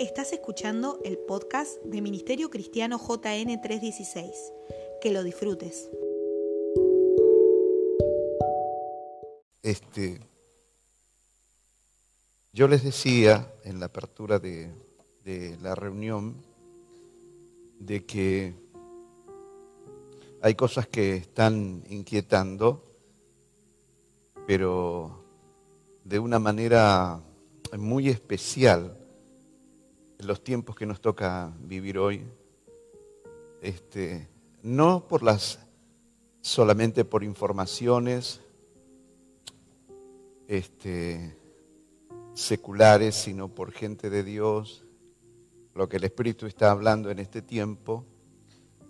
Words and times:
Estás 0.00 0.32
escuchando 0.32 0.98
el 1.04 1.18
podcast 1.18 1.80
de 1.84 2.02
Ministerio 2.02 2.50
Cristiano 2.50 2.98
JN 2.98 3.60
316. 3.60 4.28
Que 5.00 5.12
lo 5.12 5.22
disfrutes. 5.22 5.88
Este, 9.62 10.18
yo 12.52 12.66
les 12.66 12.82
decía 12.82 13.52
en 13.62 13.78
la 13.78 13.86
apertura 13.86 14.40
de, 14.40 14.72
de 15.24 15.56
la 15.62 15.76
reunión 15.76 16.34
de 17.78 18.04
que 18.04 18.52
hay 20.42 20.56
cosas 20.56 20.88
que 20.88 21.18
están 21.18 21.84
inquietando, 21.88 22.84
pero 24.44 25.22
de 26.02 26.18
una 26.18 26.40
manera 26.40 27.20
muy 27.78 28.08
especial 28.08 28.98
los 30.24 30.42
tiempos 30.42 30.76
que 30.76 30.86
nos 30.86 31.00
toca 31.00 31.52
vivir 31.60 31.98
hoy. 31.98 32.24
Este, 33.62 34.28
no 34.62 35.06
por 35.06 35.22
las 35.22 35.58
solamente 36.40 37.04
por 37.04 37.24
informaciones 37.24 38.40
este, 40.46 41.38
seculares, 42.34 43.14
sino 43.14 43.48
por 43.48 43.72
gente 43.72 44.10
de 44.10 44.22
Dios, 44.22 44.84
lo 45.74 45.88
que 45.88 45.96
el 45.96 46.04
Espíritu 46.04 46.46
está 46.46 46.70
hablando 46.70 47.10
en 47.10 47.18
este 47.18 47.40
tiempo, 47.40 48.04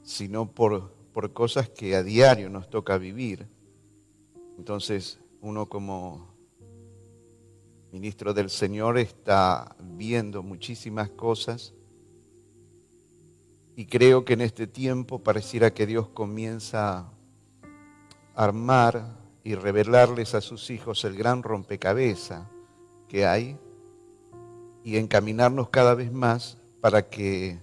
sino 0.03 0.51
por, 0.51 0.93
por 1.13 1.33
cosas 1.33 1.69
que 1.69 1.95
a 1.95 2.03
diario 2.03 2.51
nos 2.51 2.69
toca 2.69 2.99
vivir. 2.99 3.47
Entonces, 4.59 5.21
uno 5.41 5.69
como 5.69 6.34
ministro 7.95 8.35
del 8.35 8.51
Señor 8.51 8.99
está 8.99 9.77
viendo 9.79 10.43
muchísimas 10.43 11.11
cosas 11.11 11.75
y 13.77 13.87
creo 13.87 14.25
que 14.25 14.33
en 14.33 14.41
este 14.41 14.67
tiempo 14.67 15.21
pareciera 15.21 15.73
que 15.73 15.87
Dios 15.87 16.09
comienza 16.09 16.99
a 16.99 17.13
armar 18.35 19.17
y 19.45 19.55
revelarles 19.55 20.35
a 20.35 20.41
sus 20.41 20.71
hijos 20.71 21.05
el 21.05 21.17
gran 21.17 21.45
rompecabezas 21.45 22.45
que 23.09 23.27
hay 23.27 23.57
y 24.83 24.97
encaminarnos 24.97 25.69
cada 25.69 25.95
vez 25.95 26.11
más 26.11 26.59
para 26.81 27.09
que 27.09 27.61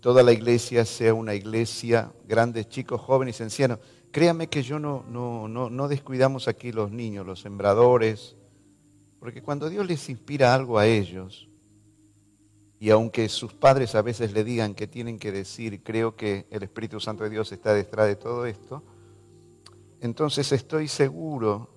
toda 0.00 0.24
la 0.24 0.32
iglesia 0.32 0.84
sea 0.84 1.14
una 1.14 1.36
iglesia, 1.36 2.12
grandes, 2.26 2.68
chicos, 2.68 3.00
jóvenes, 3.00 3.40
ancianos. 3.40 3.78
Créame 4.10 4.48
que 4.48 4.64
yo 4.64 4.80
no, 4.80 5.04
no, 5.08 5.46
no, 5.46 5.70
no 5.70 5.86
descuidamos 5.86 6.48
aquí 6.48 6.72
los 6.72 6.90
niños, 6.90 7.24
los 7.24 7.38
sembradores, 7.40 8.34
porque 9.22 9.40
cuando 9.40 9.70
Dios 9.70 9.86
les 9.86 10.08
inspira 10.08 10.52
algo 10.52 10.80
a 10.80 10.86
ellos, 10.86 11.48
y 12.80 12.90
aunque 12.90 13.28
sus 13.28 13.54
padres 13.54 13.94
a 13.94 14.02
veces 14.02 14.32
le 14.32 14.42
digan 14.42 14.74
que 14.74 14.88
tienen 14.88 15.20
que 15.20 15.30
decir, 15.30 15.84
creo 15.84 16.16
que 16.16 16.48
el 16.50 16.64
Espíritu 16.64 16.98
Santo 16.98 17.22
de 17.22 17.30
Dios 17.30 17.52
está 17.52 17.72
detrás 17.72 18.08
de 18.08 18.16
todo 18.16 18.46
esto, 18.46 18.82
entonces 20.00 20.50
estoy 20.50 20.88
seguro 20.88 21.70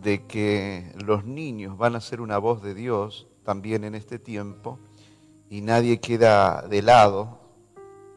de 0.00 0.28
que 0.28 0.92
los 1.04 1.24
niños 1.24 1.76
van 1.76 1.96
a 1.96 2.00
ser 2.00 2.20
una 2.20 2.38
voz 2.38 2.62
de 2.62 2.76
Dios 2.76 3.26
también 3.42 3.82
en 3.82 3.96
este 3.96 4.20
tiempo 4.20 4.78
y 5.50 5.60
nadie 5.60 5.98
queda 5.98 6.62
de 6.68 6.82
lado. 6.82 7.40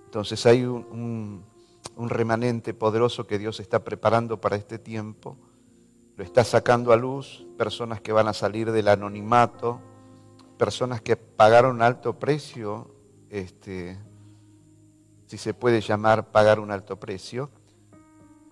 Entonces 0.06 0.46
hay 0.46 0.64
un, 0.64 1.44
un 1.96 2.10
remanente 2.10 2.76
poderoso 2.76 3.26
que 3.26 3.40
Dios 3.40 3.60
está 3.60 3.84
preparando 3.84 4.40
para 4.40 4.58
este 4.58 4.78
tiempo 4.78 5.38
lo 6.18 6.24
está 6.24 6.44
sacando 6.44 6.92
a 6.92 6.98
luz, 6.98 7.46
personas 7.58 8.02
que 8.02 8.12
van 8.12 8.28
a 8.28 8.34
salir 8.34 8.72
del 8.72 8.88
anonimato, 8.88 9.80
personas 10.58 11.00
que 11.00 11.16
pagaron 11.16 11.84
alto 11.84 12.18
precio, 12.18 12.90
este, 13.30 14.00
si 15.28 15.38
se 15.38 15.54
puede 15.54 15.80
llamar 15.80 16.32
pagar 16.32 16.60
un 16.60 16.72
alto 16.72 17.00
precio, 17.00 17.52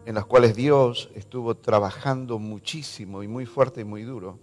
en 0.05 0.13
las 0.13 0.25
cuales 0.25 0.55
Dios 0.55 1.09
estuvo 1.15 1.57
trabajando 1.57 2.37
muchísimo 2.37 3.23
y 3.23 3.27
muy 3.27 3.47
fuerte 3.47 3.81
y 3.81 3.85
muy 3.85 4.03
duro. 4.03 4.37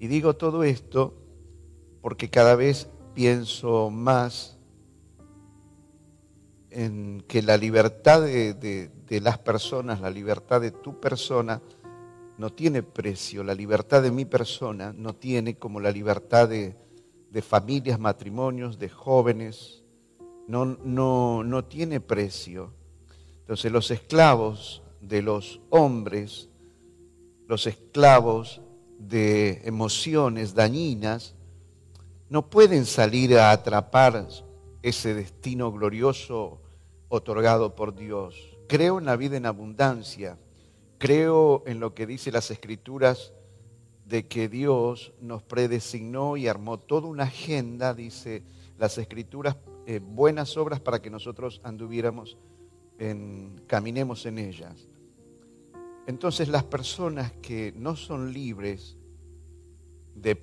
Y 0.00 0.08
digo 0.08 0.34
todo 0.34 0.64
esto 0.64 1.14
porque 2.02 2.28
cada 2.28 2.56
vez 2.56 2.88
pienso 3.14 3.90
más 3.90 4.58
en 6.70 7.22
que 7.26 7.42
la 7.42 7.56
libertad 7.56 8.22
de, 8.22 8.90
las 9.08 9.38
personas, 9.38 10.00
la 10.00 10.10
libertad 10.10 10.60
de 10.60 10.70
tu 10.70 11.00
persona, 11.00 11.60
no 12.38 12.50
tiene 12.50 12.82
precio. 12.82 13.42
La 13.44 13.54
libertad 13.54 14.02
de 14.02 14.12
mi 14.12 14.24
persona 14.24 14.94
no 14.96 15.14
tiene 15.14 15.58
como 15.58 15.80
la 15.80 15.90
libertad 15.90 16.48
de, 16.48 16.76
familias, 17.42 17.98
matrimonios, 17.98 18.78
de 18.78 18.88
jóvenes. 18.88 19.82
No, 20.46 20.64
no, 20.64 21.44
no 21.44 21.64
tiene 21.64 22.00
precio. 22.00 22.72
Entonces 23.40 23.70
los 23.70 23.90
esclavos 23.90 24.82
de 25.00 25.20
los 25.20 25.60
hombres, 25.70 26.48
los 27.46 27.66
esclavos 27.66 28.62
de 28.98 29.60
emociones 29.64 30.54
dañinas, 30.54 31.34
no 32.28 32.48
pueden 32.48 32.86
salir 32.86 33.36
a 33.36 33.50
atrapar 33.50 34.28
ese 34.82 35.14
destino 35.14 35.72
glorioso 35.72 36.60
otorgado 37.08 37.74
por 37.74 37.94
Dios. 37.94 38.56
Creo 38.68 38.98
en 38.98 39.06
la 39.06 39.16
vida 39.16 39.36
en 39.36 39.46
abundancia. 39.46 40.38
Creo 40.98 41.62
en 41.66 41.78
lo 41.78 41.94
que 41.94 42.06
dice 42.06 42.32
las 42.32 42.50
escrituras 42.50 43.32
de 44.04 44.26
que 44.26 44.48
Dios 44.48 45.12
nos 45.20 45.44
predesignó 45.44 46.36
y 46.36 46.48
armó 46.48 46.78
toda 46.78 47.06
una 47.06 47.24
agenda, 47.24 47.94
dice 47.94 48.42
las 48.78 48.98
escrituras, 48.98 49.56
eh, 49.86 50.00
buenas 50.02 50.56
obras 50.56 50.80
para 50.80 51.00
que 51.00 51.08
nosotros 51.08 51.60
anduviéramos, 51.62 52.36
en, 52.98 53.62
caminemos 53.68 54.26
en 54.26 54.38
ellas. 54.38 54.88
Entonces 56.08 56.48
las 56.48 56.64
personas 56.64 57.32
que 57.42 57.72
no 57.76 57.94
son 57.94 58.32
libres 58.32 58.96
de, 60.16 60.36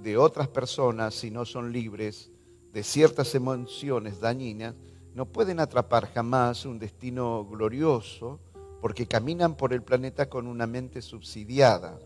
de 0.00 0.16
otras 0.16 0.48
personas, 0.48 1.14
si 1.14 1.30
no 1.30 1.44
son 1.44 1.72
libres 1.72 2.30
de 2.72 2.82
ciertas 2.82 3.34
emociones 3.34 4.18
dañinas, 4.20 4.74
no 5.14 5.26
pueden 5.26 5.60
atrapar 5.60 6.10
jamás 6.12 6.64
un 6.64 6.78
destino 6.78 7.44
glorioso 7.44 8.40
porque 8.84 9.06
caminan 9.06 9.56
por 9.56 9.72
el 9.72 9.82
planeta 9.82 10.28
con 10.28 10.46
una 10.46 10.66
mente 10.66 11.00
subsidiada, 11.00 11.98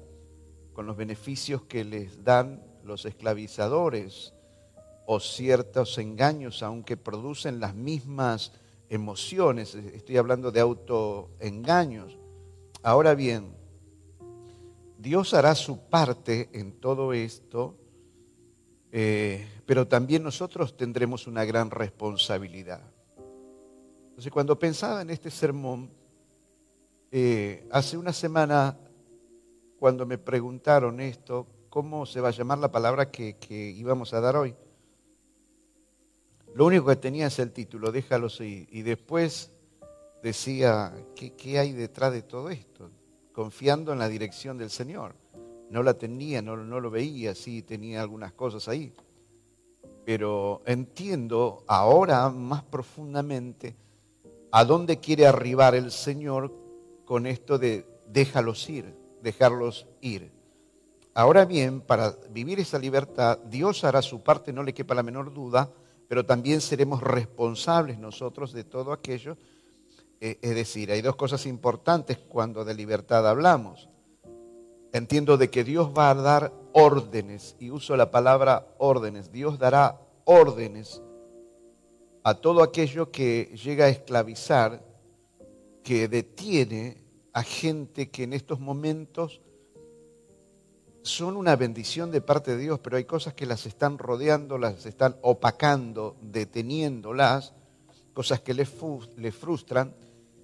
con 0.73 0.87
los 0.87 0.97
beneficios 0.97 1.65
que 1.65 1.83
les 1.83 2.23
dan 2.23 2.63
los 2.85 3.05
esclavizadores 3.05 4.33
o 5.05 5.19
ciertos 5.19 5.99
engaños, 5.99 6.63
aunque 6.63 6.97
producen 6.97 7.59
las 7.59 7.75
mismas 7.75 8.53
emociones. 8.89 9.75
Estoy 9.75 10.19
hablando 10.19 10.53
de 10.53 10.61
autoengaños. 10.61 12.17
Ahora 12.85 13.17
bien, 13.17 13.57
Dios 14.99 15.35
hará 15.35 15.57
su 15.57 15.81
parte 15.81 16.49
en 16.53 16.71
todo 16.79 17.13
esto 17.13 17.77
eh, 18.93 19.49
pero 19.67 19.89
también 19.89 20.23
nosotros 20.23 20.77
tendremos 20.77 21.27
una 21.27 21.45
gran 21.45 21.73
responsabilidad. 21.73 22.83
Entonces, 24.11 24.31
cuando 24.31 24.57
pensaba 24.57 25.03
en 25.03 25.11
este 25.11 25.29
sermón, 25.29 25.91
eh, 27.11 27.67
hace 27.71 27.97
una 27.97 28.13
semana, 28.13 28.77
cuando 29.79 30.07
me 30.07 30.19
preguntaron 30.19 31.01
esto, 31.01 31.47
¿cómo 31.69 32.07
se 32.07 32.21
va 32.21 32.29
a 32.29 32.33
llamar 32.33 32.59
la 32.59 32.71
palabra 32.71 33.11
que, 33.11 33.37
íbamos 33.77 34.13
a 34.15 34.21
dar 34.21 34.37
hoy? 34.37 34.55
Lo 36.55 36.67
único 36.67 36.87
que 36.87 36.97
tenía 36.97 37.27
es 37.27 37.39
el 37.39 37.53
título, 37.53 37.93
déjalo 37.93 38.29
seguir. 38.29 38.69
Y 38.73 38.83
después 38.83 39.53
decía, 40.23 40.93
¿qué, 41.15 41.35
¿qué, 41.35 41.59
hay 41.59 41.73
detrás 41.73 42.13
de 42.13 42.23
todo 42.23 42.51
esto? 42.51 42.91
Confiando 43.33 43.93
en 43.93 43.99
la 43.99 44.09
dirección 44.09 44.59
del 44.59 44.71
Señor 44.71 45.15
no 45.71 45.83
la 45.83 45.95
tenía, 45.95 46.43
no, 46.43 46.57
no 46.57 46.81
lo 46.81 46.91
veía, 46.91 47.35
sí 47.35 47.63
tenía 47.63 48.01
algunas 48.03 48.33
cosas 48.33 48.69
ahí. 48.69 48.93
Pero 50.05 50.63
entiendo 50.65 51.65
ahora 51.67 52.29
más 52.31 52.63
profundamente 52.63 53.77
a 54.51 54.65
dónde 54.65 54.99
quiere 54.99 55.27
arribar 55.27 55.75
el 55.75 55.91
Señor 55.91 56.53
con 57.09 57.27
esto 57.27 57.59
de 57.59 57.87
déjalos 58.07 58.69
ir, 58.69 58.95
dejarlos 59.23 59.87
ir. 60.03 60.31
Ahora 61.15 61.47
bien, 61.47 61.81
para 61.81 62.15
vivir 62.29 62.61
esa 62.61 62.79
libertad, 62.79 63.39
Dios 63.39 63.83
hará 63.85 64.03
su 64.03 64.23
parte, 64.23 64.53
no 64.53 64.63
le 64.63 64.75
quepa 64.75 64.95
la 64.95 65.03
menor 65.03 65.33
duda, 65.33 65.73
pero 66.07 66.27
también 66.27 66.61
seremos 66.61 67.03
responsables 67.03 67.99
nosotros 67.99 68.53
de 68.53 68.65
todo 68.65 68.93
aquello. 68.93 69.39
Eh, 70.21 70.39
es 70.43 70.55
decir, 70.55 70.93
hay 70.93 71.01
dos 71.01 71.17
cosas 71.17 71.47
importantes 71.47 72.19
cuando 72.19 72.63
de 72.63 72.75
libertad 72.75 73.27
hablamos 73.27 73.89
entiendo 74.93 75.39
de 75.39 75.49
que 75.49 75.65
Dios 75.65 75.93
va 75.97 76.11
a 76.11 76.15
dar 76.15 76.53
órdenes, 76.73 77.57
y 77.59 77.71
uso 77.71 77.97
la 77.97 78.11
palabra 78.11 78.67
órdenes, 78.77 79.33
Dios 79.33 79.59
dará 79.59 80.01
órdenes 80.25 81.03
a 82.23 82.35
todo 82.35 82.63
aquello 82.63 83.11
que 83.11 83.57
llega 83.63 83.87
a 83.87 83.89
esclavizar, 83.89 84.83
que 85.89 86.07
detiene 86.07 86.99
a 87.33 87.43
gente 87.43 88.11
que 88.11 88.25
en 88.25 88.35
estos 88.35 88.61
momentos 88.61 89.41
son 91.01 91.35
una 91.35 91.57
bendición 91.57 92.11
de 92.11 92.21
parte 92.21 92.51
de 92.51 92.59
Dios, 92.59 92.79
pero 92.81 92.99
hay 92.99 93.05
cosas 93.05 93.33
que 93.33 93.47
las 93.47 93.65
están 93.65 93.97
rodeando, 93.97 94.59
las 94.59 94.85
están 94.85 95.17
opacando, 95.23 96.15
deteniéndolas, 96.21 97.55
cosas 98.13 98.43
que 98.43 98.53
les, 98.53 98.69
frustran. 98.69 99.95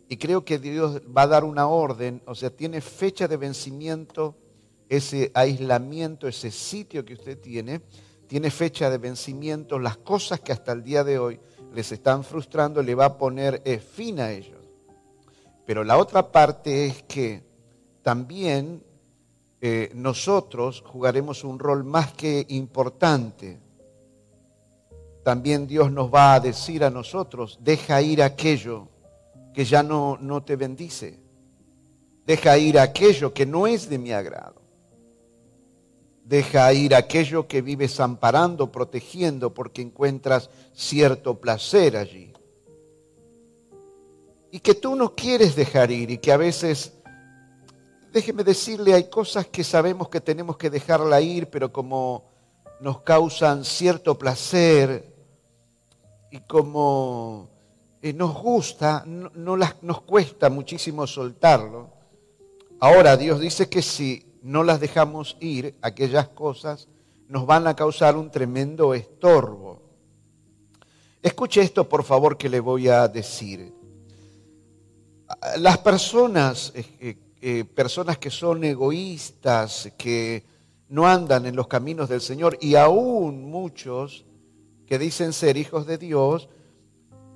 Y 0.08 0.16
creo 0.16 0.46
que 0.46 0.58
Dios 0.58 1.02
va 1.14 1.24
a 1.24 1.26
dar 1.26 1.44
una 1.44 1.66
orden, 1.66 2.22
o 2.24 2.34
sea, 2.34 2.48
tiene 2.48 2.80
fecha 2.80 3.28
de 3.28 3.36
vencimiento 3.36 4.38
ese 4.88 5.30
aislamiento, 5.34 6.26
ese 6.26 6.50
sitio 6.50 7.04
que 7.04 7.12
usted 7.12 7.38
tiene, 7.38 7.82
tiene 8.28 8.50
fecha 8.50 8.88
de 8.88 8.96
vencimiento, 8.96 9.78
las 9.78 9.98
cosas 9.98 10.40
que 10.40 10.52
hasta 10.52 10.72
el 10.72 10.82
día 10.82 11.04
de 11.04 11.18
hoy 11.18 11.38
les 11.74 11.92
están 11.92 12.24
frustrando, 12.24 12.82
le 12.82 12.94
va 12.94 13.04
a 13.04 13.18
poner 13.18 13.60
eh, 13.66 13.78
fin 13.78 14.20
a 14.20 14.32
ellos. 14.32 14.53
Pero 15.66 15.82
la 15.84 15.96
otra 15.96 16.30
parte 16.30 16.86
es 16.86 17.02
que 17.04 17.42
también 18.02 18.82
eh, 19.60 19.90
nosotros 19.94 20.82
jugaremos 20.86 21.42
un 21.42 21.58
rol 21.58 21.84
más 21.84 22.12
que 22.12 22.44
importante. 22.50 23.58
También 25.22 25.66
Dios 25.66 25.90
nos 25.90 26.12
va 26.12 26.34
a 26.34 26.40
decir 26.40 26.84
a 26.84 26.90
nosotros, 26.90 27.58
deja 27.62 28.02
ir 28.02 28.22
aquello 28.22 28.88
que 29.54 29.64
ya 29.64 29.82
no, 29.82 30.18
no 30.20 30.42
te 30.42 30.56
bendice. 30.56 31.18
Deja 32.26 32.58
ir 32.58 32.78
aquello 32.78 33.32
que 33.32 33.46
no 33.46 33.66
es 33.66 33.88
de 33.88 33.96
mi 33.96 34.12
agrado. 34.12 34.60
Deja 36.24 36.70
ir 36.74 36.94
aquello 36.94 37.48
que 37.48 37.62
vives 37.62 38.00
amparando, 38.00 38.70
protegiendo, 38.70 39.54
porque 39.54 39.80
encuentras 39.80 40.50
cierto 40.74 41.40
placer 41.40 41.96
allí. 41.96 42.33
Y 44.54 44.60
que 44.60 44.76
tú 44.76 44.94
no 44.94 45.16
quieres 45.16 45.56
dejar 45.56 45.90
ir 45.90 46.12
y 46.12 46.18
que 46.18 46.30
a 46.30 46.36
veces 46.36 46.92
déjeme 48.12 48.44
decirle, 48.44 48.94
hay 48.94 49.10
cosas 49.10 49.48
que 49.48 49.64
sabemos 49.64 50.08
que 50.08 50.20
tenemos 50.20 50.56
que 50.56 50.70
dejarla 50.70 51.20
ir, 51.20 51.48
pero 51.48 51.72
como 51.72 52.22
nos 52.78 53.00
causan 53.00 53.64
cierto 53.64 54.16
placer 54.16 55.12
y 56.30 56.38
como 56.42 57.48
eh, 58.00 58.12
nos 58.12 58.32
gusta, 58.40 59.02
no, 59.04 59.56
las, 59.56 59.82
nos 59.82 60.02
cuesta 60.02 60.48
muchísimo 60.50 61.04
soltarlo. 61.08 61.90
Ahora 62.78 63.16
Dios 63.16 63.40
dice 63.40 63.68
que 63.68 63.82
si 63.82 64.24
no 64.40 64.62
las 64.62 64.78
dejamos 64.78 65.36
ir, 65.40 65.74
aquellas 65.82 66.28
cosas 66.28 66.86
nos 67.26 67.44
van 67.44 67.66
a 67.66 67.74
causar 67.74 68.16
un 68.16 68.30
tremendo 68.30 68.94
estorbo. 68.94 69.82
Escuche 71.24 71.60
esto, 71.60 71.88
por 71.88 72.04
favor, 72.04 72.38
que 72.38 72.48
le 72.48 72.60
voy 72.60 72.86
a 72.86 73.08
decir. 73.08 73.73
Las 75.58 75.78
personas 75.78 76.72
eh, 76.74 77.16
eh, 77.46 77.66
personas 77.66 78.16
que 78.16 78.30
son 78.30 78.64
egoístas, 78.64 79.92
que 79.98 80.46
no 80.88 81.06
andan 81.06 81.44
en 81.44 81.54
los 81.54 81.68
caminos 81.68 82.08
del 82.08 82.22
Señor, 82.22 82.56
y 82.58 82.74
aún 82.74 83.50
muchos 83.50 84.24
que 84.86 84.98
dicen 84.98 85.34
ser 85.34 85.58
hijos 85.58 85.86
de 85.86 85.98
Dios, 85.98 86.48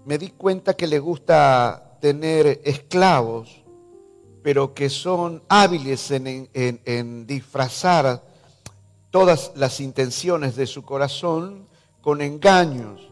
me 0.07 0.17
di 0.17 0.31
cuenta 0.31 0.75
que 0.75 0.87
les 0.87 1.03
gusta 1.03 1.99
tener 2.01 2.63
esclavos, 2.65 3.63
pero 4.43 4.73
que 4.73 4.89
son 4.89 5.43
hábiles 5.47 6.11
en, 6.11 6.49
en 6.55 7.27
disfrazar 7.27 8.25
todas 9.11 9.53
las 9.57 9.79
intenciones 9.79 10.57
de 10.57 10.67
su 10.67 10.85
corazón 10.85 11.69
con 12.01 12.23
engaños. 12.23 13.11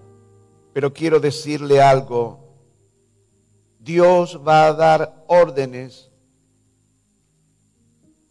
Pero 0.72 0.94
quiero 0.94 1.20
decirle 1.20 1.82
algo, 1.82 2.45
Dios 3.86 4.40
va 4.44 4.66
a 4.66 4.72
dar 4.72 5.24
órdenes 5.28 6.10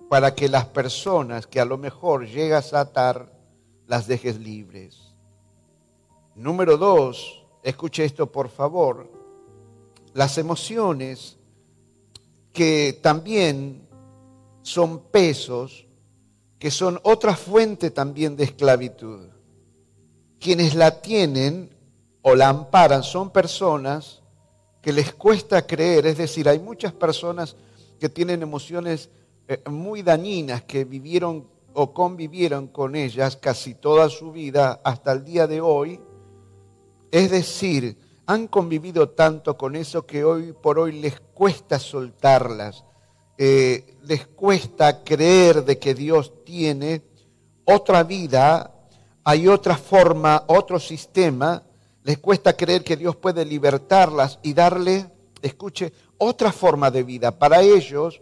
para 0.09 0.35
que 0.35 0.49
las 0.49 0.65
personas 0.65 1.47
que 1.47 1.61
a 1.61 1.65
lo 1.65 1.77
mejor 1.77 2.27
llegas 2.27 2.73
a 2.73 2.81
atar, 2.81 3.31
las 3.87 4.05
dejes 4.05 4.37
libres. 4.37 5.15
Número 6.35 6.75
dos, 6.75 7.45
escuche 7.63 8.03
esto 8.03 8.29
por 8.29 8.49
favor, 8.49 9.09
las 10.13 10.37
emociones 10.37 11.37
que 12.51 12.99
también 13.01 13.87
son 14.61 14.99
pesos, 15.03 15.87
que 16.59 16.69
son 16.69 16.99
otra 17.03 17.33
fuente 17.33 17.91
también 17.91 18.35
de 18.35 18.43
esclavitud. 18.43 19.29
Quienes 20.37 20.75
la 20.75 20.99
tienen 21.01 21.69
o 22.23 22.35
la 22.35 22.49
amparan 22.49 23.03
son 23.03 23.29
personas 23.29 24.21
que 24.85 24.93
les 24.93 25.15
cuesta 25.15 25.65
creer, 25.65 26.05
es 26.05 26.19
decir, 26.19 26.47
hay 26.47 26.59
muchas 26.59 26.93
personas 26.93 27.55
que 27.99 28.07
tienen 28.07 28.43
emociones 28.43 29.09
eh, 29.47 29.59
muy 29.67 30.03
dañinas 30.03 30.61
que 30.61 30.85
vivieron 30.85 31.47
o 31.73 31.91
convivieron 31.91 32.67
con 32.67 32.95
ellas 32.95 33.35
casi 33.35 33.73
toda 33.73 34.09
su 34.09 34.31
vida 34.31 34.81
hasta 34.83 35.13
el 35.13 35.25
día 35.25 35.47
de 35.47 35.59
hoy. 35.59 35.99
Es 37.09 37.31
decir, 37.31 37.97
han 38.27 38.45
convivido 38.45 39.09
tanto 39.09 39.57
con 39.57 39.75
eso 39.75 40.05
que 40.05 40.23
hoy 40.23 40.53
por 40.53 40.77
hoy 40.77 40.91
les 40.91 41.19
cuesta 41.19 41.79
soltarlas, 41.79 42.85
eh, 43.39 43.97
les 44.03 44.27
cuesta 44.27 45.03
creer 45.03 45.65
de 45.65 45.79
que 45.79 45.95
Dios 45.95 46.43
tiene 46.45 47.01
otra 47.63 48.03
vida, 48.03 48.71
hay 49.23 49.47
otra 49.47 49.77
forma, 49.77 50.43
otro 50.45 50.79
sistema, 50.79 51.63
les 52.05 52.19
cuesta 52.19 52.55
creer 52.55 52.83
que 52.83 52.95
Dios 52.95 53.15
puede 53.15 53.43
libertarlas 53.43 54.37
y 54.43 54.53
darle, 54.53 55.09
escuche, 55.41 55.91
otra 56.19 56.51
forma 56.51 56.91
de 56.91 57.01
vida. 57.01 57.31
Para 57.31 57.63
ellos, 57.63 58.21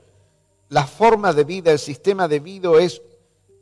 la 0.69 0.87
forma 0.87 1.33
de 1.33 1.43
vida, 1.43 1.69
el 1.73 1.79
sistema 1.79 2.29
de 2.29 2.39
vida 2.39 2.69
es 2.79 3.01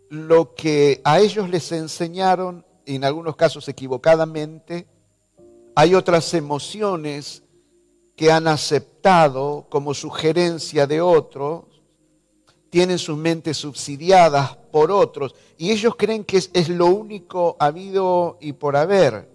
lo 0.10 0.54
que 0.54 1.02
a 1.04 1.20
ellos 1.20 1.50
les 1.50 1.72
enseñaron, 1.72 2.64
en 2.86 3.04
algunos 3.04 3.36
casos 3.36 3.68
equivocadamente. 3.68 4.86
Hay 5.74 5.96
otras 5.96 6.32
emociones 6.36 7.42
que 8.16 8.32
han 8.32 8.48
aceptado 8.48 9.66
como 9.70 9.96
sugerencia 9.96 10.86
de 10.86 11.02
otros, 11.02 11.66
tienen 12.70 13.00
sus 13.00 13.18
mentes 13.18 13.58
subsidiadas 13.58 14.56
por 14.72 14.92
otros 14.92 15.34
y 15.58 15.72
ellos 15.72 15.96
creen 15.98 16.24
que 16.24 16.38
es, 16.38 16.52
es 16.54 16.70
lo 16.70 16.86
único 16.86 17.56
habido 17.60 18.38
y 18.40 18.54
por 18.54 18.76
haber. 18.76 19.31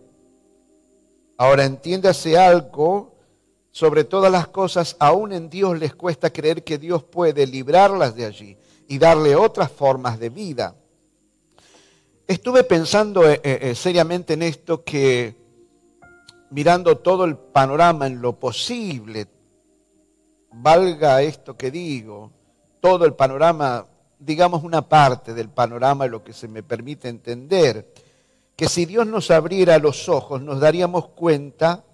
Ahora 1.37 1.65
entiéndase 1.65 2.39
algo, 2.39 3.17
sobre 3.77 4.05
todas 4.05 4.33
las 4.33 4.49
cosas, 4.49 4.97
aún 4.99 5.35
en 5.35 5.51
Dios 5.51 5.79
les 5.79 5.95
cuesta 5.95 6.33
creer 6.33 6.65
que 6.65 6.79
Dios 6.79 7.05
puede 7.05 7.47
librarlas 7.47 8.17
de 8.17 8.25
allí 8.25 8.57
y 8.89 8.97
darle 8.97 9.37
otras 9.37 9.71
formas 9.71 10.19
de 10.19 10.31
vida. 10.31 10.75
Estuve 12.27 12.65
pensando 12.65 13.29
eh, 13.29 13.39
eh, 13.45 13.59
eh, 13.61 13.75
seriamente 13.75 14.33
en 14.33 14.45
esto 14.45 14.83
que 14.83 15.37
mirando 16.49 16.97
todo 16.97 17.27
el 17.27 17.37
panorama 17.37 18.07
en 18.07 18.23
lo 18.23 18.41
posible, 18.41 19.27
valga 20.53 21.21
esto 21.21 21.55
que 21.55 21.71
digo, 21.71 22.33
todo 22.81 23.05
el 23.05 23.13
panorama, 23.13 23.85
digamos 24.19 24.65
una 24.65 24.89
parte 24.89 25.35
del 25.35 25.51
panorama, 25.51 26.07
lo 26.07 26.25
que 26.25 26.33
se 26.33 26.49
me 26.49 26.63
permite 26.63 27.11
entender, 27.11 27.93
que 28.57 28.69
si 28.69 28.87
Dios 28.87 29.07
nos 29.07 29.31
abriera 29.31 29.79
los 29.79 30.09
ojos 30.09 30.41
nos 30.41 30.61
daríamos 30.61 31.09
cuenta 31.09 31.85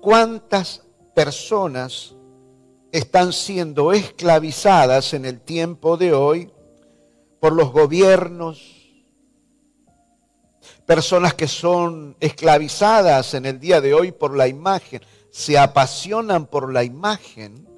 cuántas 0.00 0.82
personas 1.14 2.14
están 2.92 3.32
siendo 3.32 3.92
esclavizadas 3.92 5.14
en 5.14 5.24
el 5.24 5.40
tiempo 5.40 5.96
de 5.96 6.12
hoy 6.12 6.52
por 7.40 7.52
los 7.52 7.72
gobiernos, 7.72 8.84
personas 10.86 11.34
que 11.34 11.48
son 11.48 12.16
esclavizadas 12.20 13.34
en 13.34 13.46
el 13.46 13.58
día 13.58 13.80
de 13.80 13.94
hoy 13.94 14.12
por 14.12 14.36
la 14.36 14.46
imagen, 14.46 15.02
se 15.30 15.58
apasionan 15.58 16.46
por 16.46 16.72
la 16.72 16.84
imagen, 16.84 17.68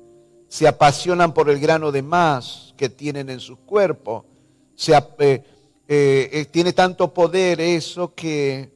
se 0.48 0.68
apasionan 0.68 1.32
por 1.32 1.48
el 1.48 1.58
grano 1.58 1.92
de 1.92 2.02
más 2.02 2.74
que 2.76 2.88
tienen 2.88 3.30
en 3.30 3.40
su 3.40 3.56
cuerpo, 3.56 4.26
se, 4.74 4.92
eh, 5.18 5.42
eh, 5.88 6.28
eh, 6.32 6.44
tiene 6.46 6.72
tanto 6.72 7.12
poder 7.14 7.60
eso 7.60 8.14
que 8.14 8.72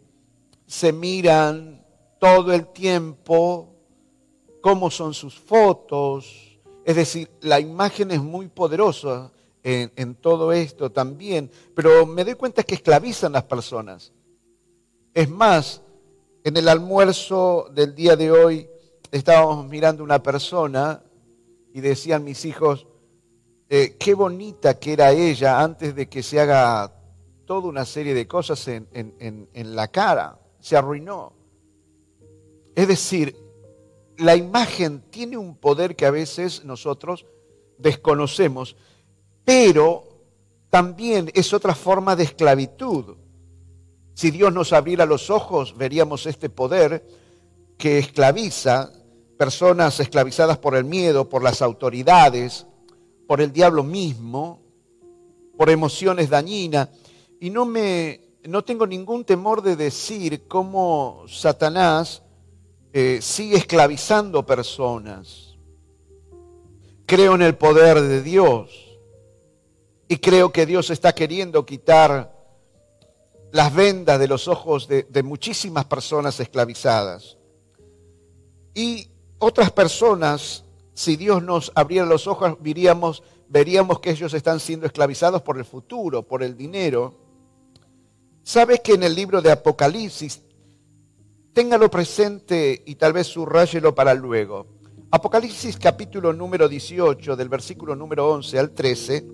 se 0.66 0.92
miran 0.92 1.84
todo 2.20 2.52
el 2.52 2.68
tiempo 2.68 3.74
cómo 4.60 4.90
son 4.90 5.14
sus 5.14 5.38
fotos. 5.38 6.58
Es 6.84 6.96
decir, 6.96 7.28
la 7.40 7.58
imagen 7.58 8.10
es 8.12 8.22
muy 8.22 8.48
poderosa 8.48 9.32
en, 9.62 10.14
todo 10.14 10.52
esto 10.52 10.90
también, 10.90 11.50
pero 11.74 12.06
me 12.06 12.24
doy 12.24 12.34
cuenta 12.34 12.62
que 12.62 12.76
esclavizan 12.76 13.32
las 13.32 13.44
personas. 13.44 14.12
Es 15.12 15.28
más, 15.28 15.82
en 16.44 16.56
el 16.56 16.68
almuerzo 16.68 17.68
del 17.74 17.94
día 17.94 18.16
de 18.16 18.30
hoy 18.30 18.68
estábamos 19.10 19.66
mirando 19.66 20.02
una 20.02 20.22
persona 20.22 21.02
y 21.74 21.80
decían 21.80 22.24
mis 22.24 22.44
hijos, 22.44 22.86
eh, 23.68 23.96
qué 23.98 24.14
bonita 24.14 24.78
que 24.78 24.94
era 24.94 25.12
ella 25.12 25.60
antes 25.60 25.94
de 25.94 26.08
que 26.08 26.22
se 26.22 26.40
haga 26.40 26.99
toda 27.50 27.68
una 27.68 27.84
serie 27.84 28.14
de 28.14 28.28
cosas 28.28 28.68
en, 28.68 28.86
en 28.92 29.74
la 29.74 29.88
cara, 29.88 30.38
se 30.60 30.76
arruinó. 30.76 31.32
Es 32.76 32.86
decir, 32.86 33.34
la 34.18 34.36
imagen 34.36 35.02
tiene 35.10 35.36
un 35.36 35.56
poder 35.56 35.96
que 35.96 36.06
a 36.06 36.12
veces 36.12 36.64
nosotros 36.64 37.26
desconocemos, 37.76 38.76
pero 39.44 40.04
también 40.70 41.28
es 41.34 41.52
otra 41.52 41.74
forma 41.74 42.14
de 42.14 42.22
esclavitud. 42.22 43.16
Si 44.14 44.30
Dios 44.30 44.52
nos 44.52 44.72
abriera 44.72 45.04
los 45.04 45.28
ojos, 45.28 45.76
veríamos 45.76 46.26
este 46.26 46.50
poder 46.50 47.04
que 47.76 47.98
esclaviza 47.98 48.92
personas 49.36 49.98
esclavizadas 49.98 50.58
por 50.58 50.76
el 50.76 50.84
miedo, 50.84 51.28
por 51.28 51.42
las 51.42 51.62
autoridades, 51.62 52.64
por 53.26 53.40
el 53.40 53.52
diablo 53.52 53.82
mismo, 53.82 54.62
por 55.58 55.68
emociones 55.68 56.30
dañinas. 56.30 56.90
Y 57.40 57.50
no 57.50 57.64
me 57.64 58.30
no 58.44 58.64
tengo 58.64 58.86
ningún 58.86 59.24
temor 59.24 59.62
de 59.62 59.76
decir 59.76 60.46
cómo 60.48 61.24
Satanás 61.28 62.22
eh, 62.92 63.18
sigue 63.20 63.56
esclavizando 63.56 64.46
personas. 64.46 65.56
Creo 67.06 67.34
en 67.34 67.42
el 67.42 67.56
poder 67.56 68.00
de 68.00 68.22
Dios 68.22 68.98
y 70.08 70.16
creo 70.16 70.52
que 70.52 70.66
Dios 70.66 70.90
está 70.90 71.12
queriendo 71.12 71.66
quitar 71.66 72.36
las 73.52 73.74
vendas 73.74 74.18
de 74.18 74.28
los 74.28 74.48
ojos 74.48 74.88
de, 74.88 75.22
muchísimas 75.22 75.84
personas 75.84 76.38
esclavizadas. 76.40 77.36
Y 78.74 79.08
otras 79.38 79.72
personas, 79.72 80.64
si 80.94 81.16
Dios 81.16 81.42
nos 81.42 81.72
abriera 81.74 82.06
los 82.06 82.26
ojos, 82.28 82.56
veríamos, 82.60 83.22
veríamos 83.48 83.98
que 83.98 84.10
ellos 84.10 84.32
están 84.34 84.60
siendo 84.60 84.86
esclavizados 84.86 85.42
por 85.42 85.58
el 85.58 85.64
futuro, 85.64 86.22
por 86.22 86.42
el 86.42 86.56
dinero. 86.56 87.29
¿Sabes 88.52 88.80
que 88.80 88.94
en 88.94 89.04
el 89.04 89.14
libro 89.14 89.40
de 89.40 89.52
Apocalipsis, 89.52 90.42
téngalo 91.52 91.88
presente 91.88 92.82
y 92.84 92.96
tal 92.96 93.12
vez 93.12 93.28
subrayelo 93.28 93.94
para 93.94 94.12
luego? 94.12 94.66
Apocalipsis 95.12 95.76
capítulo 95.76 96.32
número 96.32 96.68
18, 96.68 97.36
del 97.36 97.48
versículo 97.48 97.94
número 97.94 98.28
11 98.28 98.58
al 98.58 98.72
13, 98.72 99.24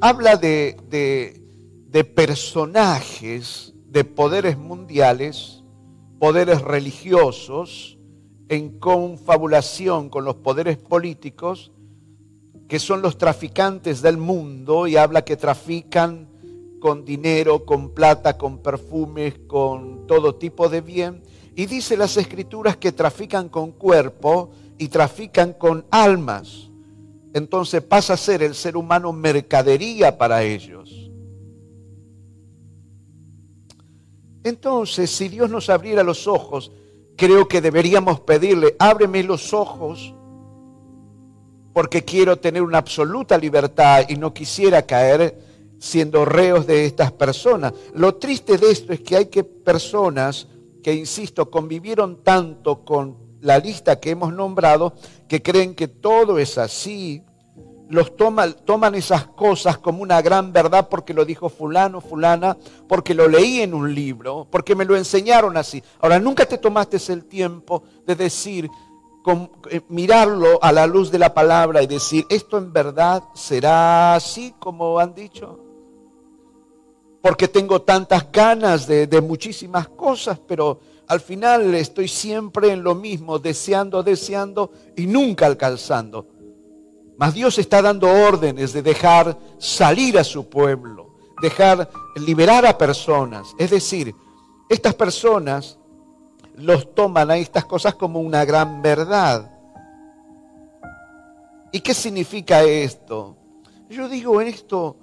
habla 0.00 0.34
de, 0.34 0.76
de 0.88 1.40
de 1.86 2.02
personajes 2.02 3.74
de 3.86 4.02
poderes 4.02 4.58
mundiales, 4.58 5.62
poderes 6.18 6.62
religiosos, 6.62 7.96
en 8.48 8.80
confabulación 8.80 10.10
con 10.10 10.24
los 10.24 10.34
poderes 10.34 10.78
políticos, 10.78 11.70
que 12.66 12.80
son 12.80 13.02
los 13.02 13.18
traficantes 13.18 14.02
del 14.02 14.16
mundo, 14.16 14.88
y 14.88 14.96
habla 14.96 15.24
que 15.24 15.36
trafican 15.36 16.35
con 16.86 17.04
dinero, 17.04 17.64
con 17.64 17.90
plata, 17.90 18.38
con 18.38 18.58
perfumes, 18.58 19.34
con 19.48 20.06
todo 20.06 20.36
tipo 20.36 20.68
de 20.68 20.80
bien. 20.80 21.20
Y 21.56 21.66
dice 21.66 21.96
las 21.96 22.16
escrituras 22.16 22.76
que 22.76 22.92
trafican 22.92 23.48
con 23.48 23.72
cuerpo 23.72 24.52
y 24.78 24.86
trafican 24.86 25.54
con 25.54 25.84
almas. 25.90 26.70
Entonces 27.34 27.82
pasa 27.82 28.12
a 28.12 28.16
ser 28.16 28.40
el 28.44 28.54
ser 28.54 28.76
humano 28.76 29.12
mercadería 29.12 30.16
para 30.16 30.44
ellos. 30.44 31.10
Entonces, 34.44 35.10
si 35.10 35.26
Dios 35.26 35.50
nos 35.50 35.68
abriera 35.68 36.04
los 36.04 36.28
ojos, 36.28 36.70
creo 37.16 37.48
que 37.48 37.60
deberíamos 37.60 38.20
pedirle, 38.20 38.76
ábreme 38.78 39.24
los 39.24 39.52
ojos, 39.52 40.14
porque 41.72 42.04
quiero 42.04 42.38
tener 42.38 42.62
una 42.62 42.78
absoluta 42.78 43.36
libertad 43.36 44.04
y 44.08 44.14
no 44.14 44.32
quisiera 44.32 44.82
caer 44.82 45.45
siendo 45.86 46.24
reos 46.24 46.66
de 46.66 46.84
estas 46.84 47.12
personas. 47.12 47.72
Lo 47.94 48.16
triste 48.16 48.58
de 48.58 48.70
esto 48.70 48.92
es 48.92 49.00
que 49.00 49.16
hay 49.16 49.26
que 49.26 49.44
personas 49.44 50.48
que, 50.82 50.94
insisto, 50.94 51.50
convivieron 51.50 52.22
tanto 52.22 52.84
con 52.84 53.16
la 53.40 53.58
lista 53.58 54.00
que 54.00 54.10
hemos 54.10 54.32
nombrado, 54.32 54.94
que 55.28 55.42
creen 55.42 55.74
que 55.74 55.88
todo 55.88 56.38
es 56.38 56.58
así, 56.58 57.22
los 57.88 58.16
toman, 58.16 58.54
toman 58.64 58.96
esas 58.96 59.26
cosas 59.26 59.78
como 59.78 60.02
una 60.02 60.20
gran 60.20 60.52
verdad 60.52 60.88
porque 60.88 61.14
lo 61.14 61.24
dijo 61.24 61.48
fulano, 61.48 62.00
fulana, 62.00 62.56
porque 62.88 63.14
lo 63.14 63.28
leí 63.28 63.60
en 63.60 63.74
un 63.74 63.94
libro, 63.94 64.46
porque 64.50 64.74
me 64.74 64.84
lo 64.84 64.96
enseñaron 64.96 65.56
así. 65.56 65.82
Ahora, 66.00 66.18
nunca 66.18 66.46
te 66.46 66.58
tomaste 66.58 66.98
el 67.12 67.26
tiempo 67.26 67.84
de 68.04 68.16
decir, 68.16 68.68
eh, 69.70 69.80
mirarlo 69.88 70.58
a 70.62 70.72
la 70.72 70.86
luz 70.86 71.10
de 71.10 71.18
la 71.18 71.34
palabra 71.34 71.82
y 71.82 71.86
decir, 71.86 72.24
esto 72.28 72.58
en 72.58 72.72
verdad 72.72 73.22
será 73.34 74.14
así 74.14 74.54
como 74.58 74.98
han 74.98 75.14
dicho. 75.14 75.65
Porque 77.26 77.48
tengo 77.48 77.82
tantas 77.82 78.30
ganas 78.30 78.86
de, 78.86 79.20
muchísimas 79.20 79.88
cosas, 79.88 80.38
pero 80.46 80.78
al 81.08 81.20
final 81.20 81.74
estoy 81.74 82.06
siempre 82.06 82.70
en 82.70 82.84
lo 82.84 82.94
mismo, 82.94 83.40
deseando, 83.40 84.00
deseando 84.04 84.70
y 84.94 85.08
nunca 85.08 85.46
alcanzando. 85.46 86.28
Mas 87.18 87.34
Dios 87.34 87.58
está 87.58 87.82
dando 87.82 88.08
órdenes 88.08 88.72
de 88.72 88.80
dejar 88.80 89.36
salir 89.58 90.16
a 90.20 90.22
su 90.22 90.48
pueblo, 90.48 91.16
dejar 91.42 91.90
liberar 92.14 92.64
a 92.64 92.78
personas. 92.78 93.48
Es 93.58 93.70
decir, 93.70 94.14
estas 94.68 94.94
personas 94.94 95.80
los 96.54 96.94
toman 96.94 97.28
a 97.32 97.38
estas 97.38 97.64
cosas 97.64 97.96
como 97.96 98.20
una 98.20 98.44
gran 98.44 98.82
verdad. 98.82 99.50
¿Y 101.72 101.80
qué 101.80 101.92
significa 101.92 102.62
esto? 102.62 103.36
Yo 103.90 104.08
digo 104.08 104.40
esto 104.40 104.96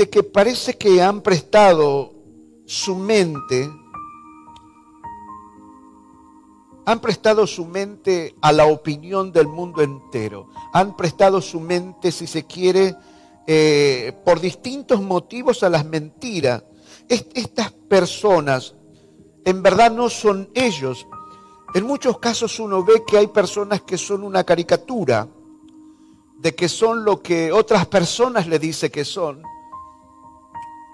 de 0.00 0.08
que 0.08 0.22
parece 0.22 0.78
que 0.78 1.02
han 1.02 1.20
prestado 1.20 2.14
su 2.64 2.96
mente 2.96 3.70
han 6.86 7.00
prestado 7.00 7.46
su 7.46 7.66
mente 7.66 8.34
a 8.40 8.50
la 8.50 8.64
opinión 8.64 9.30
del 9.30 9.46
mundo 9.46 9.82
entero, 9.82 10.48
han 10.72 10.96
prestado 10.96 11.42
su 11.42 11.60
mente, 11.60 12.10
si 12.10 12.26
se 12.26 12.46
quiere, 12.46 12.96
eh, 13.46 14.14
por 14.24 14.40
distintos 14.40 15.02
motivos 15.02 15.62
a 15.62 15.68
las 15.68 15.84
mentiras. 15.84 16.64
estas 17.06 17.70
personas 17.70 18.74
en 19.44 19.62
verdad 19.62 19.90
no 19.90 20.08
son 20.08 20.48
ellos. 20.54 21.06
En 21.74 21.84
muchos 21.84 22.18
casos 22.18 22.58
uno 22.58 22.82
ve 22.82 23.02
que 23.06 23.18
hay 23.18 23.26
personas 23.26 23.82
que 23.82 23.98
son 23.98 24.24
una 24.24 24.44
caricatura, 24.44 25.28
de 26.38 26.54
que 26.54 26.70
son 26.70 27.04
lo 27.04 27.20
que 27.20 27.52
otras 27.52 27.84
personas 27.86 28.46
le 28.46 28.58
dicen 28.58 28.90
que 28.90 29.04
son. 29.04 29.49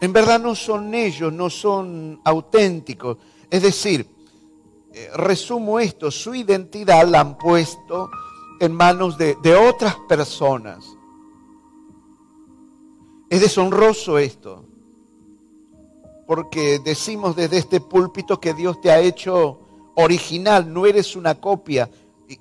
En 0.01 0.13
verdad 0.13 0.41
no 0.41 0.55
son 0.55 0.95
ellos, 0.95 1.33
no 1.33 1.49
son 1.49 2.21
auténticos. 2.25 3.17
Es 3.51 3.63
decir, 3.63 4.07
eh, 4.93 5.11
resumo 5.15 5.81
esto, 5.81 6.11
su 6.11 6.35
identidad 6.35 7.07
la 7.07 7.21
han 7.21 7.39
puesto 7.39 8.11
en 8.61 8.73
manos 8.73 9.17
de, 9.19 9.37
otras 9.55 9.97
personas. 10.09 10.85
Es 13.29 13.41
deshonroso 13.41 14.19
esto, 14.19 14.65
porque 16.27 16.79
decimos 16.79 17.37
desde 17.37 17.59
este 17.59 17.81
púlpito 17.81 18.41
que 18.41 18.55
Dios 18.55 18.81
te 18.81 18.91
ha 18.91 19.01
hecho 19.01 19.61
original, 19.97 20.73
no 20.73 20.87
eres 20.87 21.17
una 21.17 21.41
copia, 21.41 21.91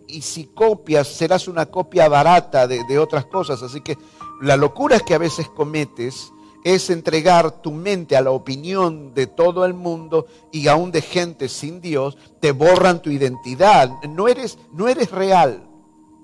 y, 0.08 0.22
si 0.22 0.46
copias 0.46 1.08
serás 1.08 1.48
una 1.48 1.68
copia 1.68 2.08
barata 2.10 2.68
de, 2.68 2.84
de 2.86 3.00
otras 3.00 3.26
cosas. 3.26 3.62
Así 3.62 3.82
que 3.82 3.98
la 4.42 4.58
locura 4.58 5.00
que 5.00 5.14
a 5.14 5.20
veces 5.20 5.48
cometes 5.50 6.32
es 6.66 6.90
entregar 6.90 7.62
tu 7.62 7.72
mente 7.72 8.18
a 8.18 8.22
la 8.22 8.32
opinión 8.32 9.14
de 9.14 9.28
todo 9.28 9.66
el 9.66 9.76
mundo 9.76 10.26
y 10.52 10.68
aún 10.68 10.90
de 10.90 11.04
gente 11.04 11.48
sin 11.48 11.80
Dios, 11.80 12.18
te 12.40 12.52
borran 12.54 13.04
tu 13.04 13.12
identidad. 13.12 13.92
No 14.10 14.28
eres, 14.28 14.58
no 14.74 14.88
eres 14.88 15.12
real, 15.12 15.64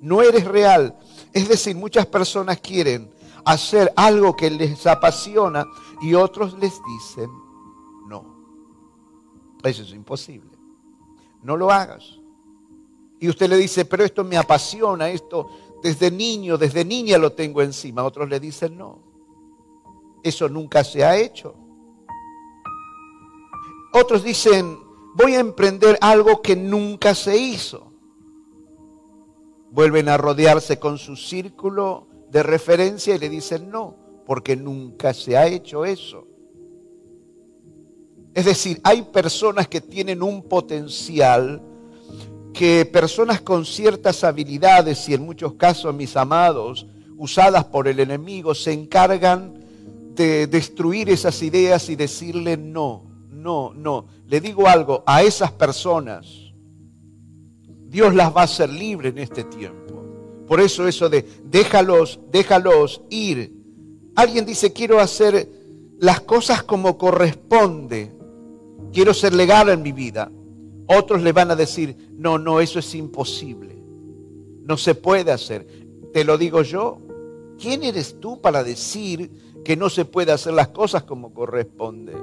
no 0.01 0.23
eres 0.23 0.45
real. 0.45 0.97
Es 1.31 1.47
decir, 1.47 1.75
muchas 1.75 2.07
personas 2.07 2.59
quieren 2.59 3.13
hacer 3.45 3.93
algo 3.95 4.35
que 4.35 4.49
les 4.49 4.87
apasiona 4.87 5.63
y 6.01 6.15
otros 6.15 6.57
les 6.57 6.73
dicen, 6.87 7.29
no, 8.07 8.25
eso 9.63 9.83
es 9.83 9.93
imposible, 9.93 10.57
no 11.43 11.55
lo 11.55 11.69
hagas. 11.69 12.17
Y 13.19 13.29
usted 13.29 13.47
le 13.47 13.57
dice, 13.57 13.85
pero 13.85 14.03
esto 14.03 14.23
me 14.23 14.37
apasiona, 14.37 15.11
esto 15.11 15.51
desde 15.83 16.09
niño, 16.09 16.57
desde 16.57 16.83
niña 16.83 17.19
lo 17.19 17.33
tengo 17.33 17.61
encima. 17.61 18.03
Otros 18.03 18.27
le 18.27 18.39
dicen, 18.39 18.75
no, 18.75 19.10
eso 20.23 20.49
nunca 20.49 20.83
se 20.83 21.03
ha 21.03 21.17
hecho. 21.17 21.55
Otros 23.93 24.23
dicen, 24.23 24.77
voy 25.15 25.35
a 25.35 25.39
emprender 25.39 25.97
algo 26.01 26.41
que 26.41 26.55
nunca 26.55 27.13
se 27.13 27.37
hizo. 27.37 27.91
Vuelven 29.71 30.09
a 30.09 30.17
rodearse 30.17 30.79
con 30.79 30.97
su 30.97 31.15
círculo 31.15 32.07
de 32.29 32.43
referencia 32.43 33.15
y 33.15 33.19
le 33.19 33.29
dicen 33.29 33.69
no, 33.69 33.95
porque 34.25 34.55
nunca 34.55 35.13
se 35.13 35.37
ha 35.37 35.47
hecho 35.47 35.85
eso. 35.85 36.27
Es 38.33 38.45
decir, 38.45 38.79
hay 38.83 39.01
personas 39.01 39.67
que 39.67 39.81
tienen 39.81 40.23
un 40.23 40.43
potencial 40.43 41.61
que 42.53 42.85
personas 42.85 43.41
con 43.41 43.65
ciertas 43.65 44.23
habilidades 44.23 45.07
y 45.09 45.13
en 45.13 45.23
muchos 45.23 45.53
casos, 45.53 45.93
mis 45.93 46.15
amados, 46.15 46.85
usadas 47.17 47.65
por 47.65 47.87
el 47.87 47.99
enemigo, 47.99 48.55
se 48.55 48.71
encargan 48.71 49.60
de 50.15 50.47
destruir 50.47 51.09
esas 51.09 51.41
ideas 51.41 51.89
y 51.89 51.95
decirle 51.95 52.57
no, 52.57 53.03
no, 53.29 53.73
no. 53.73 54.05
Le 54.27 54.41
digo 54.41 54.67
algo, 54.67 55.03
a 55.05 55.23
esas 55.23 55.51
personas 55.51 56.25
Dios 57.87 58.15
las 58.15 58.35
va 58.35 58.41
a 58.41 58.45
hacer 58.45 58.69
libre 58.69 59.09
en 59.09 59.17
este 59.17 59.43
tiempo. 59.43 60.03
Por 60.47 60.59
eso 60.59 60.87
eso 60.87 61.09
de 61.09 61.25
déjalos, 61.45 62.19
déjalos 62.31 63.01
ir, 63.09 63.61
Alguien 64.15 64.45
dice, 64.45 64.73
quiero 64.73 64.99
hacer 64.99 65.49
las 65.99 66.21
cosas 66.21 66.63
como 66.63 66.97
corresponde, 66.97 68.11
quiero 68.91 69.13
ser 69.13 69.33
legal 69.33 69.69
en 69.69 69.81
mi 69.81 69.91
vida. 69.91 70.31
Otros 70.87 71.21
le 71.21 71.31
van 71.31 71.51
a 71.51 71.55
decir, 71.55 71.95
no, 72.17 72.37
no, 72.37 72.59
eso 72.59 72.79
es 72.79 72.93
imposible, 72.93 73.81
no 74.63 74.75
se 74.77 74.95
puede 74.95 75.31
hacer. 75.31 75.65
Te 76.13 76.25
lo 76.25 76.37
digo 76.37 76.61
yo, 76.61 76.99
¿quién 77.57 77.83
eres 77.83 78.19
tú 78.19 78.41
para 78.41 78.63
decir 78.63 79.31
que 79.63 79.75
no 79.75 79.89
se 79.89 80.05
puede 80.05 80.31
hacer 80.31 80.53
las 80.53 80.69
cosas 80.69 81.03
como 81.03 81.33
corresponde? 81.33 82.13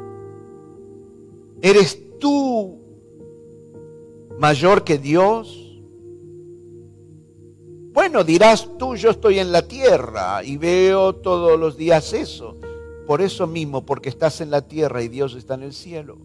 ¿Eres 1.61 2.19
tú 2.19 2.79
mayor 4.39 4.85
que 4.85 4.99
Dios? 4.99 5.65
Bueno, 7.93 8.23
dirás 8.23 8.71
tú, 8.79 8.95
yo 8.95 9.11
estoy 9.11 9.41
en 9.41 9.51
la 9.51 9.67
tierra 9.67 10.45
y 10.45 10.57
veo 10.57 11.17
todos 11.17 11.59
los 11.59 11.77
días 11.77 12.13
eso. 12.13 12.57
Por 13.07 13.23
eso 13.23 13.47
mismo, 13.47 13.85
porque 13.85 14.09
estás 14.09 14.41
en 14.41 14.51
la 14.51 14.63
tierra 14.63 15.03
y 15.03 15.09
Dios 15.09 15.35
está 15.35 15.55
en 15.55 15.63
el 15.63 15.73
cielo. 15.73 16.19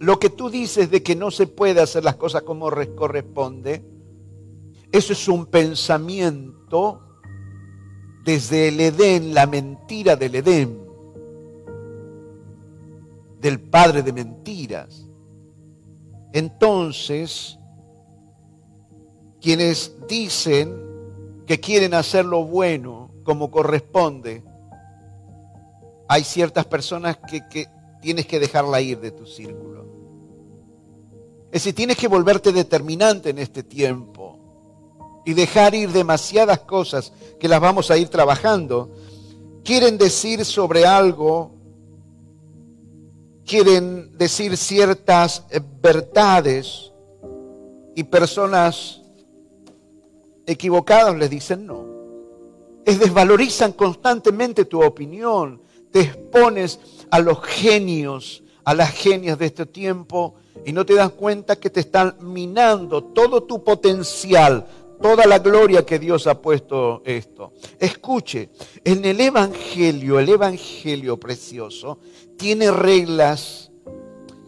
Lo 0.00 0.18
que 0.18 0.30
tú 0.30 0.50
dices 0.50 0.90
de 0.90 1.02
que 1.02 1.16
no 1.16 1.30
se 1.30 1.46
puede 1.46 1.80
hacer 1.80 2.04
las 2.04 2.16
cosas 2.16 2.42
como 2.42 2.70
corresponde, 2.94 3.84
eso 4.92 5.12
es 5.12 5.28
un 5.28 5.46
pensamiento 5.46 7.07
desde 8.28 8.68
el 8.68 8.78
Edén, 8.78 9.32
la 9.32 9.46
mentira 9.46 10.14
del 10.14 10.34
Edén, 10.34 10.78
del 13.40 13.58
padre 13.58 14.02
de 14.02 14.12
mentiras. 14.12 15.08
Entonces, 16.34 17.58
quienes 19.40 19.96
dicen 20.06 20.76
que 21.46 21.58
quieren 21.58 21.94
hacer 21.94 22.26
lo 22.26 22.44
bueno 22.44 23.14
como 23.22 23.50
corresponde, 23.50 24.44
hay 26.06 26.22
ciertas 26.22 26.66
personas 26.66 27.16
que, 27.30 27.66
tienes 28.02 28.26
que 28.26 28.38
dejarla 28.38 28.82
ir 28.82 29.00
de 29.00 29.10
tu 29.10 29.24
círculo. 29.24 29.86
Es 31.46 31.62
decir, 31.62 31.74
tienes 31.74 31.96
que 31.96 32.08
volverte 32.08 32.52
determinante 32.52 33.30
en 33.30 33.38
este 33.38 33.62
tiempo 33.62 34.37
y 35.28 35.34
dejar 35.34 35.74
ir 35.74 35.92
demasiadas 35.92 36.60
cosas 36.60 37.12
que 37.38 37.48
las 37.48 37.60
vamos 37.60 37.90
a 37.90 37.98
ir 37.98 38.08
trabajando. 38.08 38.90
Quieren 39.62 39.98
decir 39.98 40.42
sobre 40.42 40.86
algo, 40.86 41.50
quieren 43.44 44.16
decir 44.16 44.56
ciertas 44.56 45.44
verdades 45.82 46.94
y 47.94 48.04
personas 48.04 49.02
equivocadas 50.46 51.14
les 51.14 51.28
dicen 51.28 51.66
no. 51.66 51.84
Es 52.86 52.98
desvalorizan 52.98 53.72
constantemente 53.72 54.64
tu 54.64 54.82
opinión, 54.82 55.60
te 55.90 56.00
expones 56.00 56.80
a 57.10 57.18
los 57.18 57.42
genios, 57.42 58.42
a 58.64 58.72
las 58.72 58.92
genias 58.92 59.38
de 59.38 59.44
este 59.44 59.66
tiempo 59.66 60.36
y 60.64 60.72
no 60.72 60.84
te 60.84 60.94
das 60.94 61.10
cuenta 61.10 61.56
que 61.56 61.70
te 61.70 61.80
están 61.80 62.16
minando 62.20 63.04
todo 63.04 63.42
tu 63.42 63.62
potencial, 63.62 64.66
toda 65.00 65.26
la 65.26 65.38
gloria 65.38 65.84
que 65.84 65.98
Dios 65.98 66.26
ha 66.26 66.40
puesto 66.40 67.02
esto. 67.04 67.52
Escuche, 67.78 68.50
en 68.84 69.04
el 69.04 69.20
Evangelio, 69.20 70.18
el 70.18 70.28
Evangelio 70.28 71.18
precioso, 71.18 71.98
tiene 72.36 72.70
reglas 72.70 73.70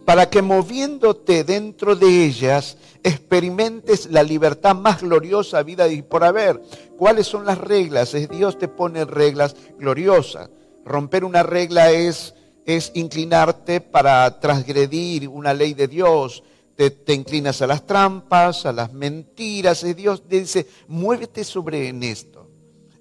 para 0.04 0.28
que 0.28 0.42
moviéndote 0.42 1.44
dentro 1.44 1.94
de 1.94 2.24
ellas 2.24 2.76
experimentes 3.02 4.10
la 4.10 4.22
libertad 4.22 4.74
más 4.74 5.02
gloriosa 5.02 5.62
vida 5.62 5.86
y 5.88 6.02
por 6.02 6.24
haber. 6.24 6.60
¿Cuáles 6.96 7.26
son 7.26 7.46
las 7.46 7.58
reglas? 7.58 8.14
Es 8.14 8.28
Dios 8.28 8.58
te 8.58 8.68
pone 8.68 9.04
reglas 9.04 9.54
gloriosas. 9.78 10.50
Romper 10.84 11.24
una 11.24 11.42
regla 11.42 11.92
es, 11.92 12.34
es 12.64 12.90
inclinarte 12.94 13.80
para 13.80 14.40
transgredir 14.40 15.28
una 15.28 15.54
ley 15.54 15.74
de 15.74 15.86
Dios. 15.86 16.42
Te, 16.76 17.12
inclinas 17.12 17.60
a 17.60 17.66
las 17.66 17.86
trampas, 17.86 18.64
a 18.64 18.72
las 18.72 18.92
mentiras. 18.92 19.82
Y 19.84 19.94
Dios 19.94 20.22
dice, 20.28 20.66
muévete 20.88 21.44
sobre 21.44 21.90
esto, 22.10 22.48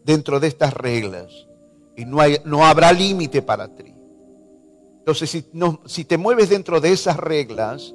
dentro 0.04 0.40
de 0.40 0.48
estas 0.48 0.74
reglas. 0.74 1.48
Y 1.96 2.06
no, 2.06 2.20
no 2.46 2.66
habrá 2.66 2.92
límite 2.92 3.42
para 3.42 3.74
ti. 3.74 3.94
Entonces, 5.00 5.30
si, 5.30 5.46
no, 5.54 5.82
si 5.86 6.06
te 6.06 6.18
mueves 6.18 6.50
dentro 6.50 6.80
de 6.80 6.92
esas 6.92 7.18
reglas, 7.18 7.94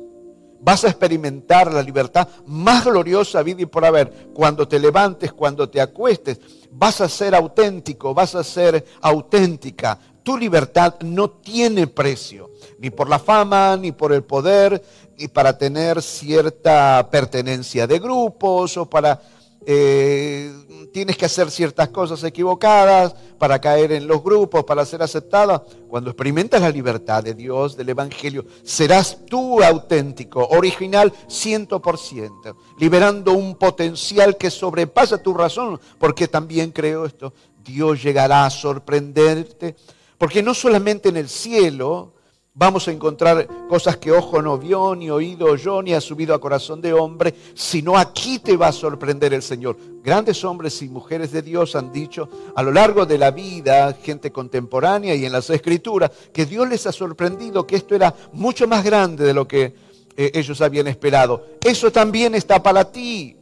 vas 0.64 0.82
a 0.84 0.88
experimentar 0.88 1.70
la 1.72 1.82
libertad 1.82 2.26
más 2.46 2.84
gloriosa 2.84 3.42
vida 3.42 3.62
y 3.62 3.66
por 3.66 3.84
haber. 3.84 4.30
Cuando 4.32 4.66
te 4.66 4.78
levantes, 4.78 5.32
cuando 5.32 5.68
te 5.68 5.80
acuestes, 5.80 6.40
vas 6.70 7.02
a 7.02 7.08
ser 7.08 7.34
auténtico, 7.34 8.14
vas 8.14 8.34
a 8.34 8.42
ser 8.42 8.84
auténtica. 9.02 9.98
Tu 10.24 10.36
libertad 10.36 10.96
no 11.02 11.30
tiene 11.30 11.86
precio, 11.86 12.50
ni 12.80 12.90
por 12.90 13.08
la 13.08 13.20
fama, 13.20 13.76
ni 13.76 13.92
por 13.92 14.12
el 14.12 14.24
poder, 14.24 14.82
ni 15.16 15.28
para 15.28 15.56
tener 15.56 16.02
cierta 16.02 17.08
pertenencia 17.10 17.86
de 17.86 17.98
grupos 18.00 18.76
o 18.76 18.86
para 18.86 19.20
eh, 19.66 20.52
tienes 20.92 21.16
que 21.16 21.24
hacer 21.24 21.50
ciertas 21.50 21.88
cosas 21.88 22.22
equivocadas 22.22 23.14
para 23.38 23.60
caer 23.60 23.92
en 23.92 24.06
los 24.06 24.22
grupos, 24.22 24.64
para 24.64 24.84
ser 24.84 25.02
aceptada. 25.02 25.64
Cuando 25.88 26.10
experimentas 26.10 26.60
la 26.60 26.70
libertad 26.70 27.22
de 27.22 27.34
Dios, 27.34 27.76
del 27.76 27.88
Evangelio, 27.88 28.44
serás 28.62 29.18
tú 29.26 29.62
auténtico, 29.62 30.46
original, 30.48 31.12
ciento 31.28 31.80
por 31.80 31.98
ciento, 31.98 32.56
liberando 32.78 33.32
un 33.32 33.56
potencial 33.56 34.36
que 34.36 34.50
sobrepasa 34.50 35.22
tu 35.22 35.34
razón, 35.34 35.80
porque 35.98 36.28
también 36.28 36.70
creo 36.70 37.06
esto, 37.06 37.32
Dios 37.64 38.02
llegará 38.02 38.44
a 38.44 38.50
sorprenderte, 38.50 39.76
porque 40.18 40.42
no 40.42 40.54
solamente 40.54 41.08
en 41.08 41.16
el 41.16 41.28
cielo, 41.28 42.14
Vamos 42.56 42.86
a 42.86 42.92
encontrar 42.92 43.48
cosas 43.68 43.96
que 43.96 44.12
ojo 44.12 44.40
no 44.40 44.56
vio, 44.56 44.94
ni 44.94 45.10
oído 45.10 45.46
oyó, 45.46 45.82
ni 45.82 45.92
ha 45.92 46.00
subido 46.00 46.36
a 46.36 46.40
corazón 46.40 46.80
de 46.80 46.92
hombre, 46.92 47.34
sino 47.52 47.98
aquí 47.98 48.38
te 48.38 48.56
va 48.56 48.68
a 48.68 48.72
sorprender 48.72 49.34
el 49.34 49.42
Señor. 49.42 49.76
Grandes 50.04 50.44
hombres 50.44 50.80
y 50.80 50.88
mujeres 50.88 51.32
de 51.32 51.42
Dios 51.42 51.74
han 51.74 51.92
dicho 51.92 52.28
a 52.54 52.62
lo 52.62 52.70
largo 52.70 53.06
de 53.06 53.18
la 53.18 53.32
vida, 53.32 53.92
gente 54.00 54.30
contemporánea 54.30 55.16
y 55.16 55.26
en 55.26 55.32
las 55.32 55.50
escrituras, 55.50 56.12
que 56.32 56.46
Dios 56.46 56.68
les 56.68 56.86
ha 56.86 56.92
sorprendido, 56.92 57.66
que 57.66 57.74
esto 57.74 57.96
era 57.96 58.14
mucho 58.32 58.68
más 58.68 58.84
grande 58.84 59.24
de 59.24 59.34
lo 59.34 59.48
que 59.48 59.74
eh, 60.16 60.30
ellos 60.32 60.60
habían 60.60 60.86
esperado. 60.86 61.44
Eso 61.60 61.90
también 61.90 62.36
está 62.36 62.62
para 62.62 62.84
ti. 62.84 63.36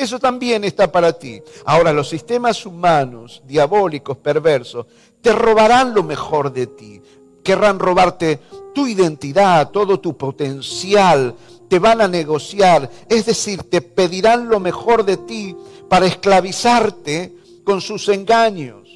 Eso 0.00 0.18
también 0.18 0.64
está 0.64 0.90
para 0.90 1.12
ti. 1.12 1.42
Ahora, 1.64 1.92
los 1.92 2.08
sistemas 2.08 2.64
humanos, 2.64 3.42
diabólicos, 3.46 4.16
perversos, 4.16 4.86
te 5.20 5.32
robarán 5.32 5.94
lo 5.94 6.02
mejor 6.02 6.52
de 6.52 6.66
ti 6.66 7.02
querrán 7.42 7.78
robarte 7.78 8.38
tu 8.74 8.86
identidad, 8.86 9.70
todo 9.70 10.00
tu 10.00 10.16
potencial, 10.16 11.34
te 11.68 11.78
van 11.78 12.00
a 12.00 12.08
negociar, 12.08 12.90
es 13.08 13.26
decir, 13.26 13.62
te 13.64 13.80
pedirán 13.80 14.48
lo 14.48 14.60
mejor 14.60 15.04
de 15.04 15.16
ti 15.16 15.56
para 15.88 16.06
esclavizarte 16.06 17.34
con 17.64 17.80
sus 17.80 18.08
engaños. 18.08 18.88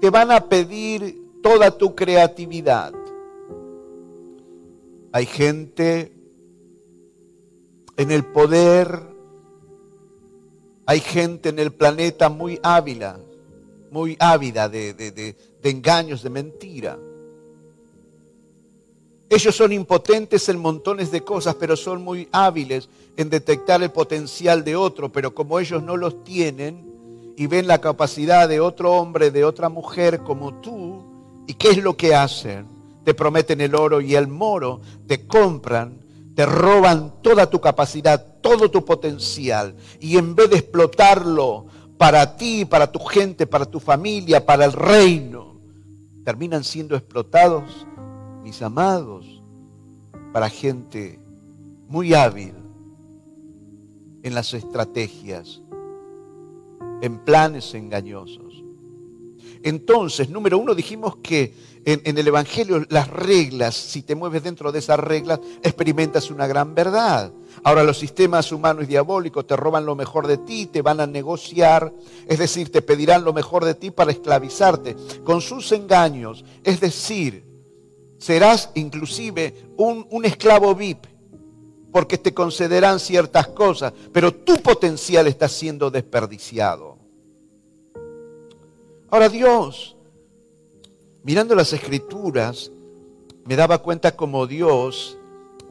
Te 0.00 0.10
van 0.10 0.30
a 0.30 0.44
pedir 0.44 1.40
toda 1.42 1.70
tu 1.70 1.94
creatividad. 1.94 2.92
Hay 5.12 5.26
gente 5.26 6.12
en 7.96 8.10
el 8.10 8.24
poder, 8.24 9.15
hay 10.86 11.00
gente 11.00 11.48
en 11.48 11.58
el 11.58 11.72
planeta 11.72 12.28
muy 12.28 12.60
ávila, 12.62 13.18
muy 13.90 14.16
ávida 14.20 14.68
de, 14.68 14.94
de, 14.94 15.36
engaños, 15.64 16.22
de 16.22 16.30
mentira. 16.30 16.96
Ellos 19.28 19.56
son 19.56 19.72
impotentes 19.72 20.48
en 20.48 20.60
montones 20.60 21.10
de 21.10 21.22
cosas, 21.22 21.56
pero 21.56 21.76
son 21.76 22.04
muy 22.04 22.28
hábiles 22.30 22.88
en 23.16 23.28
detectar 23.28 23.82
el 23.82 23.90
potencial 23.90 24.62
de 24.62 24.76
otro, 24.76 25.10
pero 25.10 25.34
como 25.34 25.58
ellos 25.58 25.82
no 25.82 25.96
los 25.96 26.22
tienen 26.22 27.34
y 27.36 27.48
ven 27.48 27.66
la 27.66 27.80
capacidad 27.80 28.48
de 28.48 28.60
otro 28.60 28.92
hombre, 28.92 29.32
de 29.32 29.44
otra 29.44 29.68
mujer 29.68 30.20
como 30.20 30.60
tú, 30.60 31.02
¿y 31.48 31.54
qué 31.54 31.70
es 31.70 31.82
lo 31.82 31.96
que 31.96 32.14
hacen? 32.14 32.68
Te 33.04 33.12
prometen 33.12 33.60
el 33.60 33.74
oro 33.74 34.00
y 34.00 34.14
el 34.14 34.28
moro, 34.28 34.80
te 35.08 35.26
compran, 35.26 36.05
te 36.36 36.44
roban 36.44 37.14
toda 37.22 37.48
tu 37.48 37.62
capacidad, 37.62 38.40
todo 38.42 38.70
tu 38.70 38.84
potencial, 38.84 39.74
y 39.98 40.18
en 40.18 40.34
vez 40.34 40.50
de 40.50 40.56
explotarlo 40.56 41.64
para 41.96 42.36
ti, 42.36 42.66
para 42.66 42.92
tu 42.92 42.98
gente, 42.98 43.46
para 43.46 43.64
tu 43.64 43.80
familia, 43.80 44.44
para 44.44 44.66
el 44.66 44.74
reino, 44.74 45.58
terminan 46.24 46.62
siendo 46.62 46.94
explotados, 46.94 47.86
mis 48.42 48.60
amados, 48.60 49.42
para 50.34 50.50
gente 50.50 51.18
muy 51.88 52.12
hábil 52.12 52.52
en 54.22 54.34
las 54.34 54.52
estrategias, 54.52 55.62
en 57.00 57.18
planes 57.24 57.72
engañosos. 57.72 58.62
Entonces, 59.62 60.28
número 60.28 60.58
uno, 60.58 60.74
dijimos 60.74 61.16
que 61.16 61.54
en, 61.86 62.18
el 62.18 62.26
Evangelio 62.26 62.84
las 62.88 63.08
reglas, 63.08 63.76
si 63.76 64.02
te 64.02 64.16
mueves 64.16 64.42
dentro 64.42 64.72
de 64.72 64.80
esas 64.80 64.98
reglas, 64.98 65.38
experimentas 65.62 66.32
una 66.32 66.48
gran 66.48 66.74
verdad. 66.74 67.32
Ahora 67.62 67.84
los 67.84 67.96
sistemas 67.96 68.50
humanos 68.50 68.84
y 68.84 68.88
diabólicos 68.88 69.46
te 69.46 69.54
roban 69.54 69.86
lo 69.86 69.94
mejor 69.94 70.26
de 70.26 70.36
ti, 70.36 70.66
te 70.66 70.82
van 70.82 70.98
a 70.98 71.06
negociar, 71.06 71.92
es 72.26 72.40
decir, 72.40 72.72
te 72.72 72.82
pedirán 72.82 73.24
lo 73.24 73.32
mejor 73.32 73.64
de 73.64 73.74
ti 73.74 73.92
para 73.92 74.10
esclavizarte 74.10 74.96
con 75.22 75.40
sus 75.40 75.70
engaños. 75.70 76.44
Es 76.64 76.80
decir, 76.80 77.44
serás 78.18 78.70
inclusive 78.74 79.54
un, 79.76 80.08
un 80.10 80.24
esclavo 80.24 80.74
VIP 80.74 81.06
porque 81.92 82.18
te 82.18 82.34
concederán 82.34 82.98
ciertas 82.98 83.46
cosas, 83.48 83.92
pero 84.12 84.34
tu 84.34 84.56
potencial 84.56 85.28
está 85.28 85.48
siendo 85.48 85.88
desperdiciado. 85.88 86.98
Ahora 89.08 89.28
Dios, 89.28 89.95
mirando 91.26 91.56
las 91.56 91.72
escrituras, 91.72 92.70
me 93.46 93.56
daba 93.56 93.78
cuenta 93.78 94.14
como 94.14 94.46
Dios 94.46 95.18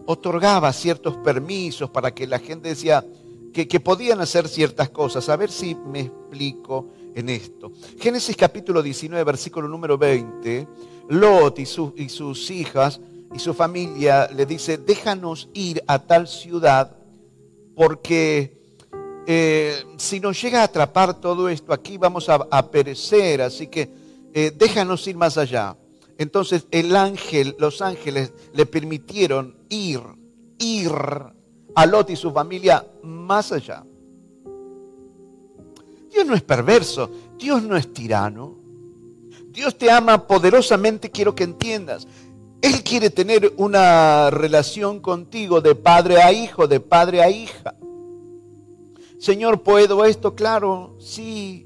otorgaba 0.05 0.73
ciertos 0.73 1.15
permisos 1.15 1.89
para 1.89 2.13
que 2.13 2.27
la 2.27 2.39
gente 2.39 2.67
decía 2.67 3.05
que, 3.53 3.79
podían 3.79 4.19
hacer 4.19 4.49
ciertas 4.49 4.89
cosas. 4.89 5.29
A 5.29 5.37
ver 5.37 5.49
si 5.49 5.73
me 5.73 6.01
explico 6.01 6.87
en 7.15 7.29
esto. 7.29 7.71
Génesis 7.97 8.35
capítulo 8.35 8.83
19, 8.83 9.23
versículo 9.23 9.69
número 9.69 9.97
20, 9.97 10.67
Lot 11.07 11.57
y, 11.59 11.65
sus 11.65 12.51
hijas 12.51 12.99
y 13.33 13.39
su 13.39 13.53
familia 13.53 14.27
le 14.35 14.45
dice, 14.45 14.77
déjanos 14.77 15.47
ir 15.53 15.81
a 15.87 15.99
tal 15.99 16.27
ciudad 16.27 16.97
porque 17.77 18.57
eh, 19.25 19.85
si 19.95 20.19
nos 20.19 20.41
llega 20.41 20.59
a 20.59 20.65
atrapar 20.65 21.21
todo 21.21 21.47
esto 21.47 21.71
aquí 21.71 21.97
vamos 21.97 22.27
a, 22.27 22.69
perecer, 22.69 23.41
así 23.41 23.67
que 23.67 24.04
eh, 24.35 24.51
déjanos 24.55 25.07
ir 25.07 25.15
más 25.15 25.37
allá. 25.37 25.77
Entonces 26.17 26.67
el 26.69 26.95
ángel, 26.95 27.55
los 27.57 27.81
ángeles 27.81 28.33
le 28.53 28.65
permitieron 28.65 29.55
ir, 29.69 30.01
ir 30.59 30.91
a 31.73 31.85
Lot 31.85 32.09
y 32.09 32.17
su 32.17 32.31
familia 32.31 32.85
más 33.01 33.53
allá. 33.53 33.83
Dios 36.11 36.25
no 36.25 36.35
es 36.35 36.43
perverso, 36.43 37.09
Dios 37.39 37.63
no 37.63 37.77
es 37.77 37.91
tirano. 37.93 38.55
Dios 39.47 39.77
te 39.77 39.89
ama 39.89 40.27
poderosamente, 40.27 41.11
quiero 41.11 41.33
que 41.33 41.45
entiendas. 41.45 42.05
Él 42.61 42.83
quiere 42.83 43.09
tener 43.09 43.53
una 43.55 44.29
relación 44.31 44.99
contigo 44.99 45.61
de 45.61 45.75
padre 45.75 46.21
a 46.21 46.33
hijo, 46.33 46.67
de 46.67 46.81
padre 46.81 47.21
a 47.21 47.29
hija. 47.29 47.75
Señor, 49.17 49.61
¿puedo 49.63 50.03
esto? 50.03 50.35
Claro, 50.35 50.97
sí. 50.99 51.64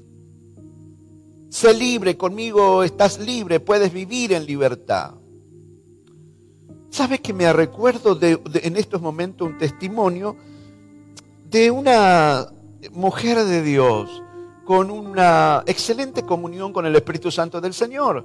Sé 1.50 1.74
libre, 1.74 2.16
conmigo 2.16 2.82
estás 2.82 3.18
libre, 3.18 3.60
puedes 3.60 3.92
vivir 3.92 4.32
en 4.32 4.46
libertad. 4.46 5.14
¿Sabes 6.88 7.20
que 7.20 7.32
me 7.32 7.52
recuerdo 7.52 8.14
de, 8.14 8.40
en 8.62 8.76
estos 8.76 9.02
momentos 9.02 9.48
un 9.48 9.58
testimonio 9.58 10.36
de 11.50 11.70
una 11.70 12.46
mujer 12.92 13.44
de 13.44 13.62
Dios 13.62 14.22
con 14.64 14.90
una 14.90 15.62
excelente 15.66 16.22
comunión 16.22 16.72
con 16.72 16.86
el 16.86 16.96
Espíritu 16.96 17.30
Santo 17.30 17.60
del 17.60 17.74
Señor? 17.74 18.24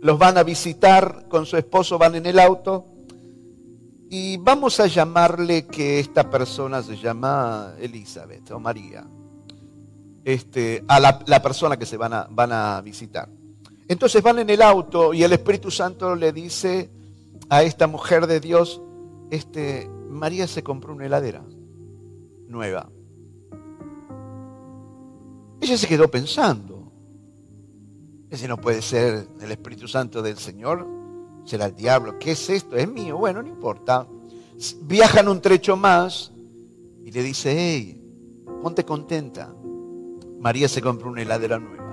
los 0.00 0.18
van 0.18 0.38
a 0.38 0.42
visitar 0.42 1.26
con 1.28 1.46
su 1.46 1.56
esposo, 1.56 1.98
van 1.98 2.14
en 2.14 2.26
el 2.26 2.38
auto. 2.38 2.86
Y 4.08 4.36
vamos 4.36 4.78
a 4.78 4.86
llamarle 4.86 5.66
que 5.66 5.98
esta 5.98 6.30
persona 6.30 6.82
se 6.82 6.96
llama 6.96 7.72
Elizabeth 7.80 8.50
o 8.52 8.60
María. 8.60 9.04
Este, 10.26 10.82
a 10.88 10.98
la, 10.98 11.40
persona 11.40 11.76
que 11.76 11.86
se 11.86 11.96
van 11.96 12.12
a, 12.12 12.26
van 12.28 12.50
a 12.50 12.80
visitar. 12.80 13.28
Entonces 13.86 14.20
van 14.24 14.40
en 14.40 14.50
el 14.50 14.60
auto 14.60 15.14
y 15.14 15.22
el 15.22 15.32
Espíritu 15.32 15.70
Santo 15.70 16.16
le 16.16 16.32
dice 16.32 16.90
a 17.48 17.62
esta 17.62 17.86
mujer 17.86 18.26
de 18.26 18.40
Dios, 18.40 18.82
este, 19.30 19.88
María 20.10 20.48
se 20.48 20.64
compró 20.64 20.94
una 20.94 21.06
heladera 21.06 21.44
nueva. 22.48 22.90
Ella 25.60 25.78
se 25.78 25.86
quedó 25.86 26.10
pensando. 26.10 26.90
Ese 28.28 28.48
no 28.48 28.56
puede 28.56 28.82
ser 28.82 29.28
el 29.40 29.52
Espíritu 29.52 29.86
Santo 29.86 30.22
del 30.22 30.38
Señor, 30.38 30.88
será 31.44 31.66
el 31.66 31.76
diablo. 31.76 32.18
¿Qué 32.18 32.32
es 32.32 32.50
esto? 32.50 32.74
Es 32.74 32.88
mío. 32.88 33.16
Bueno, 33.16 33.42
no 33.42 33.48
importa. 33.48 34.08
Viajan 34.82 35.28
un 35.28 35.40
trecho 35.40 35.76
más 35.76 36.32
y 37.04 37.12
le 37.12 37.22
dice, 37.22 37.54
hey, 37.56 38.02
ponte 38.60 38.84
contenta. 38.84 39.54
María 40.46 40.68
se 40.68 40.80
compró 40.80 41.10
una 41.10 41.22
heladera 41.22 41.58
nueva. 41.58 41.92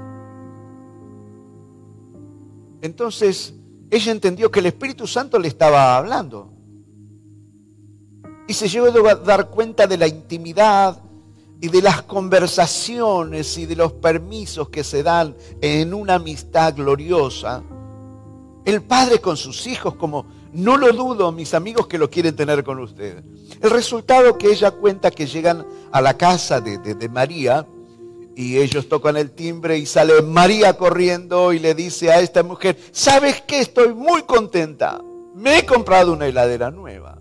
Entonces, 2.84 3.56
ella 3.90 4.12
entendió 4.12 4.52
que 4.52 4.60
el 4.60 4.68
Espíritu 4.68 5.08
Santo 5.08 5.40
le 5.40 5.48
estaba 5.48 5.98
hablando. 5.98 6.54
Y 8.48 8.54
se 8.54 8.68
llegó 8.68 9.10
a 9.10 9.16
dar 9.16 9.50
cuenta 9.50 9.88
de 9.88 9.98
la 9.98 10.08
intimidad, 10.08 11.02
y 11.62 11.70
de 11.70 11.82
las 11.82 12.04
conversaciones 12.04 13.58
y 13.58 13.66
de 13.66 13.76
los 13.76 13.94
permisos 13.94 14.70
que 14.70 14.84
se 14.84 15.02
dan 15.02 15.36
en 15.60 15.92
una 15.92 16.16
amistad 16.16 16.76
gloriosa, 16.76 17.64
el 18.66 18.84
padre 18.84 19.20
con 19.20 19.36
sus 19.36 19.66
hijos, 19.66 19.96
como 19.96 20.28
no 20.52 20.78
lo 20.78 20.94
dudo, 20.94 21.32
mis 21.32 21.56
amigos 21.56 21.88
que 21.88 21.98
lo 21.98 22.12
quieren 22.12 22.36
tener 22.36 22.64
con 22.64 22.78
ustedes. 22.78 23.24
El 23.60 23.72
resultado 23.72 24.38
que 24.38 24.52
ella 24.52 24.70
cuenta 24.70 25.10
que 25.10 25.26
llegan 25.26 25.66
a 25.92 26.02
la 26.02 26.16
casa 26.16 26.62
de, 26.62 26.78
de 26.78 27.10
María 27.10 27.66
y 28.36 28.58
ellos 28.58 28.90
tocan 28.90 29.18
el 29.18 29.32
timbre 29.32 29.78
y 29.78 29.86
sale 29.86 30.22
María 30.22 30.78
corriendo 30.78 31.54
y 31.54 31.60
le 31.60 31.76
dice 31.76 32.12
a 32.12 32.20
esta 32.20 32.44
mujer, 32.44 32.78
¿sabes 32.92 33.42
qué? 33.42 33.60
Estoy 33.60 33.94
muy 33.94 34.24
contenta. 34.24 35.02
Me 35.36 35.60
he 35.60 35.66
comprado 35.66 36.14
una 36.14 36.28
heladera 36.28 36.72
nueva. 36.72 37.20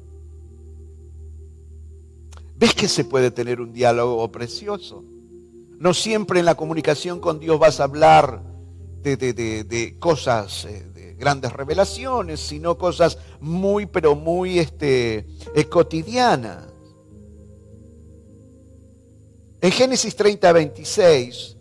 ¿Ves 2.57 2.75
que 2.75 2.89
se 2.89 3.05
puede 3.05 3.31
tener 3.31 3.61
un 3.61 3.73
diálogo 3.73 4.31
precioso? 4.31 5.05
No 5.79 5.93
siempre 5.93 6.39
en 6.39 6.47
la 6.47 6.55
comunicación 6.55 7.21
con 7.21 7.41
Dios 7.41 7.59
vas 7.59 7.81
a 7.81 7.85
hablar 7.85 8.43
de, 9.03 9.97
cosas, 9.99 10.65
eh, 10.65 10.85
de 10.95 11.15
grandes 11.15 11.53
revelaciones, 11.53 12.41
sino 12.41 12.79
cosas 12.79 13.19
muy, 13.41 13.87
pero 13.87 14.15
muy 14.15 14.61
este, 14.61 15.27
eh, 15.55 15.65
cotidianas. 15.69 16.72
En 19.63 19.71
Génesis 19.71 20.17
30, 20.17 20.53
26, 20.53 21.57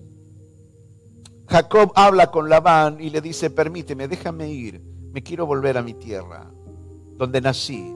Jacob 1.47 1.91
habla 1.93 2.31
con 2.31 2.49
Labán 2.49 2.99
y 2.99 3.11
le 3.11 3.21
dice, 3.21 3.51
permíteme, 3.51 4.07
déjame 4.07 4.49
ir, 4.49 4.81
me 5.13 5.21
quiero 5.21 5.45
volver 5.45 5.77
a 5.77 5.83
mi 5.83 5.93
tierra, 5.93 6.49
donde 7.15 7.39
nací 7.41 7.93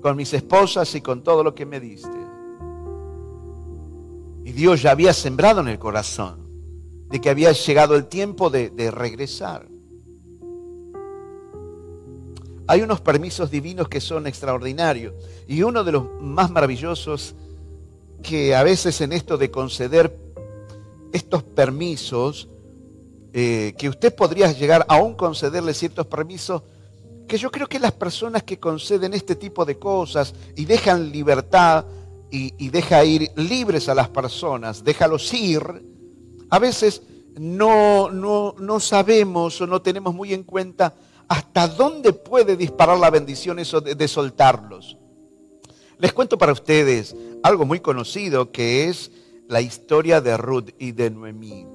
con 0.00 0.16
mis 0.16 0.34
esposas 0.34 0.92
y 0.96 1.00
con 1.00 1.22
todo 1.22 1.44
lo 1.44 1.54
que 1.54 1.64
me 1.64 1.78
diste. 1.78 2.18
Y 4.44 4.50
Dios 4.50 4.82
ya 4.82 4.90
había 4.90 5.12
sembrado 5.12 5.60
en 5.60 5.68
el 5.68 5.78
corazón 5.78 6.44
de 7.10 7.20
que 7.20 7.30
había 7.30 7.52
llegado 7.52 7.94
el 7.94 8.06
tiempo 8.06 8.50
de, 8.50 8.70
de 8.70 8.90
regresar. 8.90 9.68
Hay 12.66 12.82
unos 12.82 13.00
permisos 13.00 13.52
divinos 13.52 13.88
que 13.88 14.00
son 14.00 14.26
extraordinarios 14.26 15.14
y 15.46 15.62
uno 15.62 15.84
de 15.84 15.92
los 15.92 16.20
más 16.20 16.50
maravillosos 16.50 17.36
que 18.22 18.54
a 18.54 18.62
veces 18.62 19.00
en 19.00 19.12
esto 19.12 19.36
de 19.36 19.50
conceder 19.50 20.16
estos 21.12 21.42
permisos, 21.42 22.48
eh, 23.32 23.74
que 23.76 23.88
usted 23.88 24.14
podría 24.14 24.52
llegar 24.52 24.84
aún 24.88 25.14
concederle 25.14 25.74
ciertos 25.74 26.06
permisos 26.06 26.62
que 27.26 27.38
yo 27.38 27.50
creo 27.50 27.66
que 27.66 27.78
las 27.78 27.92
personas 27.92 28.42
que 28.42 28.58
conceden 28.58 29.14
este 29.14 29.36
tipo 29.36 29.64
de 29.64 29.78
cosas 29.78 30.34
y 30.56 30.64
dejan 30.64 31.10
libertad 31.10 31.86
y, 32.30 32.52
y 32.58 32.68
deja 32.68 33.04
ir 33.04 33.30
libres 33.36 33.88
a 33.88 33.94
las 33.94 34.08
personas, 34.08 34.84
déjalos 34.84 35.32
ir, 35.32 35.62
a 36.50 36.58
veces 36.58 37.02
no, 37.38 38.10
no, 38.10 38.54
no 38.58 38.80
sabemos 38.80 39.60
o 39.60 39.66
no 39.66 39.80
tenemos 39.80 40.14
muy 40.14 40.34
en 40.34 40.44
cuenta 40.44 40.94
hasta 41.28 41.68
dónde 41.68 42.12
puede 42.12 42.56
disparar 42.56 42.98
la 42.98 43.10
bendición 43.10 43.58
eso 43.58 43.80
de, 43.80 44.08
soltarlos. 44.08 44.98
Les 45.98 46.12
cuento 46.12 46.36
para 46.36 46.52
ustedes 46.52 47.14
algo 47.42 47.64
muy 47.64 47.80
conocido 47.80 48.52
que 48.52 48.88
es 48.88 49.10
la 49.48 49.60
historia 49.60 50.20
de 50.20 50.36
Ruth 50.36 50.70
y 50.78 50.92
de 50.92 51.10
Noemí. 51.10 51.66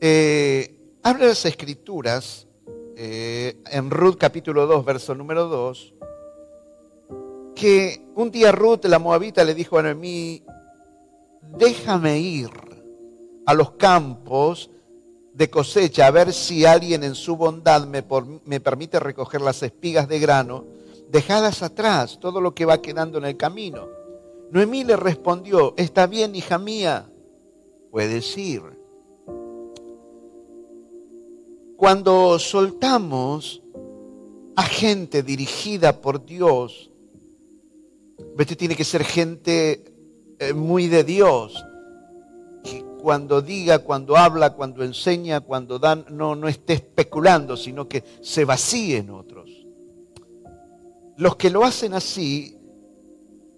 Eh, 0.00 0.98
habla 1.02 1.26
las 1.26 1.44
escrituras 1.44 2.46
eh, 2.96 3.56
en 3.70 3.90
Ruth 3.90 4.16
capítulo 4.18 4.66
2, 4.66 4.84
verso 4.84 5.14
número 5.14 5.48
2, 5.48 5.94
que 7.54 8.06
un 8.14 8.30
día 8.30 8.52
Ruth, 8.52 8.84
la 8.84 8.98
moabita, 8.98 9.44
le 9.44 9.54
dijo 9.54 9.78
a 9.78 9.82
Noemí, 9.82 10.42
déjame 11.58 12.18
ir 12.18 12.50
a 13.46 13.54
los 13.54 13.72
campos 13.72 14.70
de 15.32 15.48
cosecha 15.48 16.06
a 16.06 16.10
ver 16.10 16.32
si 16.32 16.66
alguien 16.66 17.02
en 17.04 17.14
su 17.14 17.36
bondad 17.36 17.86
me, 17.86 18.04
me 18.44 18.60
permite 18.60 19.00
recoger 19.00 19.40
las 19.40 19.62
espigas 19.62 20.06
de 20.06 20.18
grano, 20.18 20.66
dejadas 21.10 21.62
atrás 21.62 22.18
todo 22.20 22.40
lo 22.40 22.54
que 22.54 22.66
va 22.66 22.82
quedando 22.82 23.18
en 23.18 23.24
el 23.24 23.36
camino. 23.36 24.01
Noemí 24.52 24.84
le 24.84 24.96
respondió, 24.96 25.74
está 25.76 26.06
bien, 26.06 26.36
hija 26.36 26.58
mía, 26.58 27.10
puedes 27.90 28.38
ir. 28.38 28.62
cuando 31.82 32.38
soltamos 32.38 33.60
a 34.54 34.62
gente 34.62 35.24
dirigida 35.24 36.00
por 36.00 36.24
Dios, 36.24 36.92
Vete 38.36 38.54
tiene 38.54 38.76
que 38.76 38.84
ser 38.84 39.02
gente 39.02 39.92
eh, 40.38 40.52
muy 40.52 40.86
de 40.86 41.02
Dios, 41.02 41.60
que 42.62 42.84
cuando 43.02 43.42
diga, 43.42 43.80
cuando 43.80 44.16
habla, 44.16 44.50
cuando 44.50 44.84
enseña, 44.84 45.40
cuando 45.40 45.80
dan, 45.80 46.04
no, 46.08 46.36
no 46.36 46.46
esté 46.46 46.74
especulando, 46.74 47.56
sino 47.56 47.88
que 47.88 48.04
se 48.20 48.44
vacíe 48.44 48.98
en 48.98 49.10
otros. 49.10 49.50
Los 51.16 51.34
que 51.34 51.50
lo 51.50 51.64
hacen 51.64 51.94
así, 51.94 52.56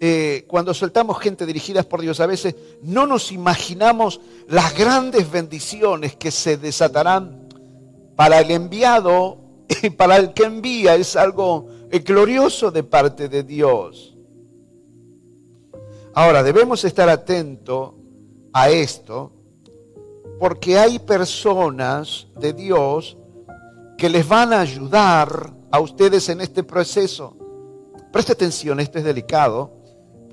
eh, 0.00 0.44
cuando 0.48 0.74
soltamos 0.74 1.18
gente 1.20 1.46
dirigida 1.46 1.82
por 1.82 2.00
Dios, 2.00 2.20
a 2.20 2.26
veces 2.26 2.54
no 2.82 3.06
nos 3.06 3.32
imaginamos 3.32 4.20
las 4.48 4.76
grandes 4.76 5.30
bendiciones 5.30 6.16
que 6.16 6.30
se 6.30 6.56
desatarán 6.56 7.48
para 8.16 8.40
el 8.40 8.50
enviado 8.50 9.38
y 9.82 9.90
para 9.90 10.16
el 10.16 10.34
que 10.34 10.44
envía. 10.44 10.96
Es 10.96 11.16
algo 11.16 11.68
eh, 11.90 12.00
glorioso 12.00 12.70
de 12.70 12.82
parte 12.82 13.28
de 13.28 13.42
Dios. 13.42 14.16
Ahora, 16.14 16.42
debemos 16.42 16.84
estar 16.84 17.08
atentos 17.08 17.92
a 18.52 18.70
esto 18.70 19.32
porque 20.38 20.78
hay 20.78 20.98
personas 20.98 22.28
de 22.36 22.52
Dios 22.52 23.16
que 23.96 24.08
les 24.08 24.26
van 24.26 24.52
a 24.52 24.60
ayudar 24.60 25.52
a 25.70 25.80
ustedes 25.80 26.28
en 26.28 26.40
este 26.40 26.62
proceso. 26.62 27.36
Presta 28.12 28.32
atención, 28.32 28.78
esto 28.78 28.98
es 28.98 29.04
delicado, 29.04 29.83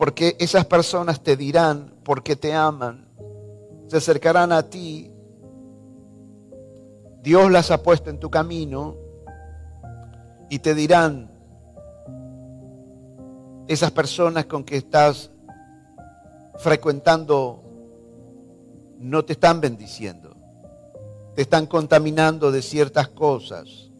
porque 0.02 0.36
esas 0.40 0.66
personas 0.66 1.22
te 1.22 1.38
dirán 1.38 1.94
por 2.04 2.24
qué 2.24 2.36
te 2.36 2.56
aman, 2.56 3.06
se 3.86 3.98
acercarán 3.98 4.52
a 4.52 4.64
ti, 4.64 5.12
Dios 7.22 7.52
las 7.52 7.70
ha 7.70 7.84
puesto 7.84 8.10
en 8.10 8.20
tu 8.20 8.32
camino 8.32 8.96
y 10.50 10.58
te 10.58 10.74
dirán, 10.74 11.30
esas 13.68 13.92
personas 13.92 14.48
con 14.48 14.64
que 14.64 14.78
estás 14.78 15.30
frecuentando 16.58 17.62
no 18.98 19.24
te 19.24 19.34
están 19.34 19.62
bendiciendo, 19.62 20.36
te 21.36 21.44
están 21.44 21.68
contaminando 21.68 22.52
de 22.52 22.64
ciertas 22.64 23.08
cosas. 23.08 23.92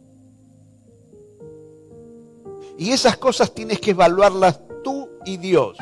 Y 2.76 2.90
esas 2.90 3.16
cosas 3.18 3.54
tienes 3.54 3.78
que 3.78 3.92
evaluarlas 3.92 4.58
tú 4.82 5.08
y 5.24 5.36
Dios. 5.36 5.78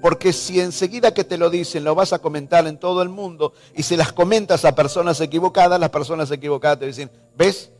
Porque 0.00 0.32
si 0.32 0.60
enseguida 0.60 1.14
que 1.14 1.24
te 1.24 1.38
lo 1.38 1.50
dicen 1.50 1.84
lo 1.84 1.94
vas 1.94 2.12
a 2.12 2.18
comentar 2.18 2.66
en 2.66 2.78
todo 2.78 3.02
el 3.02 3.08
mundo 3.08 3.52
y 3.74 3.82
se 3.82 3.96
las 3.96 4.12
comentas 4.12 4.64
a 4.64 4.74
personas 4.74 5.20
equivocadas, 5.20 5.80
las 5.80 5.90
personas 5.90 6.30
equivocadas 6.30 6.78
te 6.80 6.86
dicen, 6.86 7.10
¿ves? 7.36 7.70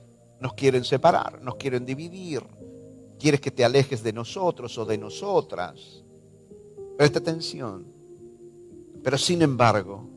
Nos 0.40 0.54
quieren 0.54 0.84
separar, 0.84 1.40
nos 1.42 1.56
quieren 1.56 1.84
dividir. 1.84 2.42
Quieres 3.18 3.40
que 3.40 3.50
te 3.50 3.64
alejes 3.64 4.02
de 4.02 4.12
nosotros 4.12 4.76
o 4.78 4.84
de 4.84 4.98
nosotras. 4.98 6.04
Presta 6.96 7.18
atención. 7.18 7.86
Pero 9.02 9.18
sin 9.18 9.42
embargo, 9.42 10.08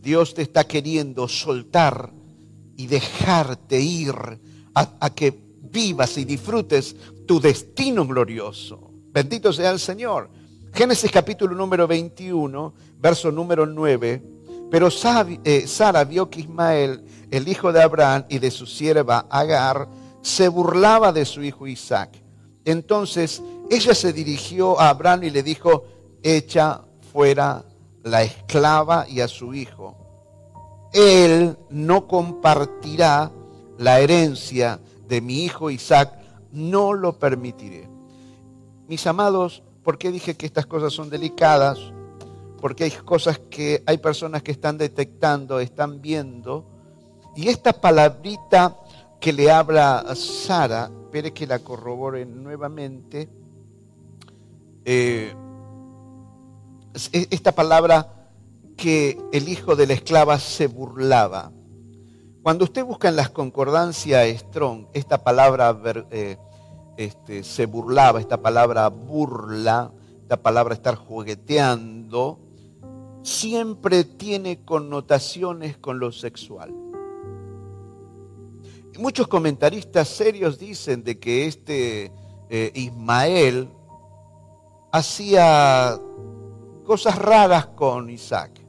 Dios 0.00 0.34
te 0.34 0.42
está 0.42 0.64
queriendo 0.64 1.28
soltar 1.28 2.12
y 2.76 2.86
dejarte 2.86 3.80
ir 3.80 4.14
a, 4.74 5.14
que 5.14 5.32
vivas 5.62 6.18
y 6.18 6.24
disfrutes 6.24 6.96
tu 7.26 7.40
destino 7.40 8.06
glorioso. 8.06 8.83
Bendito 9.14 9.52
sea 9.52 9.70
el 9.70 9.78
Señor. 9.78 10.28
Génesis 10.72 11.08
capítulo 11.08 11.54
número 11.54 11.86
21, 11.86 12.74
verso 12.98 13.30
número 13.30 13.64
9. 13.64 14.20
Pero 14.68 14.88
eh, 15.44 15.68
Sara 15.68 16.02
vio 16.02 16.28
que 16.28 16.40
Ismael, 16.40 17.04
el 17.30 17.46
hijo 17.46 17.72
de 17.72 17.80
Abraham 17.80 18.24
y 18.28 18.40
de 18.40 18.50
su 18.50 18.66
sierva 18.66 19.26
Agar, 19.30 19.86
se 20.20 20.48
burlaba 20.48 21.12
de 21.12 21.24
su 21.24 21.44
hijo 21.44 21.68
Isaac. 21.68 22.20
Entonces 22.64 23.40
ella 23.70 23.94
se 23.94 24.12
dirigió 24.12 24.80
a 24.80 24.88
Abraham 24.88 25.22
y 25.22 25.30
le 25.30 25.44
dijo, 25.44 25.84
echa 26.20 26.80
fuera 27.12 27.64
la 28.02 28.24
esclava 28.24 29.06
y 29.08 29.20
a 29.20 29.28
su 29.28 29.54
hijo. 29.54 29.96
Él 30.92 31.56
no 31.70 32.08
compartirá 32.08 33.30
la 33.78 34.00
herencia 34.00 34.80
de 35.06 35.20
mi 35.20 35.44
hijo 35.44 35.70
Isaac, 35.70 36.18
no 36.50 36.92
lo 36.92 37.16
permitiré. 37.16 37.93
Mis 38.86 39.06
amados, 39.06 39.62
¿por 39.82 39.96
qué 39.96 40.10
dije 40.10 40.36
que 40.36 40.46
estas 40.46 40.66
cosas 40.66 40.92
son 40.92 41.08
delicadas? 41.08 41.78
Porque 42.60 42.84
hay 42.84 42.90
cosas 42.90 43.38
que 43.38 43.82
hay 43.86 43.98
personas 43.98 44.42
que 44.42 44.52
están 44.52 44.76
detectando, 44.76 45.58
están 45.60 46.02
viendo. 46.02 46.66
Y 47.34 47.48
esta 47.48 47.72
palabrita 47.72 48.76
que 49.20 49.32
le 49.32 49.50
habla 49.50 50.00
a 50.00 50.14
Sara, 50.14 50.90
espere 51.04 51.32
que 51.32 51.46
la 51.46 51.60
corrobore 51.60 52.26
nuevamente. 52.26 53.28
Eh, 54.84 55.34
esta 57.30 57.52
palabra 57.52 58.28
que 58.76 59.18
el 59.32 59.48
hijo 59.48 59.76
de 59.76 59.86
la 59.86 59.94
esclava 59.94 60.38
se 60.38 60.66
burlaba. 60.66 61.52
Cuando 62.42 62.64
usted 62.64 62.84
busca 62.84 63.08
en 63.08 63.16
las 63.16 63.30
concordancias 63.30 64.28
Strong, 64.40 64.88
esta 64.92 65.24
palabra 65.24 65.74
eh, 66.10 66.36
este, 66.96 67.42
se 67.42 67.66
burlaba, 67.66 68.20
esta 68.20 68.40
palabra 68.40 68.88
burla, 68.88 69.92
esta 70.22 70.36
palabra 70.42 70.74
estar 70.74 70.96
jugueteando, 70.96 72.38
siempre 73.22 74.04
tiene 74.04 74.64
connotaciones 74.64 75.76
con 75.76 75.98
lo 75.98 76.12
sexual. 76.12 76.74
Muchos 78.98 79.26
comentaristas 79.26 80.08
serios 80.08 80.58
dicen 80.58 81.02
de 81.02 81.18
que 81.18 81.46
este 81.46 82.12
eh, 82.48 82.70
Ismael 82.74 83.68
hacía 84.92 85.98
cosas 86.84 87.18
raras 87.18 87.66
con 87.66 88.08
Isaac. 88.08 88.60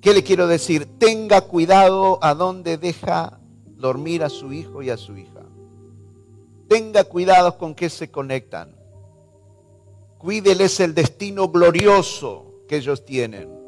¿Qué 0.00 0.14
le 0.14 0.22
quiero 0.22 0.46
decir? 0.46 0.86
Tenga 0.98 1.40
cuidado 1.40 2.20
a 2.22 2.34
dónde 2.34 2.78
deja 2.78 3.40
dormir 3.66 4.22
a 4.22 4.28
su 4.28 4.52
hijo 4.52 4.82
y 4.82 4.90
a 4.90 4.96
su 4.96 5.16
hija. 5.16 5.37
Tenga 6.68 7.04
cuidado 7.04 7.56
con 7.56 7.74
qué 7.74 7.88
se 7.88 8.10
conectan. 8.10 8.76
Cuídeles 10.18 10.80
el 10.80 10.94
destino 10.94 11.48
glorioso 11.48 12.64
que 12.68 12.76
ellos 12.76 13.04
tienen. 13.04 13.58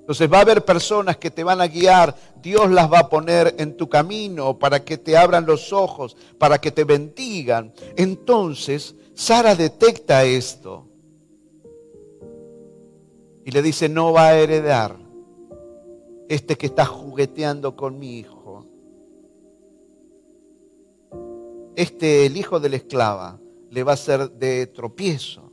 Entonces 0.00 0.32
va 0.32 0.38
a 0.38 0.42
haber 0.42 0.64
personas 0.64 1.18
que 1.18 1.30
te 1.30 1.44
van 1.44 1.60
a 1.60 1.68
guiar, 1.68 2.16
Dios 2.42 2.68
las 2.70 2.92
va 2.92 2.98
a 2.98 3.08
poner 3.08 3.54
en 3.58 3.76
tu 3.76 3.88
camino 3.88 4.58
para 4.58 4.84
que 4.84 4.98
te 4.98 5.16
abran 5.16 5.46
los 5.46 5.72
ojos, 5.72 6.16
para 6.36 6.60
que 6.60 6.72
te 6.72 6.82
bendigan. 6.82 7.72
Entonces, 7.96 8.96
Sara 9.14 9.54
detecta 9.54 10.24
esto 10.24 10.88
y 13.44 13.52
le 13.52 13.62
dice, 13.62 13.88
no 13.88 14.12
va 14.12 14.28
a 14.28 14.38
heredar 14.38 14.96
este 16.28 16.56
que 16.56 16.66
está 16.66 16.84
jugueteando 16.84 17.76
con 17.76 17.98
mi 17.98 18.18
hijo. 18.18 18.39
Este, 21.76 22.26
el 22.26 22.36
hijo 22.36 22.60
de 22.60 22.68
la 22.68 22.76
esclava, 22.76 23.40
le 23.70 23.82
va 23.84 23.92
a 23.92 23.96
ser 23.96 24.30
de 24.32 24.66
tropiezo. 24.66 25.50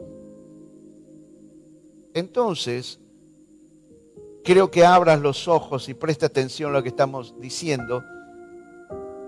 Entonces, 2.14 3.00
creo 4.44 4.72
que 4.72 4.86
abras 4.86 5.20
los 5.20 5.48
ojos 5.48 5.88
y 5.90 5.94
preste 5.94 6.26
atención 6.26 6.72
a 6.72 6.74
lo 6.74 6.84
que 6.84 6.90
estamos 6.90 7.36
diciendo, 7.40 8.04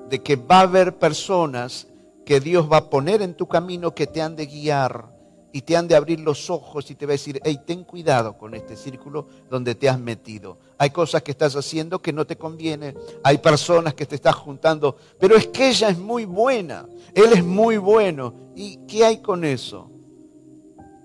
de 0.09 0.23
que 0.23 0.35
va 0.35 0.59
a 0.59 0.63
haber 0.63 0.97
personas 0.97 1.87
que 2.25 2.39
Dios 2.39 2.71
va 2.71 2.77
a 2.77 2.89
poner 2.89 3.21
en 3.21 3.35
tu 3.35 3.47
camino 3.47 3.93
que 3.93 4.07
te 4.07 4.21
han 4.21 4.35
de 4.35 4.47
guiar 4.47 5.18
y 5.51 5.61
te 5.61 5.75
han 5.75 5.87
de 5.87 5.95
abrir 5.95 6.19
los 6.19 6.49
ojos 6.49 6.89
y 6.91 6.95
te 6.95 7.05
va 7.05 7.11
a 7.11 7.13
decir, 7.13 7.41
hey, 7.43 7.59
ten 7.65 7.83
cuidado 7.83 8.37
con 8.37 8.53
este 8.53 8.75
círculo 8.75 9.27
donde 9.49 9.75
te 9.75 9.89
has 9.89 9.99
metido. 9.99 10.57
Hay 10.77 10.91
cosas 10.91 11.23
que 11.23 11.31
estás 11.31 11.55
haciendo 11.55 12.01
que 12.01 12.13
no 12.13 12.25
te 12.25 12.37
conviene, 12.37 12.95
hay 13.23 13.39
personas 13.39 13.93
que 13.93 14.05
te 14.05 14.15
estás 14.15 14.35
juntando, 14.35 14.95
pero 15.19 15.35
es 15.35 15.47
que 15.47 15.69
ella 15.69 15.89
es 15.89 15.97
muy 15.97 16.25
buena, 16.25 16.87
él 17.13 17.33
es 17.33 17.43
muy 17.43 17.77
bueno. 17.77 18.33
¿Y 18.55 18.77
qué 18.87 19.05
hay 19.05 19.17
con 19.21 19.43
eso? 19.43 19.89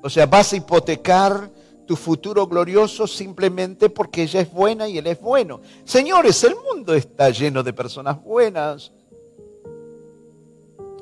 O 0.03 0.11
sea, 0.11 0.27
vas 0.27 0.53
a 0.53 0.57
hipotecar 0.57 1.51
tu 1.87 1.97
futuro 1.97 2.47
glorioso 2.47 3.07
simplemente 3.07 3.91
porque 3.91 4.23
ella 4.23 4.41
es 4.41 4.53
buena 4.53 4.89
y 4.89 4.99
él 4.99 5.07
es 5.07 5.21
bueno. 5.21 5.61
Señores, 5.85 6.43
el 6.45 6.55
mundo 6.57 6.95
está 6.95 7.31
lleno 7.31 7.63
de 7.63 7.73
personas 7.73 8.23
buenas, 8.23 8.93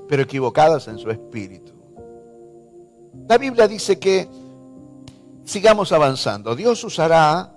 pero 0.09 0.23
equivocadas 0.23 0.89
en 0.89 0.99
su 0.99 1.11
espíritu. 1.11 1.72
La 3.29 3.39
Biblia 3.39 3.69
dice 3.69 3.99
que 3.99 4.29
sigamos 5.45 5.93
avanzando. 5.93 6.55
Dios 6.55 6.83
usará 6.85 7.55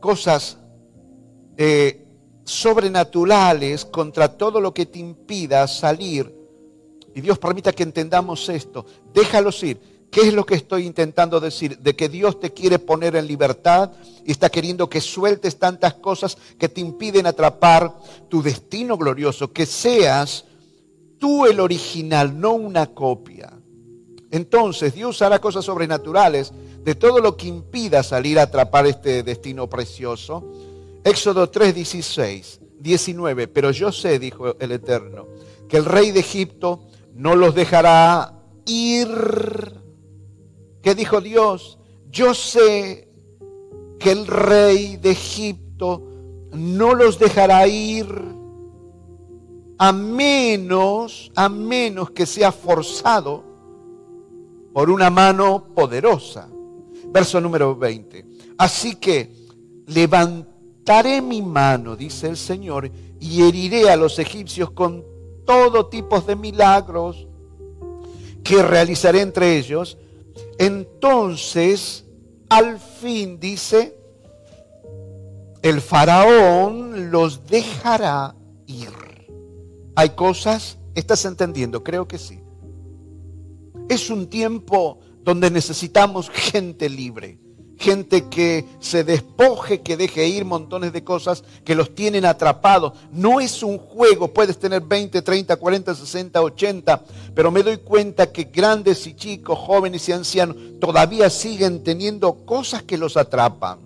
cosas 0.00 0.58
eh, 1.56 2.06
sobrenaturales 2.44 3.84
contra 3.84 4.36
todo 4.36 4.60
lo 4.60 4.74
que 4.74 4.86
te 4.86 4.98
impida 4.98 5.66
salir. 5.66 6.32
Y 7.14 7.20
Dios 7.20 7.38
permita 7.38 7.72
que 7.72 7.82
entendamos 7.82 8.48
esto. 8.48 8.84
Déjalos 9.12 9.62
ir. 9.62 9.94
¿Qué 10.10 10.28
es 10.28 10.34
lo 10.34 10.46
que 10.46 10.54
estoy 10.54 10.86
intentando 10.86 11.40
decir? 11.40 11.78
De 11.78 11.96
que 11.96 12.08
Dios 12.08 12.38
te 12.38 12.52
quiere 12.52 12.78
poner 12.78 13.16
en 13.16 13.26
libertad 13.26 13.90
y 14.24 14.30
está 14.30 14.48
queriendo 14.48 14.88
que 14.88 15.00
sueltes 15.00 15.58
tantas 15.58 15.94
cosas 15.94 16.38
que 16.56 16.68
te 16.68 16.80
impiden 16.80 17.26
atrapar 17.26 17.92
tu 18.28 18.40
destino 18.40 18.96
glorioso, 18.96 19.52
que 19.52 19.66
seas 19.66 20.44
tú 21.18 21.46
el 21.46 21.58
original, 21.58 22.38
no 22.38 22.52
una 22.52 22.86
copia. 22.86 23.52
Entonces 24.34 24.94
Dios 24.94 25.22
hará 25.22 25.40
cosas 25.40 25.64
sobrenaturales 25.64 26.52
de 26.82 26.96
todo 26.96 27.20
lo 27.20 27.36
que 27.36 27.46
impida 27.46 28.02
salir 28.02 28.40
a 28.40 28.42
atrapar 28.42 28.84
este 28.84 29.22
destino 29.22 29.70
precioso. 29.70 30.42
Éxodo 31.04 31.48
3, 31.48 31.72
16, 31.72 32.60
19. 32.80 33.46
Pero 33.46 33.70
yo 33.70 33.92
sé, 33.92 34.18
dijo 34.18 34.56
el 34.58 34.72
Eterno, 34.72 35.28
que 35.68 35.76
el 35.76 35.84
rey 35.84 36.10
de 36.10 36.18
Egipto 36.18 36.80
no 37.14 37.36
los 37.36 37.54
dejará 37.54 38.42
ir. 38.66 39.06
¿Qué 40.82 40.96
dijo 40.96 41.20
Dios? 41.20 41.78
Yo 42.10 42.34
sé 42.34 43.08
que 44.00 44.10
el 44.10 44.26
rey 44.26 44.96
de 44.96 45.12
Egipto 45.12 46.02
no 46.50 46.96
los 46.96 47.20
dejará 47.20 47.68
ir 47.68 48.08
a 49.78 49.92
menos, 49.92 51.30
a 51.36 51.48
menos 51.48 52.10
que 52.10 52.26
sea 52.26 52.50
forzado 52.50 53.53
por 54.74 54.90
una 54.90 55.08
mano 55.08 55.68
poderosa. 55.72 56.48
Verso 57.06 57.40
número 57.40 57.76
20. 57.76 58.26
Así 58.58 58.96
que 58.96 59.32
levantaré 59.86 61.22
mi 61.22 61.40
mano, 61.40 61.94
dice 61.94 62.28
el 62.28 62.36
Señor, 62.36 62.90
y 63.20 63.42
heriré 63.42 63.88
a 63.88 63.96
los 63.96 64.18
egipcios 64.18 64.72
con 64.72 65.04
todo 65.46 65.86
tipo 65.86 66.20
de 66.20 66.34
milagros 66.34 67.28
que 68.42 68.62
realizaré 68.62 69.20
entre 69.20 69.56
ellos. 69.56 69.96
Entonces, 70.58 72.04
al 72.48 72.80
fin, 72.80 73.38
dice, 73.38 73.96
el 75.62 75.80
faraón 75.80 77.12
los 77.12 77.46
dejará 77.46 78.34
ir. 78.66 78.90
Hay 79.94 80.10
cosas, 80.10 80.78
¿estás 80.96 81.24
entendiendo? 81.26 81.84
Creo 81.84 82.08
que 82.08 82.18
sí. 82.18 82.43
Es 83.88 84.08
un 84.10 84.28
tiempo 84.28 84.98
donde 85.22 85.50
necesitamos 85.50 86.30
gente 86.30 86.88
libre, 86.88 87.38
gente 87.78 88.28
que 88.28 88.64
se 88.80 89.04
despoje, 89.04 89.82
que 89.82 89.96
deje 89.96 90.26
ir 90.26 90.44
montones 90.44 90.92
de 90.92 91.04
cosas 91.04 91.44
que 91.64 91.74
los 91.74 91.94
tienen 91.94 92.24
atrapados. 92.24 92.94
No 93.12 93.40
es 93.40 93.62
un 93.62 93.78
juego, 93.78 94.32
puedes 94.32 94.58
tener 94.58 94.82
20, 94.82 95.20
30, 95.20 95.56
40, 95.56 95.94
60, 95.94 96.42
80, 96.42 97.04
pero 97.34 97.50
me 97.50 97.62
doy 97.62 97.78
cuenta 97.78 98.32
que 98.32 98.44
grandes 98.44 99.06
y 99.06 99.14
chicos, 99.14 99.58
jóvenes 99.58 100.08
y 100.08 100.12
ancianos 100.12 100.56
todavía 100.80 101.28
siguen 101.28 101.82
teniendo 101.82 102.44
cosas 102.46 102.82
que 102.82 102.96
los 102.98 103.16
atrapan. 103.16 103.84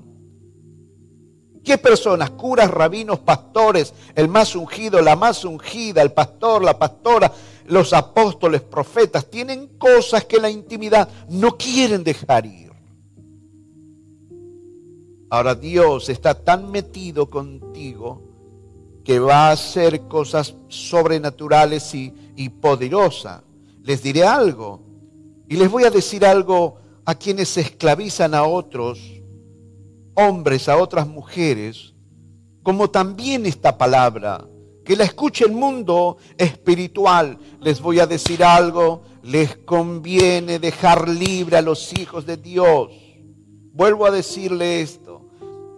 ¿Qué 1.65 1.77
personas? 1.77 2.31
Curas, 2.31 2.71
rabinos, 2.71 3.19
pastores, 3.19 3.93
el 4.15 4.29
más 4.29 4.57
ungido, 4.57 5.03
la 5.03 5.17
más 5.17 5.45
ungida, 5.45 6.01
el 6.01 6.13
pastor, 6.13 6.65
la 6.65 6.79
pastora, 6.79 7.31
los 7.69 7.93
apóstoles, 7.93 8.63
profetas, 8.63 9.29
tienen 9.31 9.69
cosas 9.79 10.25
que 10.25 10.39
la 10.39 10.51
intimidad 10.51 11.09
no 11.29 11.57
quieren 11.57 12.03
dejar 12.03 12.47
ir. 12.47 12.69
Ahora 15.31 15.55
Dios 15.55 16.09
está 16.09 16.35
tan 16.35 16.71
metido 16.71 17.29
contigo 17.29 18.23
que 19.05 19.19
va 19.19 19.49
a 19.49 19.53
hacer 19.53 20.03
cosas 20.03 20.55
sobrenaturales 20.69 21.95
y, 21.95 22.49
poderosas. 22.61 23.43
Les 23.83 24.03
diré 24.03 24.25
algo 24.25 24.81
y 25.49 25.57
les 25.57 25.71
voy 25.71 25.85
a 25.85 25.91
decir 25.91 26.25
algo 26.25 26.77
a 27.05 27.15
quienes 27.15 27.57
esclavizan 27.57 28.35
a 28.35 28.45
otros 28.45 29.01
hombres, 30.15 30.69
a 30.69 30.77
otras 30.77 31.07
mujeres, 31.07 31.95
como 32.63 32.91
también 32.91 33.47
esta 33.47 33.77
palabra 33.77 34.47
que 34.89 34.97
la 34.97 35.05
escuche 35.05 35.45
el 35.45 35.53
mundo 35.53 36.17
espiritual. 36.39 37.39
Les 37.61 37.79
voy 37.79 38.01
a 38.01 38.07
decir 38.07 38.43
algo, 38.43 39.03
les 39.23 39.55
conviene 39.55 40.59
dejar 40.59 41.11
libre 41.11 41.59
a 41.59 41.61
los 41.61 41.93
hijos 41.93 42.25
de 42.25 42.39
Dios. 42.39 42.91
Vuelvo 43.75 44.07
a 44.07 44.11
decirle 44.11 44.81
esto, 44.81 45.29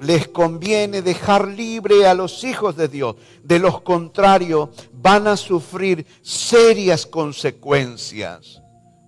les 0.01 0.29
conviene 0.29 1.03
dejar 1.03 1.49
libre 1.49 2.07
a 2.07 2.15
los 2.15 2.45
hijos 2.45 2.77
de 2.77 2.87
Dios. 2.87 3.17
De 3.43 3.59
lo 3.59 3.83
contrario, 3.83 4.71
van 4.93 5.27
a 5.27 5.37
sufrir 5.37 6.07
serias 6.23 7.05
consecuencias. 7.05 8.63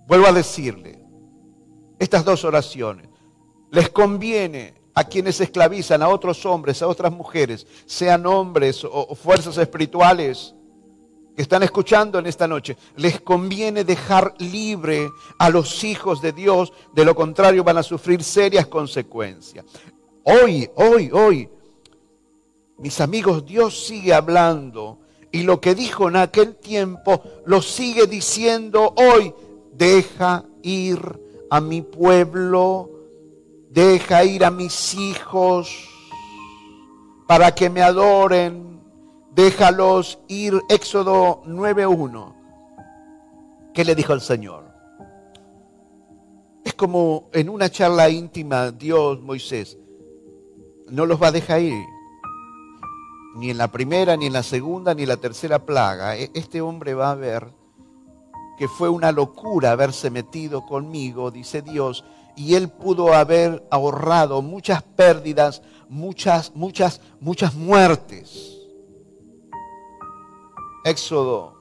Vuelvo 0.05 0.27
a 0.27 0.33
decirle 0.33 0.99
estas 1.97 2.25
dos 2.25 2.43
oraciones. 2.43 3.07
Les 3.71 3.89
conviene 3.89 4.73
a 4.93 5.03
quienes 5.03 5.39
esclavizan 5.41 6.01
a 6.01 6.09
otros 6.09 6.45
hombres, 6.45 6.81
a 6.81 6.87
otras 6.87 7.11
mujeres, 7.11 7.65
sean 7.85 8.25
hombres 8.25 8.83
o 8.83 9.15
fuerzas 9.15 9.57
espirituales 9.57 10.53
que 11.35 11.41
están 11.41 11.63
escuchando 11.63 12.19
en 12.19 12.27
esta 12.27 12.47
noche, 12.47 12.77
les 12.95 13.19
conviene 13.21 13.83
dejar 13.83 14.35
libre 14.37 15.09
a 15.39 15.49
los 15.49 15.83
hijos 15.83 16.21
de 16.21 16.31
Dios, 16.31 16.71
de 16.93 17.05
lo 17.05 17.15
contrario 17.15 17.63
van 17.63 17.77
a 17.77 17.83
sufrir 17.83 18.23
serias 18.23 18.67
consecuencias. 18.67 19.65
Hoy, 20.23 20.69
hoy, 20.75 21.09
hoy, 21.11 21.49
mis 22.77 23.01
amigos, 23.01 23.45
Dios 23.45 23.85
sigue 23.85 24.13
hablando 24.13 24.99
y 25.31 25.43
lo 25.43 25.59
que 25.59 25.73
dijo 25.73 26.07
en 26.07 26.17
aquel 26.17 26.55
tiempo 26.55 27.23
lo 27.45 27.61
sigue 27.61 28.07
diciendo 28.07 28.93
hoy. 28.95 29.33
Deja 29.73 30.45
ir 30.61 30.99
a 31.49 31.59
mi 31.59 31.81
pueblo 31.81 33.02
Deja 33.73 34.23
ir 34.23 34.45
a 34.45 34.51
mis 34.51 34.93
hijos 34.93 35.89
para 37.27 37.55
que 37.55 37.71
me 37.71 37.81
adoren. 37.81 38.79
Déjalos 39.33 40.19
ir. 40.27 40.61
Éxodo 40.69 41.41
9.1. 41.45 42.35
¿Qué 43.73 43.83
le 43.83 43.95
dijo 43.95 44.13
el 44.13 44.21
Señor? 44.21 44.71
Es 46.63 46.75
como 46.75 47.31
en 47.33 47.49
una 47.49 47.71
charla 47.71 48.09
íntima, 48.09 48.69
Dios, 48.69 49.19
Moisés, 49.21 49.79
no 50.89 51.07
los 51.07 51.19
va 51.19 51.29
a 51.29 51.31
dejar 51.31 51.61
ir. 51.61 51.83
Ni 53.37 53.49
en 53.49 53.57
la 53.57 53.71
primera, 53.71 54.15
ni 54.15 54.27
en 54.27 54.33
la 54.33 54.43
segunda, 54.43 54.93
ni 54.93 55.01
en 55.01 55.09
la 55.09 55.17
tercera 55.17 55.65
plaga. 55.65 56.15
E-, 56.15 56.29
este 56.35 56.61
hombre 56.61 56.93
va 56.93 57.09
a 57.09 57.15
ver 57.15 57.51
que 58.59 58.67
fue 58.67 58.89
una 58.89 59.11
locura 59.11 59.71
haberse 59.71 60.11
metido 60.11 60.63
conmigo, 60.63 61.31
dice 61.31 61.63
Dios, 61.63 62.05
y 62.35 62.55
él 62.55 62.69
pudo 62.69 63.13
haber 63.13 63.65
ahorrado 63.69 64.41
muchas 64.41 64.81
pérdidas, 64.83 65.61
muchas, 65.89 66.55
muchas, 66.55 67.01
muchas 67.19 67.53
muertes. 67.55 68.57
Éxodo, 70.83 71.53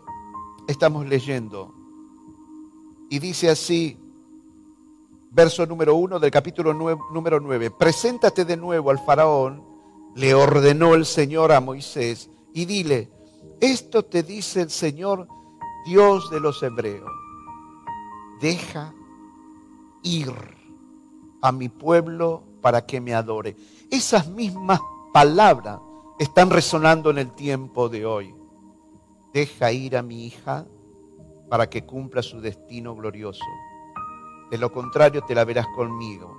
estamos 0.66 1.06
leyendo, 1.06 1.74
y 3.08 3.18
dice 3.18 3.50
así, 3.50 3.98
verso 5.30 5.64
número 5.66 5.94
uno 5.94 6.18
del 6.18 6.30
capítulo 6.30 6.74
número 6.74 7.38
nueve, 7.40 7.70
preséntate 7.70 8.44
de 8.44 8.56
nuevo 8.56 8.90
al 8.90 8.98
faraón, 8.98 9.64
le 10.14 10.34
ordenó 10.34 10.94
el 10.94 11.06
Señor 11.06 11.52
a 11.52 11.60
Moisés, 11.60 12.30
y 12.52 12.64
dile, 12.64 13.10
esto 13.60 14.04
te 14.04 14.22
dice 14.22 14.62
el 14.62 14.70
Señor, 14.70 15.28
Dios 15.86 16.30
de 16.30 16.40
los 16.40 16.62
hebreos, 16.62 17.10
deja 18.40 18.94
ir 20.02 20.32
a 21.42 21.52
mi 21.52 21.68
pueblo 21.68 22.44
para 22.62 22.86
que 22.86 23.00
me 23.00 23.12
adore. 23.12 23.56
Esas 23.90 24.28
mismas 24.28 24.80
palabras 25.12 25.80
están 26.18 26.50
resonando 26.50 27.10
en 27.10 27.18
el 27.18 27.32
tiempo 27.32 27.88
de 27.88 28.06
hoy. 28.06 28.34
Deja 29.34 29.72
ir 29.72 29.96
a 29.96 30.02
mi 30.02 30.24
hija 30.24 30.66
para 31.50 31.68
que 31.68 31.84
cumpla 31.84 32.22
su 32.22 32.40
destino 32.40 32.94
glorioso. 32.94 33.44
De 34.50 34.56
lo 34.56 34.72
contrario 34.72 35.22
te 35.24 35.34
la 35.34 35.44
verás 35.44 35.66
conmigo. 35.74 36.36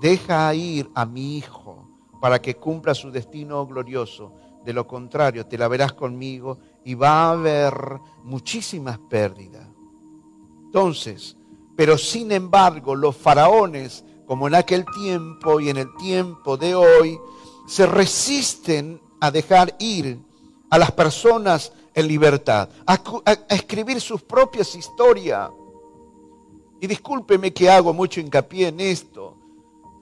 Deja 0.00 0.54
ir 0.54 0.90
a 0.94 1.04
mi 1.04 1.36
hijo 1.36 1.88
para 2.20 2.40
que 2.40 2.56
cumpla 2.56 2.94
su 2.94 3.10
destino 3.10 3.66
glorioso. 3.66 4.32
De 4.64 4.72
lo 4.72 4.86
contrario 4.86 5.46
te 5.46 5.58
la 5.58 5.68
verás 5.68 5.92
conmigo 5.92 6.58
y 6.84 6.94
va 6.94 7.24
a 7.24 7.30
haber 7.32 7.74
muchísimas 8.22 8.98
pérdidas. 8.98 9.66
Entonces, 10.64 11.36
pero 11.76 11.98
sin 11.98 12.32
embargo 12.32 12.94
los 12.94 13.16
faraones 13.16 14.04
como 14.34 14.48
en 14.48 14.56
aquel 14.56 14.84
tiempo 14.84 15.60
y 15.60 15.68
en 15.68 15.76
el 15.76 15.94
tiempo 15.94 16.56
de 16.56 16.74
hoy, 16.74 17.20
se 17.68 17.86
resisten 17.86 19.00
a 19.20 19.30
dejar 19.30 19.76
ir 19.78 20.18
a 20.70 20.76
las 20.76 20.90
personas 20.90 21.72
en 21.94 22.08
libertad, 22.08 22.68
a, 22.84 23.00
escribir 23.48 24.00
sus 24.00 24.22
propias 24.22 24.74
historias. 24.74 25.50
Y 26.80 26.88
discúlpeme 26.88 27.52
que 27.52 27.70
hago 27.70 27.94
mucho 27.94 28.18
hincapié 28.18 28.66
en 28.66 28.80
esto, 28.80 29.36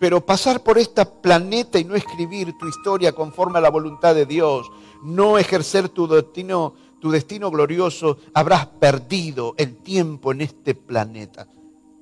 pero 0.01 0.25
pasar 0.25 0.63
por 0.63 0.79
este 0.79 1.05
planeta 1.05 1.79
y 1.79 1.85
no 1.85 1.95
escribir 1.95 2.57
tu 2.57 2.67
historia 2.67 3.13
conforme 3.13 3.59
a 3.59 3.61
la 3.61 3.69
voluntad 3.69 4.15
de 4.15 4.25
Dios, 4.25 4.67
no 5.03 5.37
ejercer 5.37 5.91
tu 5.91 6.07
destino, 6.07 6.73
tu 7.03 7.11
destino 7.11 7.51
glorioso, 7.51 8.17
habrás 8.33 8.65
perdido 8.65 9.53
el 9.59 9.77
tiempo 9.77 10.33
en 10.33 10.41
este 10.41 10.75
planeta. 10.75 11.47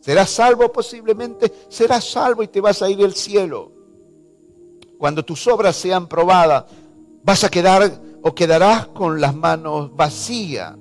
Serás 0.01 0.31
salvo 0.31 0.73
posiblemente, 0.73 1.53
serás 1.69 2.11
salvo 2.11 2.43
y 2.43 2.49
te 2.49 2.61
vas 2.61 2.81
a 2.83 2.89
ir 2.89 3.05
al 3.05 3.15
cielo. 3.15 3.73
Cuando 4.99 5.25
tus 5.25 5.47
obras 5.47 5.77
sean 5.77 6.09
probadas, 6.09 6.65
vas 7.23 7.45
a 7.45 7.51
quedar 7.51 8.01
o 8.23 8.35
quedarás 8.35 8.87
con 8.89 9.21
las 9.21 9.35
manos 9.35 9.95
vacías. 9.95 10.77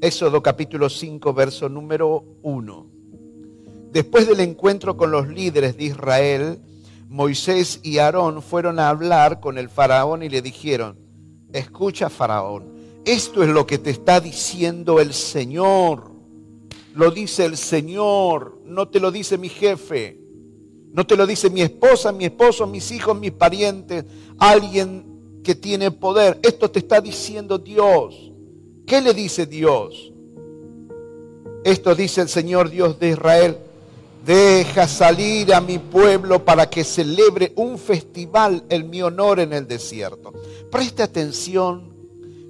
Éxodo 0.00 0.42
capítulo 0.42 0.88
5, 0.88 1.32
verso 1.32 1.68
número 1.68 2.24
1. 2.42 2.86
Después 3.92 4.28
del 4.28 4.40
encuentro 4.40 4.96
con 4.96 5.10
los 5.10 5.28
líderes 5.28 5.76
de 5.76 5.84
Israel, 5.84 6.58
Moisés 7.08 7.80
y 7.82 7.98
Aarón 7.98 8.42
fueron 8.42 8.78
a 8.78 8.88
hablar 8.88 9.40
con 9.40 9.56
el 9.56 9.70
faraón 9.70 10.22
y 10.22 10.28
le 10.28 10.42
dijeron, 10.42 10.98
escucha 11.52 12.10
faraón, 12.10 12.75
esto 13.06 13.44
es 13.44 13.48
lo 13.48 13.66
que 13.66 13.78
te 13.78 13.90
está 13.90 14.20
diciendo 14.20 15.00
el 15.00 15.14
Señor. 15.14 16.10
Lo 16.92 17.12
dice 17.12 17.44
el 17.44 17.56
Señor, 17.56 18.58
no 18.64 18.88
te 18.88 18.98
lo 18.98 19.12
dice 19.12 19.38
mi 19.38 19.48
jefe, 19.48 20.18
no 20.92 21.06
te 21.06 21.16
lo 21.16 21.24
dice 21.24 21.48
mi 21.48 21.62
esposa, 21.62 22.10
mi 22.10 22.24
esposo, 22.24 22.66
mis 22.66 22.90
hijos, 22.90 23.16
mis 23.18 23.30
parientes, 23.30 24.04
alguien 24.38 25.40
que 25.44 25.54
tiene 25.54 25.92
poder. 25.92 26.40
Esto 26.42 26.68
te 26.68 26.80
está 26.80 27.00
diciendo 27.00 27.58
Dios. 27.58 28.32
¿Qué 28.84 29.00
le 29.00 29.14
dice 29.14 29.46
Dios? 29.46 30.12
Esto 31.62 31.94
dice 31.94 32.22
el 32.22 32.28
Señor 32.28 32.70
Dios 32.70 32.98
de 32.98 33.10
Israel. 33.10 33.56
Deja 34.24 34.88
salir 34.88 35.54
a 35.54 35.60
mi 35.60 35.78
pueblo 35.78 36.44
para 36.44 36.68
que 36.68 36.82
celebre 36.82 37.52
un 37.54 37.78
festival 37.78 38.64
en 38.68 38.90
mi 38.90 39.00
honor 39.00 39.38
en 39.38 39.52
el 39.52 39.68
desierto. 39.68 40.32
Preste 40.70 41.04
atención 41.04 41.95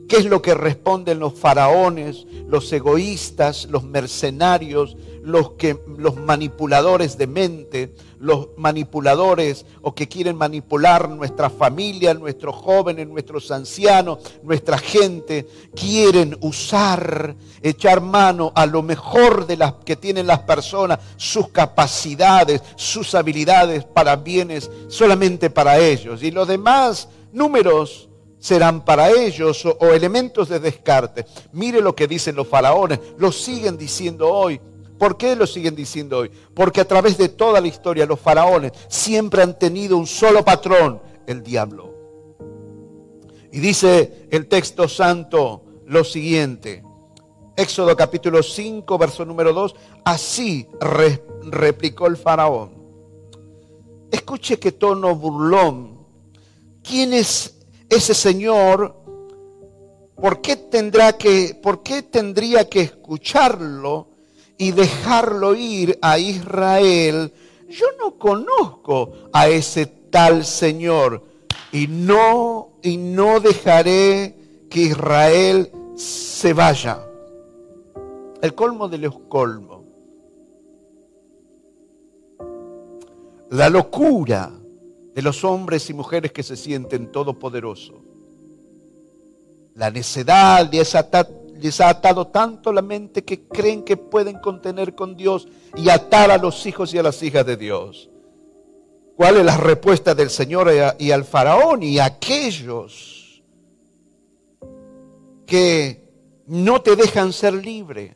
¿Qué 0.09 0.19
es 0.19 0.27
lo 0.27 0.41
que 0.41 0.55
responden 0.55 1.19
los 1.19 1.35
faraones, 1.35 2.27
los 2.49 2.73
egoístas, 2.73 3.67
los 3.71 3.83
mercenarios, 3.83 4.97
los, 5.23 5.53
que, 5.53 5.77
los 5.99 6.17
manipuladores 6.17 7.19
de 7.19 7.27
mente, 7.27 7.93
los 8.21 8.51
manipuladores 8.57 9.67
o 9.83 9.97
que 9.97 10.07
quieren 10.07 10.37
manipular 10.37 11.09
nuestra 11.09 11.51
familia, 11.51 12.15
nuestros 12.15 12.55
jóvenes, 12.55 13.09
nuestros 13.09 13.51
ancianos, 13.51 14.19
nuestra 14.45 14.79
gente? 14.79 15.49
Quieren 15.75 16.37
usar, 16.41 17.35
echar 17.61 18.01
mano 18.01 18.53
a 18.55 18.65
lo 18.65 18.83
mejor 18.83 19.49
de 19.49 19.57
las 19.57 19.73
que 19.85 19.97
tienen 19.97 20.29
las 20.29 20.41
personas, 20.41 21.01
sus 21.17 21.49
capacidades, 21.49 22.63
sus 22.77 23.17
habilidades 23.17 23.85
para 23.85 24.15
bienes 24.15 24.71
solamente 24.87 25.51
para 25.51 25.79
ellos. 25.81 26.23
Y 26.23 26.31
los 26.31 26.47
demás 26.47 27.09
números 27.33 28.09
serán 28.39 28.85
para 28.85 29.11
ellos 29.11 29.65
o, 29.65 29.93
elementos 29.93 30.49
de 30.49 30.61
descarte. 30.61 31.27
Mire 31.53 31.81
lo 31.81 31.95
que 31.95 32.07
dicen 32.07 32.37
los 32.37 32.49
faraones, 32.49 33.01
lo 33.19 33.33
siguen 33.33 33.77
diciendo 33.77 34.31
hoy. 34.31 34.61
¿Por 34.99 35.17
qué 35.17 35.37
lo 35.37 35.47
siguen 35.47 35.75
diciendo 35.75 36.19
hoy? 36.19 36.31
Porque 36.55 36.81
a 36.81 36.89
través 36.89 37.19
de 37.19 37.29
toda 37.29 37.61
la 37.61 37.69
historia 37.69 38.07
los 38.07 38.21
faraones 38.21 38.73
siempre 38.89 39.43
han 39.43 39.59
tenido 39.59 39.97
un 39.97 40.07
solo 40.07 40.45
patrón, 40.45 41.03
el 41.27 41.43
diablo. 41.43 41.95
Y 43.53 43.61
dice 43.61 44.29
el 44.31 44.49
texto 44.49 44.89
santo 44.89 45.63
lo 45.87 46.03
siguiente, 46.03 46.83
Éxodo 47.57 47.97
capítulo 47.97 48.43
5, 48.43 48.99
verso 48.99 49.25
número 49.25 49.53
2, 49.55 49.75
así 50.05 50.69
replicó 50.79 52.07
el 52.07 52.19
faraón. 52.19 52.77
Escuche 54.11 54.59
qué 54.59 54.73
tono 54.73 55.15
burlón. 55.17 55.97
¿Quién 56.83 57.15
es 57.15 57.56
ese 57.89 58.15
señor, 58.15 58.95
¿por 60.17 60.41
qué, 60.41 60.57
tendrá 60.57 61.17
que, 61.17 61.59
¿por 61.63 61.83
qué 61.83 62.03
tendría 62.03 62.69
que 62.69 62.81
escucharlo 62.83 64.09
y 64.59 64.73
dejarlo 64.73 65.55
ir 65.55 65.99
a 66.03 66.19
Israel? 66.19 67.33
Yo 67.69 67.87
no 67.99 68.19
conozco 68.19 69.13
a 69.33 69.49
ese 69.49 69.87
tal 69.87 70.45
señor 70.45 71.23
y 71.73 71.87
no 71.89 72.79
y 72.83 72.97
no 72.97 73.41
dejaré 73.41 74.35
que 74.71 74.81
Israel 74.81 75.71
se 75.97 76.53
vaya. 76.53 77.07
El 78.41 78.55
colmo 78.55 78.89
de 78.89 78.99
los 78.99 79.19
colmos. 79.29 79.83
La 83.51 83.71
locura 83.71 84.56
de 85.17 85.23
los 85.23 85.45
hombres 85.45 85.89
y 85.89 85.95
mujeres 85.95 86.31
que 86.31 86.43
se 86.43 86.57
sienten 86.57 87.11
todopoderosos. 87.11 87.97
La 89.75 89.91
necedad 89.91 90.71
les, 90.71 90.95
ha 91.81 91.89
atado 91.89 92.27
tanto 92.27 92.71
la 92.71 92.83
mente 92.83 93.25
que 93.25 93.45
creen 93.45 93.83
que 93.83 93.97
pueden 93.97 94.39
contener 94.41 94.95
con 94.95 95.17
Dios 95.17 95.49
y 95.75 95.89
atar 95.89 96.31
a 96.31 96.37
los 96.37 96.67
hijos 96.67 96.93
y 96.93 96.99
a 96.99 97.03
las 97.03 97.23
hijas 97.23 97.47
de 97.47 97.57
Dios. 97.57 98.11
¿Cuál 99.17 99.39
es 99.39 99.47
la 99.47 99.57
respuesta 99.57 100.15
del 100.15 100.29
Señor 100.29 100.71
y 100.99 101.11
al 101.11 101.25
faraón 101.25 101.83
y 101.83 101.99
a 101.99 102.05
aquellos 102.05 103.43
que 105.47 106.11
no 106.47 106.83
te 106.83 106.95
dejan 106.95 107.33
ser 107.33 107.55
libre? 107.55 108.15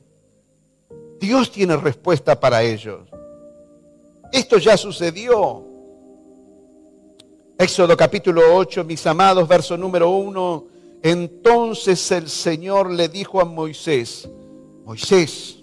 Dios 1.19 1.51
tiene 1.51 1.79
respuesta 1.79 2.39
para 2.39 2.63
ellos. 2.63 3.09
Esto 4.33 4.59
ya 4.59 4.77
sucedió. 4.77 5.70
Éxodo 7.61 7.95
capítulo 7.95 8.55
8, 8.55 8.85
mis 8.85 9.07
amados, 9.07 9.47
verso 9.47 9.77
número 9.77 10.09
1. 10.09 10.65
Entonces 11.03 12.11
el 12.11 12.31
Señor 12.31 12.91
le 12.91 13.11
dijo 13.11 13.39
a 13.39 13.45
Moisés, 13.45 14.27
Moisés, 14.87 15.59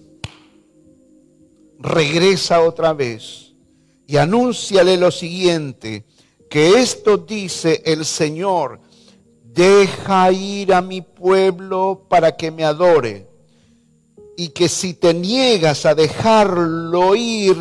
regresa 1.80 2.60
otra 2.60 2.92
vez 2.92 3.52
y 4.06 4.16
anúnciale 4.16 4.96
lo 4.96 5.10
siguiente, 5.10 6.04
que 6.48 6.78
esto 6.78 7.16
dice 7.16 7.82
el 7.84 8.04
Señor, 8.04 8.78
deja 9.42 10.30
ir 10.30 10.74
a 10.74 10.80
mi 10.80 11.02
pueblo 11.02 12.06
para 12.08 12.36
que 12.36 12.52
me 12.52 12.64
adore, 12.64 13.26
y 14.36 14.50
que 14.50 14.68
si 14.68 14.94
te 14.94 15.12
niegas 15.14 15.84
a 15.84 15.96
dejarlo 15.96 17.16
ir, 17.16 17.56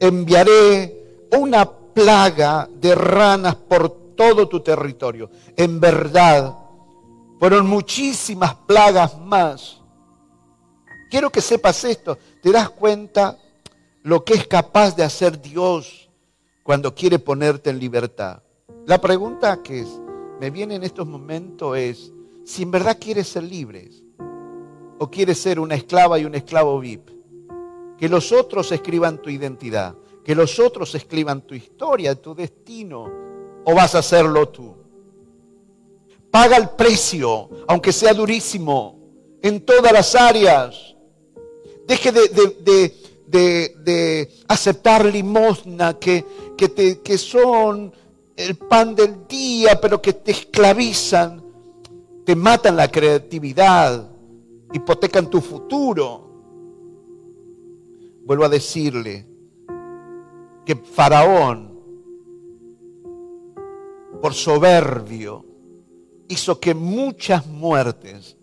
enviaré 0.00 1.28
una 1.32 1.75
plaga 1.96 2.68
de 2.70 2.94
ranas 2.94 3.54
por 3.54 3.88
todo 4.14 4.46
tu 4.46 4.60
territorio. 4.60 5.30
En 5.56 5.80
verdad, 5.80 6.54
fueron 7.38 7.66
muchísimas 7.66 8.54
plagas 8.54 9.18
más. 9.18 9.80
Quiero 11.10 11.30
que 11.30 11.40
sepas 11.40 11.82
esto. 11.84 12.18
¿Te 12.42 12.52
das 12.52 12.68
cuenta 12.68 13.38
lo 14.02 14.22
que 14.26 14.34
es 14.34 14.46
capaz 14.46 14.94
de 14.94 15.04
hacer 15.04 15.40
Dios 15.40 16.10
cuando 16.62 16.94
quiere 16.94 17.18
ponerte 17.18 17.70
en 17.70 17.78
libertad? 17.78 18.42
La 18.84 19.00
pregunta 19.00 19.62
que 19.62 19.86
me 20.38 20.50
viene 20.50 20.74
en 20.74 20.82
estos 20.82 21.06
momentos 21.06 21.78
es, 21.78 22.12
si 22.44 22.64
en 22.64 22.72
verdad 22.72 22.98
quieres 23.00 23.26
ser 23.26 23.44
libre 23.44 23.88
o 24.98 25.10
quieres 25.10 25.40
ser 25.40 25.58
una 25.58 25.76
esclava 25.76 26.18
y 26.18 26.26
un 26.26 26.34
esclavo 26.34 26.78
VIP, 26.78 27.08
que 27.96 28.10
los 28.10 28.32
otros 28.32 28.70
escriban 28.70 29.16
tu 29.16 29.30
identidad 29.30 29.94
que 30.26 30.34
los 30.34 30.58
otros 30.58 30.92
escriban 30.96 31.42
tu 31.42 31.54
historia, 31.54 32.16
tu 32.16 32.34
destino, 32.34 33.08
o 33.64 33.74
vas 33.76 33.94
a 33.94 34.00
hacerlo 34.00 34.48
tú. 34.48 34.74
Paga 36.32 36.56
el 36.56 36.70
precio, 36.70 37.48
aunque 37.68 37.92
sea 37.92 38.12
durísimo, 38.12 38.98
en 39.40 39.60
todas 39.60 39.92
las 39.92 40.16
áreas. 40.16 40.96
Deje 41.86 42.10
de, 42.10 44.18
aceptar 44.48 45.04
limosna 45.04 45.96
que, 45.96 46.24
que, 46.58 46.70
te, 46.70 47.00
que 47.02 47.18
son 47.18 47.92
el 48.34 48.56
pan 48.56 48.96
del 48.96 49.28
día, 49.28 49.80
pero 49.80 50.02
que 50.02 50.12
te 50.12 50.32
esclavizan, 50.32 51.40
te 52.24 52.34
matan 52.34 52.74
la 52.74 52.90
creatividad, 52.90 54.10
hipotecan 54.72 55.30
tu 55.30 55.40
futuro. 55.40 56.28
Vuelvo 58.24 58.44
a 58.44 58.48
decirle, 58.48 59.35
que 60.66 60.74
Faraón, 60.74 61.80
por 64.20 64.34
soberbio, 64.34 65.46
hizo 66.28 66.58
que 66.58 66.74
muchas 66.74 67.46
muertes 67.46 68.36